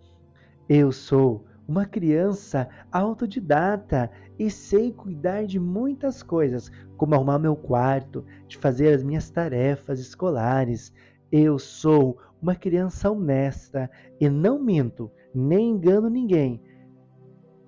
Eu 0.69 0.93
sou 0.93 1.43
uma 1.67 1.85
criança 1.85 2.69
autodidata 2.89 4.09
e 4.39 4.49
sei 4.49 4.93
cuidar 4.93 5.45
de 5.45 5.59
muitas 5.59 6.23
coisas, 6.23 6.71
como 6.95 7.15
arrumar 7.15 7.39
meu 7.39 7.55
quarto, 7.57 8.23
de 8.47 8.57
fazer 8.57 8.93
as 8.93 9.03
minhas 9.03 9.29
tarefas 9.29 9.99
escolares. 9.99 10.93
Eu 11.29 11.59
sou 11.59 12.17
uma 12.41 12.55
criança 12.55 13.11
honesta 13.11 13.91
e 14.21 14.29
não 14.29 14.57
minto, 14.57 15.11
nem 15.35 15.71
engano 15.71 16.09
ninguém. 16.09 16.61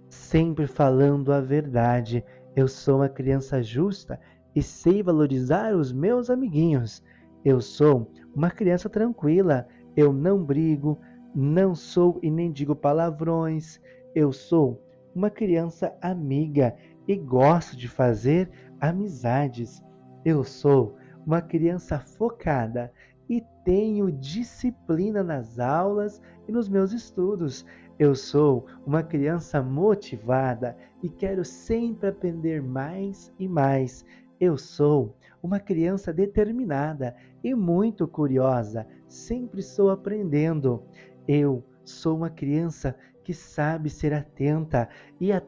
Sempre 0.09 0.65
falando 0.65 1.31
a 1.31 1.39
verdade. 1.39 2.23
Eu 2.55 2.67
sou 2.67 2.97
uma 2.97 3.09
criança 3.09 3.61
justa 3.61 4.19
e 4.55 4.61
sei 4.61 5.03
valorizar 5.03 5.75
os 5.75 5.91
meus 5.91 6.29
amiguinhos. 6.29 7.03
Eu 7.45 7.61
sou 7.61 8.11
uma 8.35 8.49
criança 8.49 8.89
tranquila. 8.89 9.67
Eu 9.95 10.11
não 10.11 10.43
brigo, 10.43 10.99
não 11.35 11.75
sou 11.75 12.19
e 12.23 12.31
nem 12.31 12.51
digo 12.51 12.75
palavrões. 12.75 13.79
Eu 14.15 14.31
sou 14.31 14.83
uma 15.13 15.29
criança 15.29 15.95
amiga 16.01 16.75
e 17.07 17.15
gosto 17.15 17.77
de 17.77 17.87
fazer 17.87 18.49
amizades. 18.81 19.83
Eu 20.25 20.43
sou 20.43 20.95
uma 21.25 21.41
criança 21.41 21.99
focada 21.99 22.91
e 23.29 23.43
tenho 23.63 24.11
disciplina 24.11 25.23
nas 25.23 25.59
aulas 25.59 26.19
e 26.47 26.51
nos 26.51 26.67
meus 26.67 26.91
estudos. 26.91 27.63
Eu 27.99 28.15
sou 28.15 28.65
uma 28.85 29.03
criança 29.03 29.61
motivada 29.61 30.77
e 31.03 31.09
quero 31.09 31.43
sempre 31.43 32.07
aprender 32.07 32.61
mais 32.61 33.29
e 33.37 33.45
mais. 33.45 34.05
Eu 34.39 34.57
sou 34.57 35.17
uma 35.43 35.59
criança 35.59 36.13
determinada 36.13 37.13
e 37.43 37.53
muito 37.53 38.07
curiosa, 38.07 38.87
sempre 39.05 39.59
estou 39.59 39.89
aprendendo. 39.89 40.81
Eu 41.27 41.61
sou 41.83 42.15
uma 42.15 42.29
criança 42.29 42.95
que 43.21 43.33
sabe 43.33 43.89
ser 43.89 44.13
atenta 44.13 44.87
e 45.19 45.33
a 45.33 45.41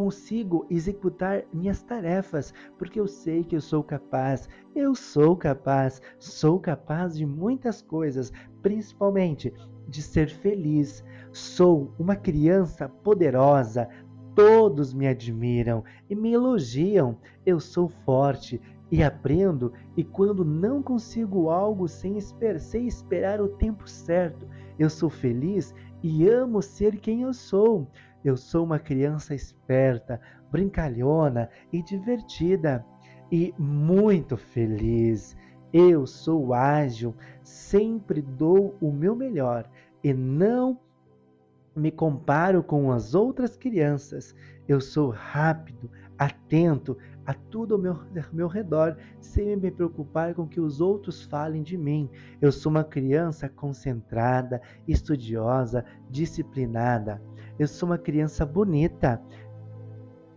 consigo 0.00 0.64
executar 0.70 1.44
minhas 1.52 1.82
tarefas, 1.82 2.54
porque 2.78 2.98
eu 2.98 3.06
sei 3.06 3.44
que 3.44 3.54
eu 3.54 3.60
sou 3.60 3.84
capaz. 3.84 4.48
Eu 4.74 4.94
sou 4.94 5.36
capaz, 5.36 6.00
sou 6.18 6.58
capaz 6.58 7.18
de 7.18 7.26
muitas 7.26 7.82
coisas, 7.82 8.32
principalmente 8.62 9.52
de 9.86 10.00
ser 10.00 10.30
feliz. 10.30 11.04
Sou 11.32 11.92
uma 11.98 12.16
criança 12.16 12.88
poderosa. 12.88 13.90
Todos 14.34 14.94
me 14.94 15.06
admiram 15.06 15.84
e 16.08 16.14
me 16.14 16.32
elogiam. 16.32 17.18
Eu 17.44 17.60
sou 17.60 17.86
forte, 17.86 18.58
e 18.90 19.02
aprendo, 19.02 19.72
e 19.96 20.02
quando 20.02 20.44
não 20.44 20.82
consigo 20.82 21.50
algo 21.50 21.86
sem 21.86 22.16
esper 22.16 22.58
sei 22.58 22.86
esperar 22.86 23.40
o 23.40 23.48
tempo 23.48 23.88
certo, 23.88 24.48
eu 24.78 24.90
sou 24.90 25.08
feliz 25.08 25.72
e 26.02 26.26
amo 26.28 26.62
ser 26.62 26.98
quem 26.98 27.22
eu 27.22 27.32
sou. 27.32 27.86
Eu 28.24 28.36
sou 28.36 28.64
uma 28.64 28.78
criança 28.78 29.34
esperta, 29.34 30.20
brincalhona 30.50 31.48
e 31.72 31.82
divertida, 31.82 32.84
e 33.30 33.54
muito 33.58 34.36
feliz. 34.36 35.36
Eu 35.72 36.06
sou 36.06 36.52
ágil, 36.52 37.14
sempre 37.42 38.20
dou 38.20 38.76
o 38.80 38.90
meu 38.90 39.14
melhor 39.14 39.70
e 40.02 40.12
não 40.12 40.78
me 41.74 41.90
comparo 41.90 42.62
com 42.62 42.90
as 42.90 43.14
outras 43.14 43.56
crianças. 43.56 44.34
Eu 44.66 44.80
sou 44.80 45.10
rápido, 45.10 45.90
atento 46.18 46.96
a 47.24 47.32
tudo 47.32 47.74
ao 47.74 47.80
meu, 47.80 47.92
ao 47.92 48.34
meu 48.34 48.48
redor, 48.48 48.96
sem 49.20 49.56
me 49.56 49.70
preocupar 49.70 50.34
com 50.34 50.46
que 50.46 50.60
os 50.60 50.80
outros 50.80 51.22
falem 51.22 51.62
de 51.62 51.78
mim. 51.78 52.10
Eu 52.40 52.50
sou 52.50 52.70
uma 52.70 52.84
criança 52.84 53.48
concentrada, 53.48 54.60
estudiosa, 54.86 55.84
disciplinada. 56.10 57.22
Eu 57.60 57.68
sou 57.68 57.90
uma 57.90 57.98
criança 57.98 58.46
bonita. 58.46 59.20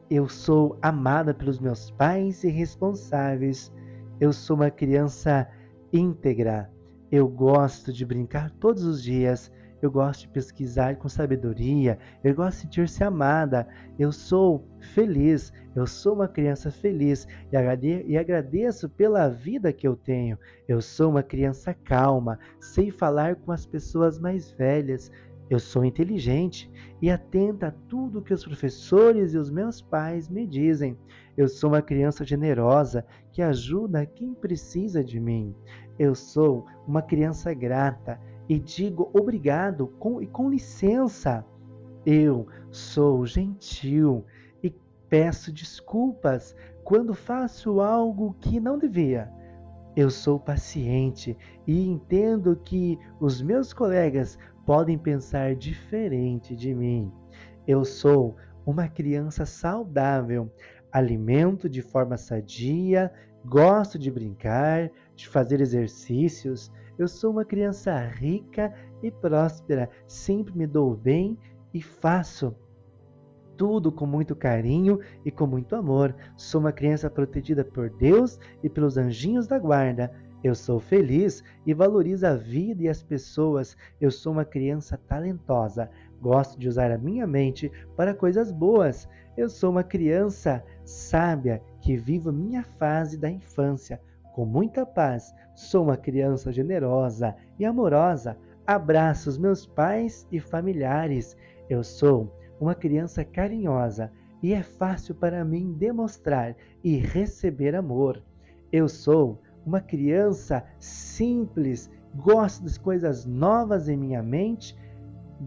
Eu 0.09 0.27
sou 0.27 0.77
amada 0.81 1.33
pelos 1.33 1.57
meus 1.57 1.89
pais 1.89 2.43
e 2.43 2.49
responsáveis. 2.49 3.71
Eu 4.19 4.33
sou 4.33 4.57
uma 4.57 4.69
criança 4.69 5.47
íntegra. 5.93 6.69
Eu 7.09 7.29
gosto 7.29 7.93
de 7.93 8.05
brincar 8.05 8.51
todos 8.51 8.83
os 8.83 9.01
dias 9.01 9.49
eu 9.83 9.91
gosto 9.91 10.21
de 10.21 10.29
pesquisar 10.29 10.95
com 10.95 11.09
sabedoria, 11.09 11.99
eu 12.23 12.33
gosto 12.33 12.55
de 12.55 12.61
sentir-se 12.61 13.03
amada, 13.03 13.67
eu 13.99 14.13
sou 14.13 14.65
feliz, 14.79 15.51
eu 15.75 15.85
sou 15.85 16.13
uma 16.13 16.27
criança 16.27 16.71
feliz 16.71 17.27
e 17.51 18.17
agradeço 18.17 18.87
pela 18.87 19.27
vida 19.27 19.73
que 19.73 19.85
eu 19.85 19.97
tenho. 19.97 20.37
Eu 20.69 20.81
sou 20.81 21.11
uma 21.11 21.21
criança 21.21 21.73
calma, 21.73 22.39
sei 22.61 22.91
falar 22.91 23.35
com 23.35 23.51
as 23.51 23.65
pessoas 23.65 24.17
mais 24.17 24.51
velhas, 24.51 25.11
eu 25.49 25.59
sou 25.59 25.83
inteligente 25.83 26.71
e 27.01 27.11
atenta 27.11 27.67
a 27.67 27.71
tudo 27.71 28.21
que 28.21 28.33
os 28.33 28.45
professores 28.45 29.33
e 29.33 29.37
os 29.37 29.49
meus 29.49 29.81
pais 29.81 30.29
me 30.29 30.47
dizem. 30.47 30.97
Eu 31.35 31.47
sou 31.47 31.69
uma 31.71 31.81
criança 31.81 32.23
generosa 32.23 33.05
que 33.31 33.41
ajuda 33.41 34.05
quem 34.05 34.33
precisa 34.33 35.03
de 35.03 35.19
mim. 35.19 35.53
Eu 35.99 36.15
sou 36.15 36.65
uma 36.87 37.01
criança 37.01 37.53
grata 37.53 38.19
e 38.47 38.57
digo 38.59 39.09
obrigado 39.13 39.87
com, 39.99 40.21
e 40.21 40.27
com 40.27 40.49
licença. 40.49 41.45
Eu 42.05 42.47
sou 42.71 43.25
gentil 43.25 44.25
e 44.61 44.73
peço 45.09 45.51
desculpas 45.51 46.55
quando 46.83 47.13
faço 47.13 47.79
algo 47.81 48.35
que 48.39 48.59
não 48.59 48.77
devia. 48.77 49.31
Eu 49.95 50.09
sou 50.09 50.39
paciente 50.39 51.37
e 51.67 51.87
entendo 51.87 52.55
que 52.55 52.97
os 53.19 53.41
meus 53.41 53.71
colegas 53.71 54.39
podem 54.65 54.97
pensar 54.97 55.55
diferente 55.55 56.55
de 56.55 56.73
mim. 56.73 57.11
Eu 57.67 57.83
sou 57.83 58.35
uma 58.65 58.87
criança 58.87 59.45
saudável, 59.45 60.51
alimento 60.91 61.69
de 61.69 61.81
forma 61.81 62.17
sadia, 62.17 63.11
gosto 63.45 63.99
de 63.99 64.09
brincar, 64.09 64.89
de 65.15 65.27
fazer 65.27 65.59
exercícios, 65.59 66.71
eu 66.97 67.07
sou 67.07 67.31
uma 67.31 67.43
criança 67.43 67.97
rica 67.99 68.73
e 69.01 69.11
próspera, 69.11 69.89
sempre 70.07 70.55
me 70.55 70.67
dou 70.67 70.95
bem 70.95 71.37
e 71.73 71.81
faço 71.81 72.55
tudo 73.57 73.91
com 73.91 74.05
muito 74.05 74.35
carinho 74.35 74.99
e 75.25 75.31
com 75.31 75.47
muito 75.47 75.75
amor. 75.75 76.15
Sou 76.37 76.61
uma 76.61 76.71
criança 76.71 77.09
protegida 77.09 77.63
por 77.63 77.89
Deus 77.89 78.39
e 78.61 78.69
pelos 78.69 78.97
anjinhos 78.97 79.47
da 79.47 79.57
guarda. 79.57 80.11
Eu 80.43 80.53
sou 80.53 80.79
feliz 80.79 81.41
e 81.65 81.73
valorizo 81.73 82.27
a 82.27 82.35
vida 82.35 82.83
e 82.83 82.89
as 82.89 83.01
pessoas. 83.01 83.77
Eu 84.01 84.11
sou 84.11 84.33
uma 84.33 84.43
criança 84.43 84.97
talentosa. 85.07 85.89
Gosto 86.21 86.59
de 86.59 86.67
usar 86.67 86.91
a 86.91 86.97
minha 86.97 87.25
mente 87.25 87.71
para 87.95 88.13
coisas 88.13 88.51
boas. 88.51 89.07
Eu 89.37 89.49
sou 89.49 89.71
uma 89.71 89.83
criança 89.83 90.63
sábia 90.83 91.61
que 91.79 91.95
vivo 91.95 92.31
minha 92.31 92.63
fase 92.63 93.17
da 93.17 93.29
infância 93.29 94.01
com 94.33 94.45
muita 94.45 94.85
paz. 94.85 95.33
Sou 95.55 95.83
uma 95.83 95.95
criança 95.95 96.51
generosa 96.51 97.35
e 97.57 97.63
amorosa. 97.63 98.37
Abraço 98.67 99.29
os 99.29 99.37
meus 99.37 99.65
pais 99.65 100.27
e 100.31 100.39
familiares. 100.39 101.37
Eu 101.69 101.83
sou 101.83 102.35
uma 102.59 102.75
criança 102.75 103.23
carinhosa 103.23 104.11
e 104.41 104.53
é 104.53 104.61
fácil 104.61 105.15
para 105.15 105.45
mim 105.45 105.73
demonstrar 105.73 106.55
e 106.83 106.97
receber 106.97 107.75
amor. 107.75 108.21
Eu 108.71 108.89
sou 108.89 109.39
uma 109.65 109.81
criança 109.81 110.63
simples, 110.79 111.89
gosto 112.15 112.63
das 112.63 112.77
coisas 112.77 113.25
novas 113.25 113.87
em 113.87 113.97
minha 113.97 114.21
mente, 114.21 114.77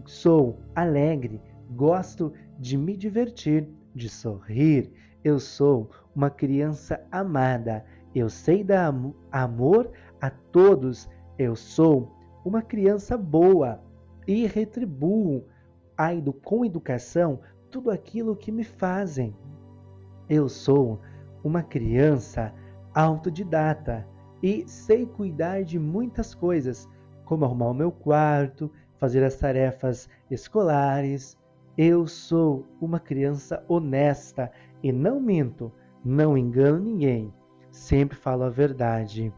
sou 0.05 0.59
alegre, 0.75 1.41
gosto 1.71 2.33
de 2.59 2.77
me 2.77 2.95
divertir, 2.95 3.67
de 3.93 4.09
sorrir. 4.09 4.91
Eu 5.23 5.39
sou 5.39 5.89
uma 6.15 6.29
criança 6.29 6.99
amada 7.11 7.83
eu 8.19 8.29
sei 8.29 8.63
dar 8.63 8.93
amor 9.31 9.91
a 10.19 10.29
todos. 10.29 11.07
Eu 11.37 11.55
sou 11.55 12.11
uma 12.43 12.63
criança 12.63 13.15
boa 13.15 13.79
e 14.25 14.47
retribuo 14.47 15.45
com 16.43 16.65
educação 16.65 17.39
tudo 17.69 17.91
aquilo 17.91 18.35
que 18.35 18.51
me 18.51 18.63
fazem. 18.63 19.35
Eu 20.27 20.49
sou 20.49 20.99
uma 21.43 21.61
criança 21.61 22.51
autodidata 23.01 24.07
e 24.41 24.63
sei 24.67 25.05
cuidar 25.05 25.63
de 25.63 25.79
muitas 25.79 26.33
coisas, 26.33 26.87
como 27.25 27.45
arrumar 27.45 27.67
o 27.67 27.73
meu 27.73 27.91
quarto, 27.91 28.71
fazer 28.97 29.23
as 29.23 29.35
tarefas 29.35 30.09
escolares. 30.29 31.37
Eu 31.77 32.07
sou 32.07 32.65
uma 32.81 32.99
criança 32.99 33.63
honesta 33.67 34.51
e 34.81 34.91
não 34.91 35.19
minto, 35.19 35.71
não 36.03 36.37
engano 36.37 36.79
ninguém 36.79 37.33
sempre 37.77 38.17
falo 38.17 38.43
a 38.43 38.49
verdade. 38.49 39.33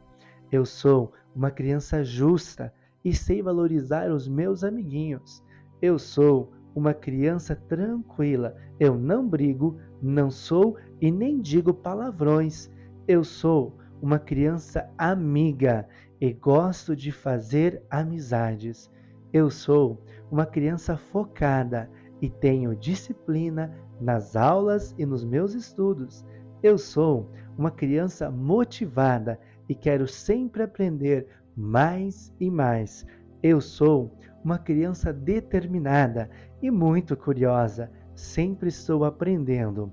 Eu 0.52 0.66
sou 0.66 1.14
uma 1.36 1.52
criança 1.52 2.04
justa 2.04 2.74
e 3.04 3.14
sei 3.14 3.42
valorizar 3.42 4.10
os 4.10 4.28
meus 4.28 4.64
amiguinhos. 4.64 5.44
Eu 5.82 6.00
sou 6.00 6.52
uma 6.74 6.94
criança 6.94 7.56
tranquila. 7.56 8.56
Eu 8.80 8.98
não 8.98 9.28
brigo, 9.28 9.78
não 10.02 10.32
sou 10.32 10.78
e 11.02 11.12
nem 11.12 11.40
digo 11.40 11.74
palavrões. 11.74 12.72
Eu 13.10 13.24
sou 13.24 13.76
uma 14.00 14.20
criança 14.20 14.88
amiga 14.96 15.88
e 16.22 16.32
gosto 16.32 16.96
de 16.96 17.12
fazer 17.12 17.82
amizades. 17.90 18.88
Eu 19.34 19.50
sou 19.50 20.00
uma 20.30 20.46
criança 20.46 20.96
focada 20.96 21.90
e 22.22 22.30
tenho 22.30 22.76
disciplina 22.76 23.76
nas 24.00 24.36
aulas 24.36 24.94
e 24.96 25.08
nos 25.08 25.26
meus 25.26 25.56
estudos. 25.56 26.24
Eu 26.62 26.78
sou 26.78 27.32
uma 27.58 27.72
criança 27.72 28.30
motivada 28.30 29.40
e 29.68 29.74
quero 29.74 30.08
sempre 30.08 30.62
aprender 30.62 31.26
mais 31.58 32.32
e 32.40 32.48
mais. 32.52 33.08
Eu 33.42 33.60
sou 33.60 34.16
uma 34.44 34.60
criança 34.60 35.12
determinada 35.12 36.30
e 36.62 36.70
muito 36.70 37.18
curiosa, 37.18 37.90
sempre 38.14 38.70
estou 38.70 39.04
aprendendo. 39.04 39.92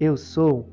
Eu 0.00 0.16
sou 0.16 0.68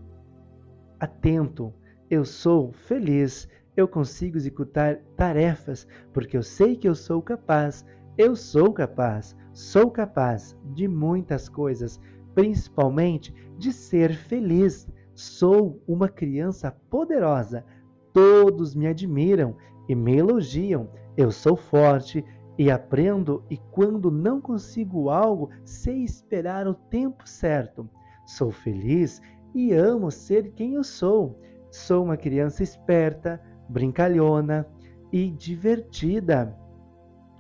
atento, 1.00 1.72
eu 2.14 2.24
sou 2.24 2.72
feliz, 2.72 3.47
eu 3.76 3.88
consigo 3.88 4.38
executar 4.38 4.97
tarefas 5.18 5.88
porque 6.14 6.38
eu 6.38 6.43
sei 6.43 6.76
que 6.76 6.88
eu 6.88 6.93
sou 6.93 7.22
capaz. 7.22 7.84
Eu 8.16 8.36
sou 8.36 8.72
capaz, 8.72 9.36
sou 9.51 9.89
capaz 9.89 10.55
de 10.76 10.88
muitas 10.88 11.49
coisas, 11.49 11.99
principalmente 12.36 13.34
de 13.57 13.74
ser 13.74 14.14
feliz. 14.14 14.88
Sou 15.16 15.82
uma 15.88 16.07
criança 16.07 16.72
poderosa. 16.88 17.66
Todos 18.14 18.76
me 18.76 18.86
admiram 18.86 19.55
e 19.89 19.95
me 19.95 20.16
elogiam. 20.16 20.89
Eu 21.18 21.32
sou 21.32 21.55
forte 21.55 22.24
e 22.59 22.70
aprendo, 22.70 23.43
e 23.49 23.57
quando 23.72 24.11
não 24.11 24.39
consigo 24.39 25.09
algo, 25.09 25.49
sei 25.66 26.03
esperar 26.03 26.68
o 26.68 26.76
tempo 26.76 27.28
certo. 27.28 27.89
Sou 28.28 28.51
feliz 28.51 29.20
e 29.55 29.74
amo 29.74 30.11
ser 30.11 30.51
quem 30.51 30.76
eu 30.76 30.84
sou. 30.84 31.39
Sou 31.74 32.03
uma 32.03 32.15
criança 32.15 32.61
esperta, 32.61 33.41
brincalhona 33.67 34.63
e 35.11 35.32
divertida. 35.32 36.55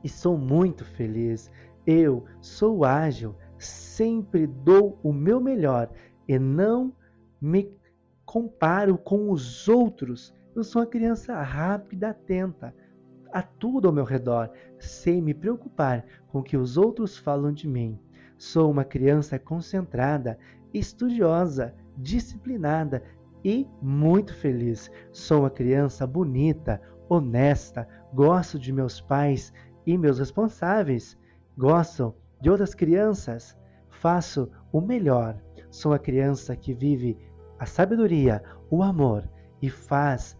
E 0.03 0.09
sou 0.09 0.39
muito 0.39 0.83
feliz. 0.83 1.51
Eu 1.85 2.25
sou 2.41 2.83
ágil, 2.83 3.35
sempre 3.59 4.47
dou 4.47 4.97
o 5.03 5.13
meu 5.13 5.39
melhor 5.39 5.87
e 6.27 6.39
não 6.39 6.91
me 7.39 7.71
comparo 8.25 8.97
com 8.97 9.29
os 9.29 9.69
outros. 9.69 10.33
Eu 10.55 10.63
sou 10.63 10.81
uma 10.81 10.87
criança 10.87 11.39
rápida, 11.39 12.09
atenta 12.09 12.73
a 13.31 13.43
tudo 13.43 13.87
ao 13.87 13.93
meu 13.93 14.03
redor, 14.03 14.49
sem 14.79 15.21
me 15.21 15.35
preocupar 15.35 16.03
com 16.29 16.39
o 16.39 16.43
que 16.43 16.57
os 16.57 16.75
outros 16.75 17.15
falam 17.15 17.53
de 17.53 17.67
mim. 17.67 17.99
Sou 18.35 18.71
uma 18.71 18.83
criança 18.83 19.37
concentrada, 19.37 20.39
estudiosa, 20.73 21.75
disciplinada 21.95 23.03
e 23.43 23.67
muito 23.81 24.33
feliz. 24.35 24.89
Sou 25.11 25.41
uma 25.41 25.49
criança 25.49 26.07
bonita, 26.07 26.81
honesta, 27.09 27.87
gosto 28.13 28.57
de 28.57 28.71
meus 28.71 29.01
pais 29.01 29.53
e 29.85 29.97
meus 29.97 30.19
responsáveis. 30.19 31.17
Gosto 31.57 32.15
de 32.41 32.49
outras 32.49 32.73
crianças. 32.73 33.57
Faço 33.89 34.49
o 34.71 34.81
melhor. 34.81 35.37
Sou 35.69 35.91
uma 35.91 35.99
criança 35.99 36.55
que 36.55 36.73
vive 36.73 37.17
a 37.59 37.65
sabedoria, 37.65 38.43
o 38.69 38.83
amor 38.83 39.27
e 39.61 39.69
faz 39.69 40.37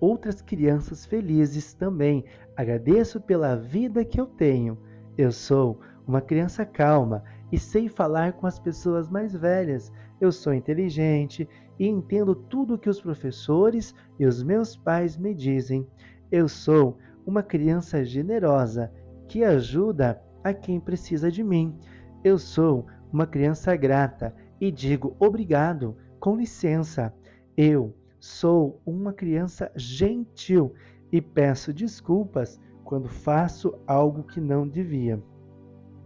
outras 0.00 0.40
crianças 0.40 1.04
felizes 1.04 1.74
também. 1.74 2.24
Agradeço 2.56 3.20
pela 3.20 3.56
vida 3.56 4.04
que 4.04 4.20
eu 4.20 4.26
tenho. 4.26 4.78
Eu 5.16 5.32
sou 5.32 5.80
uma 6.06 6.20
criança 6.20 6.64
calma 6.64 7.24
e 7.50 7.58
sei 7.58 7.88
falar 7.88 8.34
com 8.34 8.46
as 8.46 8.58
pessoas 8.58 9.08
mais 9.08 9.34
velhas. 9.34 9.92
Eu 10.20 10.30
sou 10.30 10.54
inteligente 10.54 11.48
e 11.78 11.86
entendo 11.86 12.34
tudo 12.34 12.74
o 12.74 12.78
que 12.78 12.88
os 12.88 13.00
professores 13.00 13.94
e 14.18 14.26
os 14.26 14.42
meus 14.42 14.76
pais 14.76 15.16
me 15.16 15.34
dizem. 15.34 15.86
Eu 16.30 16.48
sou 16.48 16.98
uma 17.26 17.42
criança 17.42 18.04
generosa 18.04 18.92
que 19.28 19.44
ajuda 19.44 20.22
a 20.42 20.54
quem 20.54 20.80
precisa 20.80 21.30
de 21.30 21.42
mim. 21.42 21.76
Eu 22.22 22.38
sou 22.38 22.86
uma 23.12 23.26
criança 23.26 23.74
grata 23.76 24.34
e 24.60 24.70
digo 24.70 25.16
obrigado, 25.18 25.96
com 26.18 26.36
licença. 26.36 27.12
Eu 27.56 27.94
sou 28.18 28.80
uma 28.84 29.12
criança 29.12 29.70
gentil 29.76 30.72
e 31.12 31.20
peço 31.20 31.72
desculpas 31.72 32.60
quando 32.84 33.08
faço 33.08 33.74
algo 33.86 34.22
que 34.22 34.40
não 34.40 34.66
devia. 34.66 35.22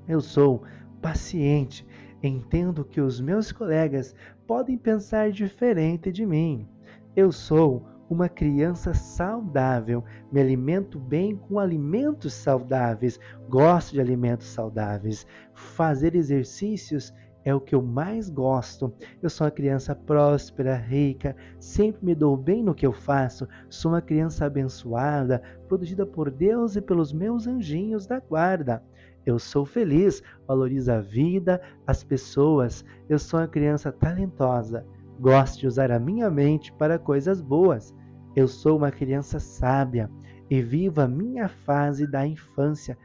Eu 0.08 0.20
sou 0.20 0.62
paciente, 1.00 1.86
entendo 2.22 2.84
que 2.84 3.00
os 3.00 3.20
meus 3.20 3.52
colegas 3.52 4.14
podem 4.50 4.76
pensar 4.76 5.30
diferente 5.30 6.10
de 6.10 6.26
mim. 6.26 6.66
Eu 7.14 7.30
sou 7.30 7.86
uma 8.10 8.28
criança 8.28 8.92
saudável, 8.92 10.02
me 10.32 10.40
alimento 10.40 10.98
bem 10.98 11.36
com 11.36 11.56
alimentos 11.56 12.34
saudáveis, 12.34 13.20
gosto 13.48 13.92
de 13.92 14.00
alimentos 14.00 14.48
saudáveis. 14.48 15.24
Fazer 15.54 16.16
exercícios 16.16 17.14
é 17.44 17.54
o 17.54 17.60
que 17.60 17.76
eu 17.76 17.80
mais 17.80 18.28
gosto. 18.28 18.92
Eu 19.22 19.30
sou 19.30 19.44
uma 19.44 19.52
criança 19.52 19.94
próspera, 19.94 20.74
rica, 20.74 21.36
sempre 21.60 22.04
me 22.04 22.14
dou 22.16 22.36
bem 22.36 22.60
no 22.60 22.74
que 22.74 22.84
eu 22.84 22.92
faço. 22.92 23.46
Sou 23.68 23.92
uma 23.92 24.02
criança 24.02 24.46
abençoada, 24.46 25.40
protegida 25.68 26.04
por 26.04 26.28
Deus 26.28 26.74
e 26.74 26.80
pelos 26.80 27.12
meus 27.12 27.46
anjinhos 27.46 28.04
da 28.04 28.18
guarda. 28.18 28.82
Eu 29.26 29.38
sou 29.38 29.66
feliz, 29.66 30.22
valorizo 30.46 30.92
a 30.92 31.00
vida, 31.00 31.60
as 31.86 32.02
pessoas. 32.02 32.84
Eu 33.08 33.18
sou 33.18 33.40
uma 33.40 33.48
criança 33.48 33.92
talentosa. 33.92 34.86
Gosto 35.18 35.60
de 35.60 35.66
usar 35.66 35.90
a 35.90 35.98
minha 35.98 36.30
mente 36.30 36.72
para 36.72 36.98
coisas 36.98 37.40
boas. 37.40 37.94
Eu 38.34 38.48
sou 38.48 38.78
uma 38.78 38.90
criança 38.90 39.38
sábia 39.38 40.10
e 40.48 40.62
vivo 40.62 41.00
a 41.00 41.08
minha 41.08 41.48
fase 41.48 42.06
da 42.06 42.26
infância 42.26 42.96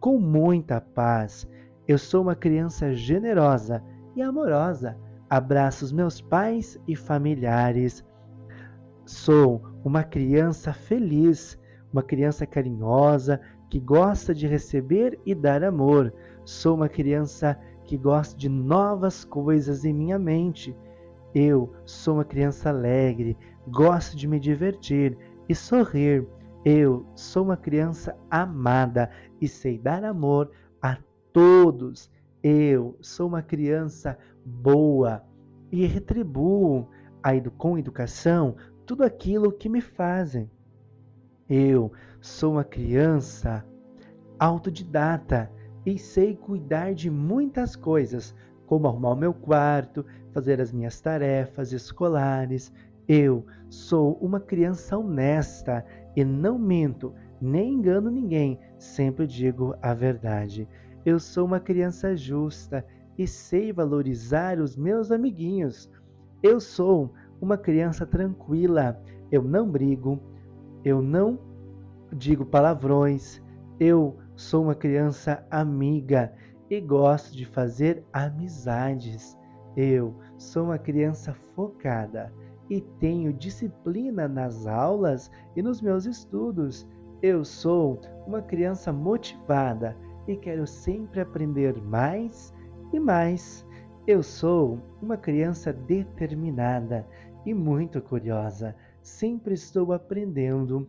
com 0.00 0.18
muita 0.18 0.80
paz. 0.80 1.48
Eu 1.88 1.98
sou 1.98 2.22
uma 2.22 2.34
criança 2.34 2.94
generosa 2.94 3.82
e 4.14 4.22
amorosa. 4.22 4.96
Abraço 5.28 5.84
os 5.84 5.92
meus 5.92 6.20
pais 6.20 6.78
e 6.86 6.94
familiares. 6.94 8.04
Sou 9.04 9.62
uma 9.84 10.02
criança 10.02 10.72
feliz, 10.72 11.58
uma 11.92 12.02
criança 12.02 12.46
carinhosa 12.46 13.40
que 13.74 13.80
gosta 13.80 14.32
de 14.32 14.46
receber 14.46 15.18
e 15.26 15.34
dar 15.34 15.64
amor. 15.64 16.14
Sou 16.44 16.76
uma 16.76 16.88
criança 16.88 17.58
que 17.82 17.98
gosta 17.98 18.38
de 18.38 18.48
novas 18.48 19.24
coisas 19.24 19.84
em 19.84 19.92
minha 19.92 20.16
mente. 20.16 20.76
Eu 21.34 21.74
sou 21.84 22.14
uma 22.14 22.24
criança 22.24 22.68
alegre, 22.68 23.36
gosto 23.66 24.16
de 24.16 24.28
me 24.28 24.38
divertir 24.38 25.18
e 25.48 25.56
sorrir. 25.56 26.24
Eu 26.64 27.04
sou 27.16 27.42
uma 27.42 27.56
criança 27.56 28.16
amada 28.30 29.10
e 29.40 29.48
sei 29.48 29.76
dar 29.76 30.04
amor 30.04 30.52
a 30.80 30.96
todos. 31.32 32.08
Eu 32.44 32.96
sou 33.00 33.26
uma 33.26 33.42
criança 33.42 34.16
boa 34.46 35.20
e 35.72 35.84
retribuo 35.84 36.88
com 37.58 37.76
educação 37.76 38.54
tudo 38.86 39.02
aquilo 39.02 39.50
que 39.50 39.68
me 39.68 39.80
fazem. 39.80 40.48
Eu 41.48 41.90
sou 42.24 42.52
uma 42.52 42.64
criança 42.64 43.62
autodidata 44.38 45.52
e 45.84 45.98
sei 45.98 46.34
cuidar 46.34 46.94
de 46.94 47.10
muitas 47.10 47.76
coisas, 47.76 48.34
como 48.64 48.88
arrumar 48.88 49.10
o 49.10 49.16
meu 49.16 49.34
quarto, 49.34 50.06
fazer 50.32 50.58
as 50.58 50.72
minhas 50.72 50.98
tarefas 51.02 51.70
escolares. 51.70 52.72
Eu 53.06 53.44
sou 53.68 54.14
uma 54.22 54.40
criança 54.40 54.96
honesta 54.96 55.84
e 56.16 56.24
não 56.24 56.58
minto, 56.58 57.12
nem 57.42 57.74
engano 57.74 58.10
ninguém, 58.10 58.58
sempre 58.78 59.26
digo 59.26 59.74
a 59.82 59.92
verdade. 59.92 60.66
Eu 61.04 61.20
sou 61.20 61.44
uma 61.44 61.60
criança 61.60 62.16
justa 62.16 62.86
e 63.18 63.26
sei 63.26 63.70
valorizar 63.70 64.58
os 64.58 64.78
meus 64.78 65.10
amiguinhos. 65.10 65.90
Eu 66.42 66.58
sou 66.58 67.12
uma 67.38 67.58
criança 67.58 68.06
tranquila, 68.06 68.98
eu 69.30 69.42
não 69.42 69.70
brigo, 69.70 70.18
eu 70.82 71.02
não 71.02 71.52
digo 72.14 72.46
palavrões, 72.46 73.42
eu 73.80 74.16
sou 74.36 74.62
uma 74.64 74.74
criança 74.74 75.44
amiga 75.50 76.32
e 76.70 76.80
gosto 76.80 77.36
de 77.36 77.44
fazer 77.44 78.04
amizades. 78.12 79.36
Eu 79.76 80.14
sou 80.38 80.64
uma 80.66 80.78
criança 80.78 81.34
focada 81.54 82.32
e 82.70 82.80
tenho 83.00 83.32
disciplina 83.32 84.28
nas 84.28 84.66
aulas 84.66 85.30
e 85.56 85.62
nos 85.62 85.82
meus 85.82 86.06
estudos. 86.06 86.88
Eu 87.20 87.44
sou 87.44 88.00
uma 88.26 88.40
criança 88.40 88.92
motivada 88.92 89.96
e 90.28 90.36
quero 90.36 90.66
sempre 90.66 91.20
aprender 91.20 91.76
mais 91.82 92.54
e 92.92 93.00
mais. 93.00 93.66
Eu 94.06 94.22
sou 94.22 94.78
uma 95.02 95.16
criança 95.16 95.72
determinada 95.72 97.06
e 97.44 97.52
muito 97.52 98.00
curiosa. 98.00 98.76
Sempre 99.02 99.54
estou 99.54 99.92
aprendendo 99.92 100.88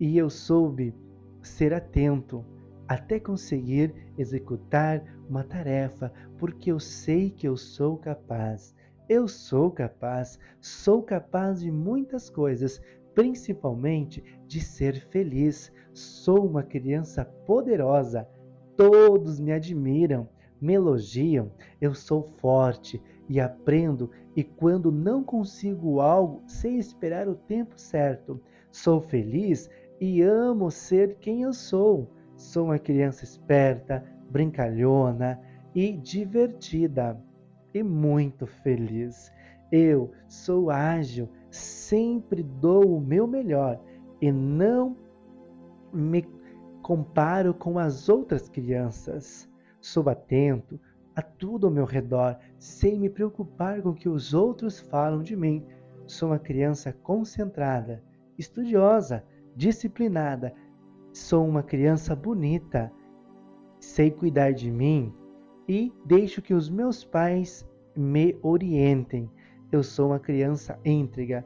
e 0.00 0.16
eu 0.16 0.30
soube 0.30 0.94
ser 1.42 1.74
atento 1.74 2.42
até 2.88 3.20
conseguir 3.20 3.94
executar 4.18 5.04
uma 5.28 5.44
tarefa, 5.44 6.12
porque 6.38 6.72
eu 6.72 6.80
sei 6.80 7.30
que 7.30 7.46
eu 7.46 7.56
sou 7.56 7.98
capaz. 7.98 8.74
Eu 9.08 9.28
sou 9.28 9.70
capaz, 9.70 10.38
sou 10.60 11.02
capaz 11.02 11.60
de 11.60 11.70
muitas 11.70 12.28
coisas, 12.28 12.80
principalmente 13.14 14.24
de 14.46 14.60
ser 14.60 15.06
feliz. 15.10 15.72
Sou 15.92 16.46
uma 16.46 16.62
criança 16.62 17.24
poderosa. 17.24 18.26
Todos 18.76 19.38
me 19.38 19.52
admiram, 19.52 20.28
me 20.60 20.74
elogiam. 20.74 21.52
Eu 21.80 21.94
sou 21.94 22.22
forte 22.38 23.00
e 23.28 23.38
aprendo, 23.38 24.10
e 24.34 24.42
quando 24.42 24.90
não 24.90 25.22
consigo 25.22 26.00
algo, 26.00 26.42
sei 26.48 26.76
esperar 26.76 27.28
o 27.28 27.36
tempo 27.36 27.78
certo. 27.78 28.40
Sou 28.72 29.00
feliz 29.00 29.68
e 30.00 30.22
amo 30.22 30.70
ser 30.70 31.16
quem 31.16 31.42
eu 31.42 31.52
sou. 31.52 32.10
Sou 32.34 32.66
uma 32.66 32.78
criança 32.78 33.22
esperta, 33.22 34.02
brincalhona 34.30 35.38
e 35.74 35.92
divertida 35.92 37.20
e 37.74 37.82
muito 37.82 38.46
feliz. 38.46 39.30
Eu 39.70 40.10
sou 40.26 40.70
ágil, 40.70 41.28
sempre 41.50 42.42
dou 42.42 42.96
o 42.96 43.00
meu 43.00 43.26
melhor 43.26 43.78
e 44.20 44.32
não 44.32 44.96
me 45.92 46.26
comparo 46.82 47.52
com 47.52 47.78
as 47.78 48.08
outras 48.08 48.48
crianças. 48.48 49.48
Sou 49.80 50.08
atento 50.08 50.80
a 51.14 51.22
tudo 51.22 51.66
ao 51.66 51.72
meu 51.72 51.84
redor, 51.84 52.38
sem 52.58 52.98
me 52.98 53.10
preocupar 53.10 53.82
com 53.82 53.90
o 53.90 53.94
que 53.94 54.08
os 54.08 54.32
outros 54.32 54.80
falam 54.80 55.22
de 55.22 55.36
mim. 55.36 55.64
Sou 56.06 56.30
uma 56.30 56.38
criança 56.38 56.92
concentrada, 56.92 58.02
estudiosa, 58.38 59.22
disciplinada. 59.56 60.52
Sou 61.12 61.46
uma 61.46 61.62
criança 61.62 62.14
bonita, 62.14 62.92
sei 63.78 64.10
cuidar 64.10 64.52
de 64.52 64.70
mim 64.70 65.12
e 65.68 65.92
deixo 66.04 66.42
que 66.42 66.54
os 66.54 66.68
meus 66.68 67.04
pais 67.04 67.68
me 67.96 68.36
orientem. 68.42 69.30
Eu 69.72 69.82
sou 69.82 70.08
uma 70.08 70.18
criança 70.18 70.78
íntegra. 70.84 71.44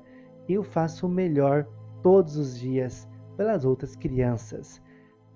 Eu 0.49 0.63
faço 0.63 1.07
o 1.07 1.11
melhor 1.11 1.67
todos 2.03 2.37
os 2.37 2.59
dias 2.59 3.09
pelas 3.37 3.65
outras 3.65 3.97
crianças. 3.97 4.83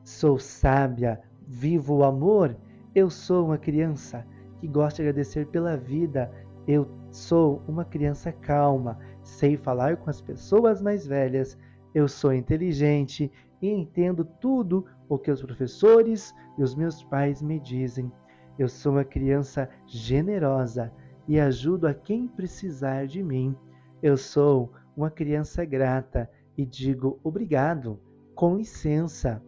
Sou 0.04 0.38
sábia, 0.38 1.20
vivo 1.46 1.96
o 1.96 2.04
amor. 2.04 2.56
Eu 2.94 3.10
sou 3.10 3.46
uma 3.46 3.58
criança 3.58 4.26
que 4.60 4.66
gosta 4.66 5.02
de 5.02 5.08
agradecer 5.08 5.46
pela 5.46 5.76
vida. 5.76 6.30
Eu 6.66 6.88
sou 7.10 7.62
uma 7.66 7.84
criança 7.84 8.32
calma, 8.32 8.98
sei 9.22 9.56
falar 9.56 9.96
com 9.96 10.10
as 10.10 10.20
pessoas 10.20 10.82
mais 10.82 11.06
velhas 11.06 11.56
eu 11.94 12.06
sou 12.08 12.32
inteligente 12.32 13.30
e 13.60 13.68
entendo 13.68 14.24
tudo 14.24 14.84
o 15.08 15.18
que 15.18 15.30
os 15.30 15.42
professores 15.42 16.34
e 16.56 16.62
os 16.62 16.74
meus 16.74 17.02
pais 17.02 17.42
me 17.42 17.58
dizem. 17.58 18.10
Eu 18.58 18.68
sou 18.68 18.92
uma 18.92 19.04
criança 19.04 19.68
generosa 19.86 20.92
e 21.26 21.38
ajudo 21.38 21.86
a 21.86 21.94
quem 21.94 22.26
precisar 22.26 23.06
de 23.06 23.22
mim. 23.22 23.54
Eu 24.02 24.16
sou 24.16 24.72
uma 24.96 25.10
criança 25.10 25.64
grata 25.64 26.30
e 26.56 26.64
digo 26.64 27.20
obrigado, 27.22 28.00
com 28.34 28.56
licença. 28.56 29.42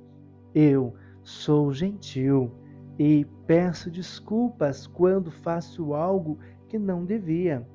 Eu 0.55 0.95
sou 1.23 1.73
gentil 1.73 2.53
e 2.99 3.27
peço 3.47 3.91
desculpas 3.91 4.87
quando 4.87 5.31
faço 5.31 5.95
algo 5.95 6.39
que 6.69 6.79
não 6.79 7.05
devia. 7.05 7.67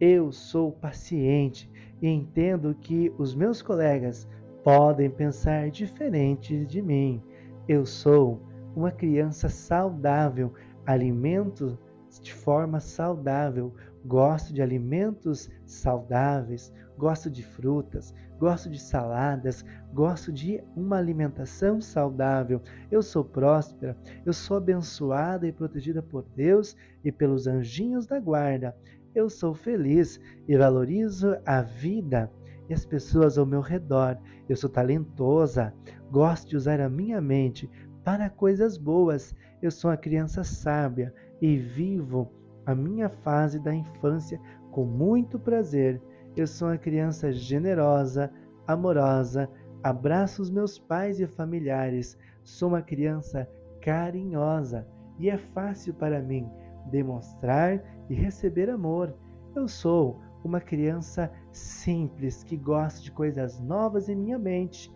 Eu 0.00 0.32
sou 0.32 0.72
paciente 0.72 1.70
e 2.00 2.08
entendo 2.08 2.74
que 2.74 3.12
os 3.18 3.34
meus 3.34 3.62
colegas 3.62 4.28
podem 4.62 5.10
pensar 5.10 5.70
diferente 5.70 6.64
de 6.66 6.82
mim. 6.82 7.22
Eu 7.68 7.84
sou 7.86 8.42
uma 8.74 8.90
criança 8.90 9.48
saudável, 9.48 10.52
alimento 10.86 11.78
de 12.22 12.32
forma 12.32 12.80
saudável, 12.80 13.72
gosto 14.04 14.52
de 14.52 14.62
alimentos 14.62 15.48
saudáveis, 15.64 16.72
gosto 16.98 17.30
de 17.30 17.42
frutas, 17.42 18.14
gosto 18.38 18.68
de 18.70 18.80
saladas, 18.80 19.64
gosto 19.92 20.32
de 20.32 20.62
uma 20.74 20.96
alimentação 20.96 21.80
saudável. 21.80 22.60
Eu 22.90 23.02
sou 23.02 23.24
próspera, 23.24 23.96
eu 24.24 24.32
sou 24.32 24.56
abençoada 24.56 25.46
e 25.46 25.52
protegida 25.52 26.02
por 26.02 26.24
Deus 26.34 26.76
e 27.04 27.12
pelos 27.12 27.46
anjinhos 27.46 28.06
da 28.06 28.18
guarda. 28.18 28.74
Eu 29.14 29.28
sou 29.28 29.54
feliz 29.54 30.20
e 30.46 30.56
valorizo 30.56 31.36
a 31.44 31.62
vida 31.62 32.30
e 32.68 32.74
as 32.74 32.86
pessoas 32.86 33.36
ao 33.36 33.44
meu 33.44 33.60
redor. 33.60 34.16
Eu 34.48 34.56
sou 34.56 34.70
talentosa, 34.70 35.74
gosto 36.10 36.48
de 36.48 36.56
usar 36.56 36.80
a 36.80 36.88
minha 36.88 37.20
mente 37.20 37.68
para 38.04 38.30
coisas 38.30 38.78
boas. 38.78 39.34
Eu 39.60 39.70
sou 39.70 39.90
uma 39.90 39.96
criança 39.96 40.44
sábia 40.44 41.12
e 41.40 41.56
vivo 41.56 42.30
a 42.64 42.74
minha 42.74 43.08
fase 43.08 43.58
da 43.58 43.74
infância 43.74 44.40
com 44.70 44.84
muito 44.84 45.38
prazer. 45.38 46.00
Eu 46.36 46.46
sou 46.46 46.68
uma 46.68 46.78
criança 46.78 47.32
generosa, 47.32 48.30
amorosa, 48.64 49.50
abraço 49.82 50.40
os 50.40 50.50
meus 50.50 50.78
pais 50.78 51.18
e 51.18 51.26
familiares. 51.26 52.16
Sou 52.44 52.68
uma 52.68 52.82
criança 52.82 53.48
carinhosa 53.80 54.86
e 55.18 55.28
é 55.28 55.36
fácil 55.36 55.94
para 55.94 56.22
mim 56.22 56.48
demonstrar 56.90 57.82
e 58.10 58.14
receber 58.14 58.68
amor. 58.68 59.14
Eu 59.54 59.68
sou 59.68 60.20
uma 60.44 60.60
criança 60.60 61.32
simples 61.52 62.42
que 62.42 62.56
gosta 62.56 63.00
de 63.00 63.12
coisas 63.12 63.60
novas 63.60 64.08
em 64.08 64.16
minha 64.16 64.38
mente. 64.38 64.92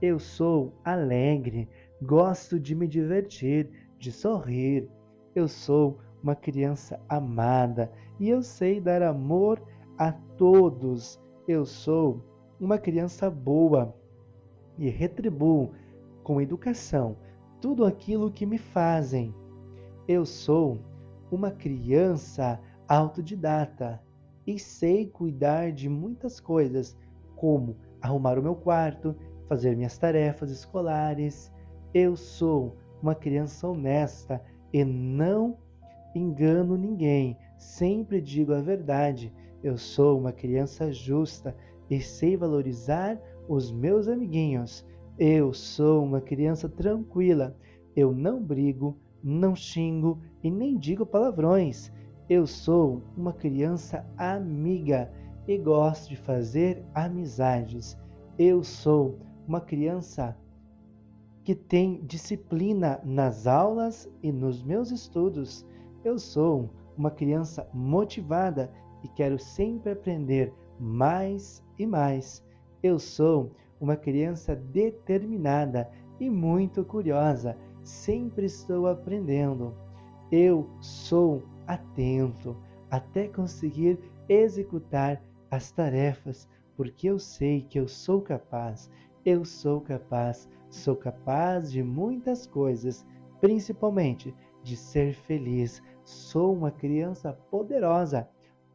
Eu 0.00 0.18
sou 0.18 0.72
alegre, 0.82 1.68
gosto 2.02 2.58
de 2.58 2.74
me 2.74 2.88
divertir, 2.88 3.70
de 3.98 4.10
sorrir. 4.10 4.88
Eu 5.34 5.46
sou 5.46 5.98
uma 6.22 6.34
criança 6.34 6.98
amada 7.08 7.92
e 8.18 8.30
eu 8.30 8.42
sei 8.42 8.80
dar 8.80 9.02
amor 9.02 9.62
a 9.98 10.12
todos. 10.12 11.20
Eu 11.46 11.66
sou 11.66 12.24
uma 12.58 12.78
criança 12.78 13.30
boa 13.30 13.94
e 14.78 14.88
retribuo 14.88 15.72
com 16.22 16.40
educação 16.40 17.16
tudo 17.60 17.84
aquilo 17.84 18.30
que 18.30 18.46
me 18.46 18.58
fazem. 18.58 19.34
Eu 20.06 20.24
sou 20.24 20.78
uma 21.30 21.50
criança 21.50 22.60
autodidata 22.88 24.00
e 24.46 24.58
sei 24.58 25.06
cuidar 25.06 25.72
de 25.72 25.88
muitas 25.88 26.38
coisas, 26.38 26.96
como 27.34 27.76
arrumar 28.00 28.38
o 28.38 28.42
meu 28.42 28.54
quarto, 28.54 29.14
fazer 29.48 29.76
minhas 29.76 29.98
tarefas 29.98 30.50
escolares. 30.50 31.52
Eu 31.92 32.16
sou 32.16 32.76
uma 33.02 33.14
criança 33.14 33.68
honesta 33.68 34.40
e 34.72 34.84
não 34.84 35.58
engano 36.14 36.76
ninguém, 36.76 37.36
sempre 37.58 38.20
digo 38.20 38.52
a 38.52 38.60
verdade. 38.60 39.32
Eu 39.62 39.76
sou 39.76 40.18
uma 40.18 40.32
criança 40.32 40.92
justa 40.92 41.56
e 41.90 42.00
sei 42.00 42.36
valorizar 42.36 43.18
os 43.48 43.72
meus 43.72 44.08
amiguinhos. 44.08 44.86
Eu 45.18 45.52
sou 45.52 46.04
uma 46.04 46.20
criança 46.20 46.68
tranquila. 46.68 47.56
Eu 47.94 48.12
não 48.12 48.42
brigo, 48.42 48.96
não 49.22 49.54
xingo 49.54 50.18
e 50.42 50.50
nem 50.50 50.76
digo 50.76 51.04
palavrões. 51.04 51.92
Eu 52.28 52.46
sou 52.46 53.02
uma 53.16 53.32
criança 53.32 54.04
amiga 54.16 55.10
e 55.46 55.56
gosto 55.56 56.08
de 56.08 56.16
fazer 56.16 56.84
amizades. 56.94 57.96
Eu 58.38 58.64
sou 58.64 59.18
uma 59.46 59.60
criança 59.60 60.36
que 61.44 61.54
tem 61.54 62.04
disciplina 62.04 63.00
nas 63.04 63.46
aulas 63.46 64.10
e 64.22 64.32
nos 64.32 64.62
meus 64.62 64.90
estudos. 64.90 65.64
Eu 66.04 66.18
sou 66.18 66.68
uma 66.96 67.10
criança 67.10 67.68
motivada 67.72 68.70
e 69.04 69.08
quero 69.08 69.38
sempre 69.38 69.92
aprender 69.92 70.52
mais 70.80 71.64
e 71.78 71.86
mais. 71.86 72.44
Eu 72.82 72.98
sou 72.98 73.52
uma 73.80 73.96
criança 73.96 74.56
determinada 74.56 75.88
e 76.18 76.30
muito 76.30 76.84
curiosa, 76.84 77.56
sempre 77.88 78.46
estou 78.46 78.86
aprendendo. 78.86 79.74
Eu 80.30 80.68
sou 80.80 81.42
atento 81.66 82.56
até 82.90 83.28
conseguir 83.28 83.98
executar 84.28 85.22
as 85.50 85.70
tarefas, 85.70 86.48
porque 86.76 87.08
eu 87.08 87.18
sei 87.18 87.62
que 87.62 87.78
eu 87.78 87.88
sou 87.88 88.20
capaz. 88.20 88.90
Eu 89.24 89.44
sou 89.44 89.80
capaz, 89.80 90.48
sou 90.68 90.96
capaz 90.96 91.72
de 91.72 91.82
muitas 91.82 92.46
coisas, 92.46 93.06
principalmente 93.40 94.34
de 94.62 94.76
ser 94.76 95.14
feliz, 95.14 95.82
Sou 96.06 96.54
uma 96.54 96.70
criança 96.70 97.32
poderosa. 97.50 98.28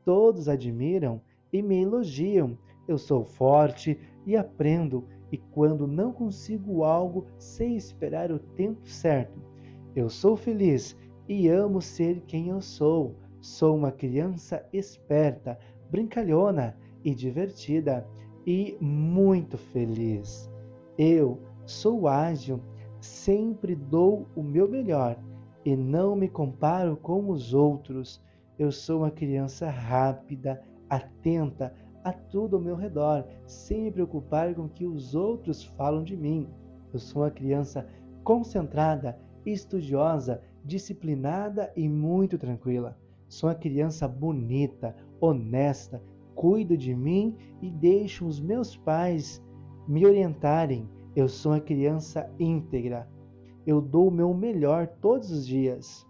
Todos 0.03 0.49
admiram 0.49 1.21
e 1.51 1.61
me 1.61 1.81
elogiam. 1.81 2.57
Eu 2.85 2.97
sou 2.97 3.23
forte 3.23 3.97
e 4.25 4.35
aprendo, 4.35 5.07
e 5.31 5.37
quando 5.37 5.87
não 5.87 6.11
consigo 6.11 6.83
algo, 6.83 7.25
sei 7.37 7.75
esperar 7.75 8.31
o 8.31 8.39
tempo 8.39 8.87
certo. 8.87 9.39
Eu 9.95 10.09
sou 10.09 10.35
feliz 10.35 10.97
e 11.27 11.47
amo 11.47 11.81
ser 11.81 12.21
quem 12.27 12.49
eu 12.49 12.61
sou. 12.61 13.15
Sou 13.39 13.75
uma 13.75 13.91
criança 13.91 14.65
esperta, 14.71 15.57
brincalhona 15.89 16.77
e 17.03 17.15
divertida 17.15 18.07
e 18.45 18.77
muito 18.79 19.57
feliz. 19.57 20.49
Eu 20.97 21.39
sou 21.65 22.07
ágil, 22.07 22.59
sempre 22.99 23.75
dou 23.75 24.27
o 24.35 24.43
meu 24.43 24.67
melhor 24.67 25.17
e 25.65 25.75
não 25.75 26.15
me 26.15 26.27
comparo 26.27 26.97
com 26.97 27.29
os 27.29 27.53
outros. 27.53 28.21
Eu 28.59 28.71
sou 28.71 28.99
uma 28.99 29.11
criança 29.11 29.69
rápida, 29.69 30.61
atenta 30.89 31.73
a 32.03 32.11
tudo 32.11 32.55
ao 32.55 32.61
meu 32.61 32.75
redor, 32.75 33.25
sem 33.45 33.81
me 33.83 33.91
preocupar 33.91 34.53
com 34.55 34.63
o 34.63 34.69
que 34.69 34.85
os 34.85 35.15
outros 35.15 35.63
falam 35.63 36.03
de 36.03 36.15
mim. 36.15 36.47
Eu 36.93 36.99
sou 36.99 37.21
uma 37.21 37.31
criança 37.31 37.87
concentrada, 38.23 39.17
estudiosa, 39.45 40.41
disciplinada 40.63 41.71
e 41.75 41.87
muito 41.87 42.37
tranquila. 42.37 42.97
Sou 43.27 43.49
uma 43.49 43.55
criança 43.55 44.07
bonita, 44.07 44.95
honesta, 45.19 46.01
cuido 46.35 46.77
de 46.77 46.93
mim 46.93 47.35
e 47.61 47.69
deixo 47.69 48.25
os 48.25 48.39
meus 48.39 48.75
pais 48.75 49.41
me 49.87 50.05
orientarem. 50.05 50.87
Eu 51.15 51.27
sou 51.27 51.51
uma 51.53 51.59
criança 51.59 52.29
íntegra, 52.39 53.07
eu 53.65 53.81
dou 53.81 54.07
o 54.07 54.11
meu 54.11 54.33
melhor 54.33 54.87
todos 54.87 55.29
os 55.31 55.45
dias. 55.45 56.05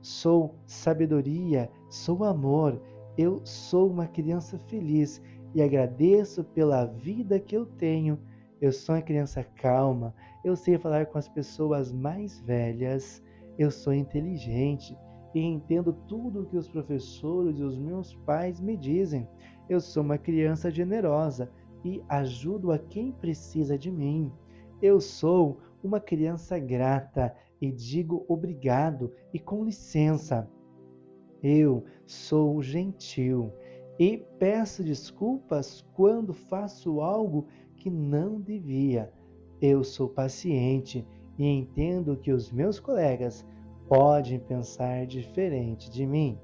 Sou 0.00 0.54
sabedoria, 0.66 1.70
sou 1.88 2.24
amor, 2.24 2.80
eu 3.16 3.40
sou 3.44 3.88
uma 3.88 4.06
criança 4.06 4.58
feliz 4.58 5.20
e 5.54 5.62
agradeço 5.62 6.42
pela 6.42 6.84
vida 6.84 7.38
que 7.38 7.56
eu 7.56 7.64
tenho. 7.64 8.18
Eu 8.60 8.72
sou 8.72 8.94
uma 8.94 9.02
criança 9.02 9.44
calma, 9.44 10.14
eu 10.44 10.56
sei 10.56 10.76
falar 10.78 11.06
com 11.06 11.18
as 11.18 11.28
pessoas 11.28 11.92
mais 11.92 12.40
velhas, 12.40 13.22
eu 13.58 13.70
sou 13.70 13.92
inteligente 13.92 14.96
e 15.34 15.40
entendo 15.40 15.92
tudo 16.08 16.42
o 16.42 16.46
que 16.46 16.56
os 16.56 16.68
professores 16.68 17.58
e 17.58 17.62
os 17.62 17.78
meus 17.78 18.14
pais 18.14 18.60
me 18.60 18.76
dizem. 18.76 19.28
Eu 19.68 19.80
sou 19.80 20.02
uma 20.02 20.18
criança 20.18 20.70
generosa 20.70 21.50
e 21.84 22.02
ajudo 22.08 22.72
a 22.72 22.78
quem 22.78 23.12
precisa 23.12 23.78
de 23.78 23.90
mim. 23.90 24.32
Eu 24.82 25.00
sou 25.00 25.60
uma 25.82 26.00
criança 26.00 26.58
grata 26.58 27.34
e 27.60 27.70
digo 27.70 28.24
obrigado 28.28 29.12
e 29.32 29.38
com 29.38 29.64
licença. 29.64 30.48
Eu 31.42 31.84
sou 32.06 32.62
gentil 32.62 33.52
e 33.98 34.18
peço 34.38 34.82
desculpas 34.82 35.84
quando 35.94 36.32
faço 36.32 37.00
algo 37.00 37.46
que 37.76 37.90
não 37.90 38.40
devia. 38.40 39.12
Eu 39.60 39.84
sou 39.84 40.08
paciente 40.08 41.06
e 41.38 41.46
entendo 41.46 42.16
que 42.16 42.32
os 42.32 42.50
meus 42.50 42.80
colegas 42.80 43.46
podem 43.88 44.38
pensar 44.38 45.06
diferente 45.06 45.90
de 45.90 46.06
mim. 46.06 46.38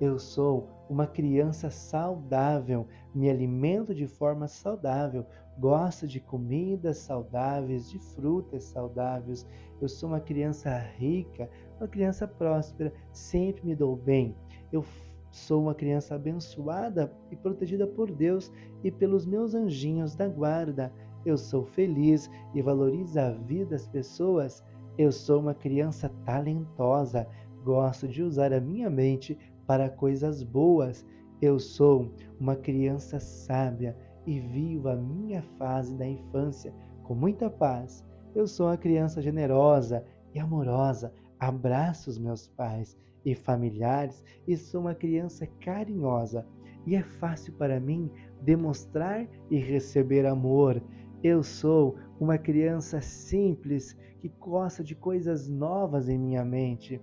Eu 0.00 0.18
sou 0.18 0.68
uma 0.88 1.06
criança 1.06 1.70
saudável, 1.70 2.86
me 3.14 3.30
alimento 3.30 3.94
de 3.94 4.06
forma 4.06 4.48
saudável, 4.48 5.26
gosto 5.58 6.06
de 6.06 6.18
comidas 6.18 6.98
saudáveis, 6.98 7.88
de 7.88 7.98
frutas 7.98 8.64
saudáveis. 8.64 9.46
Eu 9.80 9.88
sou 9.88 10.08
uma 10.08 10.20
criança 10.20 10.76
rica, 10.78 11.48
uma 11.78 11.86
criança 11.86 12.26
próspera, 12.26 12.92
sempre 13.12 13.66
me 13.66 13.76
dou 13.76 13.94
bem. 13.94 14.34
Eu 14.72 14.82
sou 15.30 15.62
uma 15.62 15.74
criança 15.74 16.14
abençoada 16.14 17.12
e 17.30 17.36
protegida 17.36 17.86
por 17.86 18.10
Deus 18.10 18.52
e 18.82 18.90
pelos 18.90 19.24
meus 19.24 19.54
anjinhos 19.54 20.14
da 20.14 20.28
guarda. 20.28 20.92
Eu 21.24 21.36
sou 21.36 21.64
feliz 21.64 22.30
e 22.54 22.62
valorizo 22.62 23.18
a 23.20 23.30
vida 23.30 23.70
das 23.70 23.86
pessoas. 23.86 24.64
Eu 24.98 25.12
sou 25.12 25.40
uma 25.40 25.54
criança 25.54 26.08
talentosa, 26.24 27.26
gosto 27.64 28.08
de 28.08 28.22
usar 28.22 28.52
a 28.52 28.60
minha 28.60 28.90
mente 28.90 29.38
para 29.66 29.88
coisas 29.88 30.42
boas. 30.42 31.06
Eu 31.40 31.58
sou 31.58 32.10
uma 32.38 32.56
criança 32.56 33.20
sábia 33.20 33.96
e 34.26 34.40
vivo 34.40 34.88
a 34.88 34.96
minha 34.96 35.42
fase 35.58 35.94
da 35.96 36.06
infância 36.06 36.74
com 37.04 37.14
muita 37.14 37.48
paz. 37.48 38.04
Eu 38.34 38.46
sou 38.46 38.66
uma 38.66 38.76
criança 38.76 39.22
generosa 39.22 40.04
e 40.34 40.38
amorosa, 40.38 41.12
abraço 41.38 42.10
os 42.10 42.18
meus 42.18 42.46
pais 42.48 42.96
e 43.24 43.34
familiares 43.34 44.24
e 44.46 44.56
sou 44.56 44.80
uma 44.80 44.94
criança 44.94 45.46
carinhosa. 45.60 46.46
E 46.86 46.96
é 46.96 47.02
fácil 47.02 47.52
para 47.54 47.78
mim 47.78 48.10
demonstrar 48.40 49.26
e 49.50 49.58
receber 49.58 50.26
amor. 50.26 50.82
Eu 51.22 51.42
sou 51.42 51.96
uma 52.18 52.38
criança 52.38 53.00
simples 53.00 53.96
que 54.18 54.28
gosta 54.40 54.82
de 54.82 54.94
coisas 54.94 55.48
novas 55.48 56.08
em 56.08 56.18
minha 56.18 56.44
mente. 56.44 57.00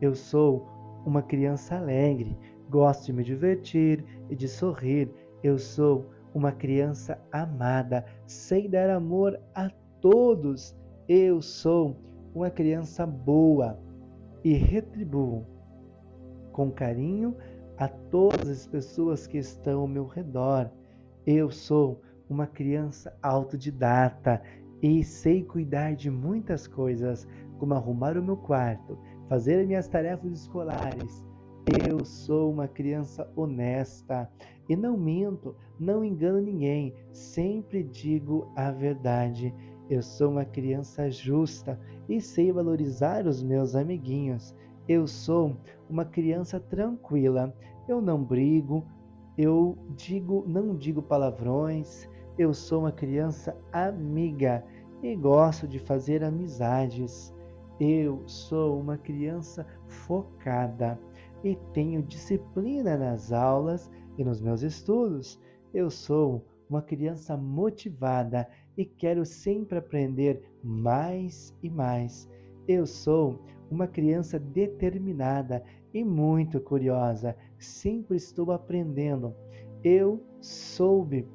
Eu 0.00 0.14
sou 0.14 0.66
uma 1.04 1.22
criança 1.22 1.76
alegre, 1.76 2.36
gosto 2.70 3.06
de 3.06 3.12
me 3.12 3.22
divertir 3.22 4.04
e 4.30 4.34
de 4.36 4.48
sorrir. 4.48 5.10
Eu 5.42 5.58
sou 5.58 6.10
uma 6.34 6.50
criança 6.50 7.20
amada, 7.30 8.04
sei 8.26 8.66
dar 8.66 8.88
amor 8.88 9.38
a 9.54 9.70
todos. 10.00 10.74
Eu 11.06 11.42
sou 11.42 11.96
uma 12.34 12.50
criança 12.50 13.06
boa 13.06 13.83
e 14.44 14.52
retribuo 14.52 15.46
com 16.52 16.70
carinho 16.70 17.34
a 17.76 17.88
todas 17.88 18.48
as 18.48 18.66
pessoas 18.66 19.26
que 19.26 19.38
estão 19.38 19.80
ao 19.80 19.88
meu 19.88 20.06
redor. 20.06 20.70
Eu 21.26 21.50
sou 21.50 22.00
uma 22.28 22.46
criança 22.46 23.16
autodidata 23.22 24.40
e 24.82 25.02
sei 25.02 25.42
cuidar 25.42 25.96
de 25.96 26.10
muitas 26.10 26.66
coisas, 26.66 27.26
como 27.58 27.74
arrumar 27.74 28.18
o 28.18 28.22
meu 28.22 28.36
quarto, 28.36 28.98
fazer 29.28 29.66
minhas 29.66 29.88
tarefas 29.88 30.30
escolares. 30.32 31.24
Eu 31.88 32.04
sou 32.04 32.52
uma 32.52 32.68
criança 32.68 33.28
honesta 33.34 34.30
e 34.68 34.76
não 34.76 34.96
minto, 34.96 35.56
não 35.80 36.04
engano 36.04 36.40
ninguém, 36.40 36.94
sempre 37.10 37.82
digo 37.82 38.52
a 38.54 38.70
verdade. 38.70 39.54
Eu 39.88 40.02
sou 40.02 40.30
uma 40.30 40.44
criança 40.44 41.10
justa 41.10 41.78
e 42.08 42.20
sei 42.20 42.50
valorizar 42.50 43.26
os 43.26 43.42
meus 43.42 43.74
amiguinhos. 43.74 44.54
Eu 44.88 45.06
sou 45.06 45.56
uma 45.90 46.04
criança 46.04 46.58
tranquila. 46.58 47.54
Eu 47.86 48.00
não 48.00 48.22
brigo, 48.22 48.86
eu 49.36 49.76
digo, 49.90 50.44
não 50.46 50.74
digo 50.74 51.02
palavrões. 51.02 52.08
Eu 52.38 52.54
sou 52.54 52.80
uma 52.80 52.92
criança 52.92 53.56
amiga 53.72 54.64
e 55.02 55.14
gosto 55.14 55.68
de 55.68 55.78
fazer 55.78 56.24
amizades. 56.24 57.34
Eu 57.78 58.22
sou 58.26 58.80
uma 58.80 58.96
criança 58.96 59.66
focada 59.86 60.98
e 61.42 61.56
tenho 61.74 62.02
disciplina 62.02 62.96
nas 62.96 63.32
aulas 63.32 63.90
e 64.16 64.24
nos 64.24 64.40
meus 64.40 64.62
estudos. 64.62 65.38
Eu 65.74 65.90
sou 65.90 66.42
uma 66.70 66.80
criança 66.80 67.36
motivada 67.36 68.48
e 68.76 68.84
quero 68.84 69.24
sempre 69.24 69.78
aprender 69.78 70.42
mais 70.62 71.54
e 71.62 71.70
mais. 71.70 72.28
Eu 72.66 72.86
sou 72.86 73.40
uma 73.70 73.86
criança 73.86 74.38
determinada 74.38 75.62
e 75.92 76.04
muito 76.04 76.60
curiosa. 76.60 77.36
Sempre 77.58 78.16
estou 78.16 78.52
aprendendo. 78.52 79.34
Eu 79.82 80.22
soube 80.40 81.28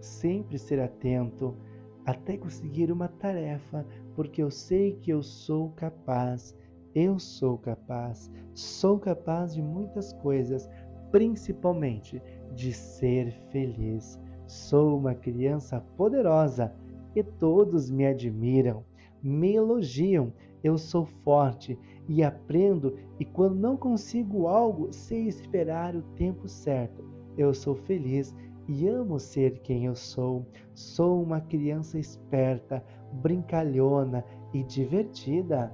sempre 0.00 0.58
ser 0.58 0.80
atento 0.80 1.56
até 2.04 2.36
conseguir 2.36 2.92
uma 2.92 3.08
tarefa, 3.08 3.86
porque 4.14 4.42
eu 4.42 4.50
sei 4.50 4.92
que 4.96 5.10
eu 5.10 5.22
sou 5.22 5.70
capaz. 5.70 6.54
Eu 6.94 7.18
sou 7.18 7.58
capaz. 7.58 8.30
Sou 8.52 8.98
capaz 8.98 9.54
de 9.54 9.62
muitas 9.62 10.12
coisas, 10.12 10.68
principalmente 11.10 12.22
de 12.54 12.72
ser 12.72 13.32
feliz. 13.50 14.20
Sou 14.46 14.98
uma 14.98 15.14
criança 15.14 15.80
poderosa 15.96 16.72
e 17.14 17.22
todos 17.22 17.90
me 17.90 18.06
admiram, 18.06 18.84
me 19.22 19.54
elogiam. 19.54 20.32
Eu 20.62 20.78
sou 20.78 21.04
forte 21.04 21.78
e 22.08 22.22
aprendo, 22.22 22.96
e 23.20 23.24
quando 23.24 23.56
não 23.56 23.76
consigo 23.76 24.46
algo, 24.46 24.92
sei 24.92 25.26
esperar 25.26 25.94
o 25.94 26.02
tempo 26.16 26.48
certo. 26.48 27.04
Eu 27.36 27.52
sou 27.52 27.74
feliz 27.74 28.34
e 28.66 28.88
amo 28.88 29.18
ser 29.18 29.58
quem 29.60 29.84
eu 29.84 29.94
sou. 29.94 30.46
Sou 30.74 31.22
uma 31.22 31.40
criança 31.40 31.98
esperta, 31.98 32.84
brincalhona 33.12 34.24
e 34.52 34.62
divertida, 34.62 35.72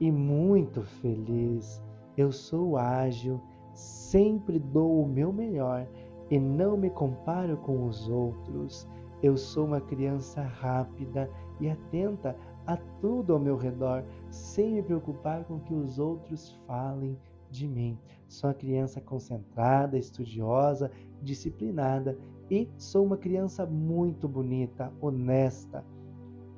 e 0.00 0.12
muito 0.12 0.82
feliz. 0.82 1.82
Eu 2.16 2.30
sou 2.30 2.76
ágil, 2.76 3.40
sempre 3.74 4.58
dou 4.58 5.02
o 5.02 5.08
meu 5.08 5.32
melhor 5.32 5.88
e 6.30 6.38
não 6.38 6.76
me 6.76 6.90
comparo 6.90 7.56
com 7.58 7.86
os 7.86 8.08
outros. 8.08 8.86
Eu 9.22 9.36
sou 9.36 9.64
uma 9.66 9.80
criança 9.80 10.42
rápida 10.42 11.28
e 11.60 11.68
atenta 11.68 12.36
a 12.66 12.76
tudo 13.00 13.32
ao 13.32 13.40
meu 13.40 13.56
redor, 13.56 14.04
sem 14.30 14.74
me 14.74 14.82
preocupar 14.82 15.44
com 15.44 15.56
o 15.56 15.60
que 15.60 15.74
os 15.74 15.98
outros 15.98 16.52
falem 16.66 17.18
de 17.50 17.66
mim. 17.66 17.98
Sou 18.28 18.48
uma 18.48 18.54
criança 18.54 19.00
concentrada, 19.00 19.98
estudiosa, 19.98 20.90
disciplinada 21.22 22.16
e 22.50 22.68
sou 22.76 23.04
uma 23.04 23.16
criança 23.16 23.66
muito 23.66 24.28
bonita, 24.28 24.92
honesta. 25.00 25.84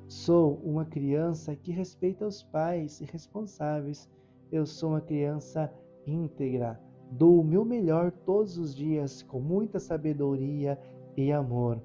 Sou 0.07 0.55
uma 0.63 0.85
criança 0.85 1.55
que 1.55 1.71
respeita 1.71 2.27
os 2.27 2.43
pais 2.43 3.01
e 3.01 3.05
responsáveis. 3.05 4.09
Eu 4.51 4.65
sou 4.65 4.89
uma 4.89 5.01
criança 5.01 5.73
íntegra. 6.05 6.79
Dou 7.11 7.39
o 7.39 7.43
meu 7.43 7.65
melhor 7.65 8.11
todos 8.11 8.57
os 8.57 8.75
dias 8.75 9.23
com 9.23 9.39
muita 9.39 9.79
sabedoria 9.79 10.77
e 11.15 11.31
amor. 11.31 11.81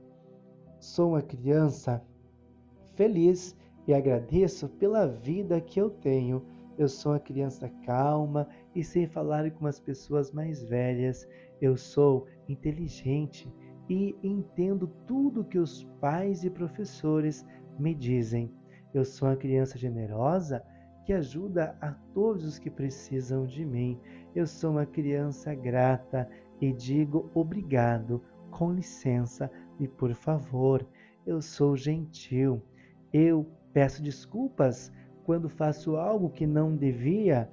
Sou 0.78 1.10
uma 1.10 1.22
criança 1.22 2.02
feliz 2.94 3.56
e 3.86 3.94
agradeço 3.94 4.68
pela 4.68 5.06
vida 5.06 5.60
que 5.60 5.80
eu 5.80 5.90
tenho. 5.90 6.42
Eu 6.76 6.88
sou 6.88 7.12
uma 7.12 7.20
criança 7.20 7.68
calma 7.84 8.46
e 8.74 8.84
sei 8.84 9.06
falar 9.06 9.50
com 9.52 9.66
as 9.66 9.80
pessoas 9.80 10.30
mais 10.32 10.62
velhas. 10.62 11.26
Eu 11.60 11.76
sou 11.76 12.26
inteligente 12.48 13.50
e 13.88 14.14
entendo 14.22 14.86
tudo 15.06 15.44
que 15.44 15.58
os 15.58 15.84
pais 16.00 16.44
e 16.44 16.50
professores 16.50 17.46
me 17.78 17.94
dizem. 17.94 18.52
Eu 18.92 19.04
sou 19.04 19.28
uma 19.28 19.36
criança 19.36 19.78
generosa 19.78 20.62
que 21.04 21.12
ajuda 21.12 21.76
a 21.80 21.92
todos 22.12 22.44
os 22.44 22.58
que 22.58 22.70
precisam 22.70 23.46
de 23.46 23.64
mim. 23.64 23.98
Eu 24.34 24.46
sou 24.46 24.72
uma 24.72 24.84
criança 24.84 25.54
grata 25.54 26.28
e 26.60 26.72
digo 26.72 27.30
obrigado, 27.34 28.20
com 28.50 28.72
licença 28.72 29.50
e 29.78 29.86
por 29.88 30.14
favor. 30.14 30.86
Eu 31.26 31.40
sou 31.42 31.76
gentil. 31.76 32.62
Eu 33.12 33.46
peço 33.72 34.02
desculpas 34.02 34.92
quando 35.24 35.48
faço 35.48 35.96
algo 35.96 36.30
que 36.30 36.46
não 36.46 36.76
devia. 36.76 37.50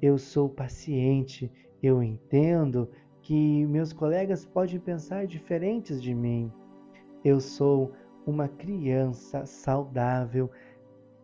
Eu 0.00 0.18
sou 0.18 0.48
paciente. 0.48 1.50
Eu 1.82 2.02
entendo 2.02 2.90
que 3.22 3.66
meus 3.66 3.92
colegas 3.92 4.44
podem 4.44 4.80
pensar 4.80 5.26
diferentes 5.26 6.02
de 6.02 6.14
mim. 6.14 6.52
Eu 7.24 7.40
sou 7.40 7.92
uma 8.26 8.48
criança 8.48 9.44
saudável 9.46 10.50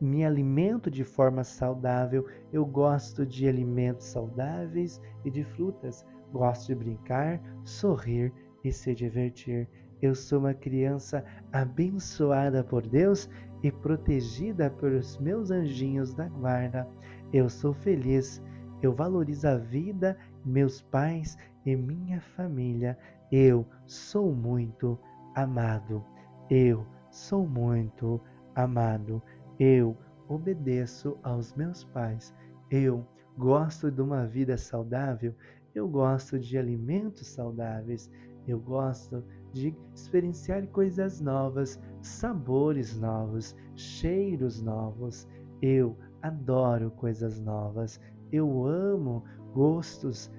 me 0.00 0.24
alimento 0.24 0.90
de 0.90 1.04
forma 1.04 1.42
saudável, 1.42 2.26
eu 2.52 2.64
gosto 2.64 3.24
de 3.24 3.48
alimentos 3.48 4.06
saudáveis 4.06 5.00
e 5.24 5.30
de 5.30 5.42
frutas, 5.42 6.04
gosto 6.32 6.66
de 6.66 6.74
brincar, 6.74 7.40
sorrir 7.64 8.32
e 8.62 8.72
se 8.72 8.94
divertir. 8.94 9.68
Eu 10.02 10.14
sou 10.14 10.40
uma 10.40 10.54
criança 10.54 11.24
abençoada 11.52 12.62
por 12.62 12.86
Deus 12.86 13.28
e 13.62 13.72
protegida 13.72 14.70
pelos 14.70 15.18
meus 15.18 15.50
anjinhos 15.50 16.12
da 16.14 16.28
guarda. 16.28 16.86
Eu 17.32 17.48
sou 17.48 17.72
feliz, 17.72 18.42
eu 18.82 18.92
valorizo 18.92 19.48
a 19.48 19.56
vida, 19.56 20.16
meus 20.44 20.82
pais 20.82 21.36
e 21.64 21.74
minha 21.74 22.20
família. 22.20 22.96
Eu 23.32 23.66
sou 23.86 24.34
muito 24.34 24.98
amado. 25.34 26.04
Eu 26.50 26.86
sou 27.10 27.46
muito 27.46 28.20
amado. 28.54 29.22
Eu 29.58 29.96
obedeço 30.28 31.18
aos 31.22 31.54
meus 31.54 31.84
pais. 31.84 32.34
Eu 32.70 33.04
gosto 33.36 33.90
de 33.90 34.00
uma 34.00 34.26
vida 34.26 34.56
saudável. 34.56 35.34
Eu 35.74 35.88
gosto 35.88 36.38
de 36.38 36.56
alimentos 36.56 37.26
saudáveis. 37.26 38.10
Eu 38.46 38.60
gosto 38.60 39.24
de 39.56 39.74
experienciar 39.94 40.66
coisas 40.68 41.20
novas, 41.20 41.80
sabores 42.02 42.98
novos, 42.98 43.56
cheiros 43.74 44.62
novos. 44.62 45.26
Eu 45.62 45.96
adoro 46.20 46.90
coisas 46.90 47.40
novas. 47.40 47.98
Eu 48.30 48.66
amo 48.66 49.24
gostos 49.54 50.30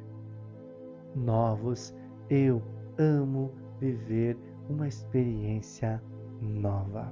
novos. 1.16 1.96
Eu 2.30 2.62
amo 3.00 3.52
viver 3.80 4.38
uma 4.70 4.88
experiência 4.88 6.02
nova. 6.40 7.12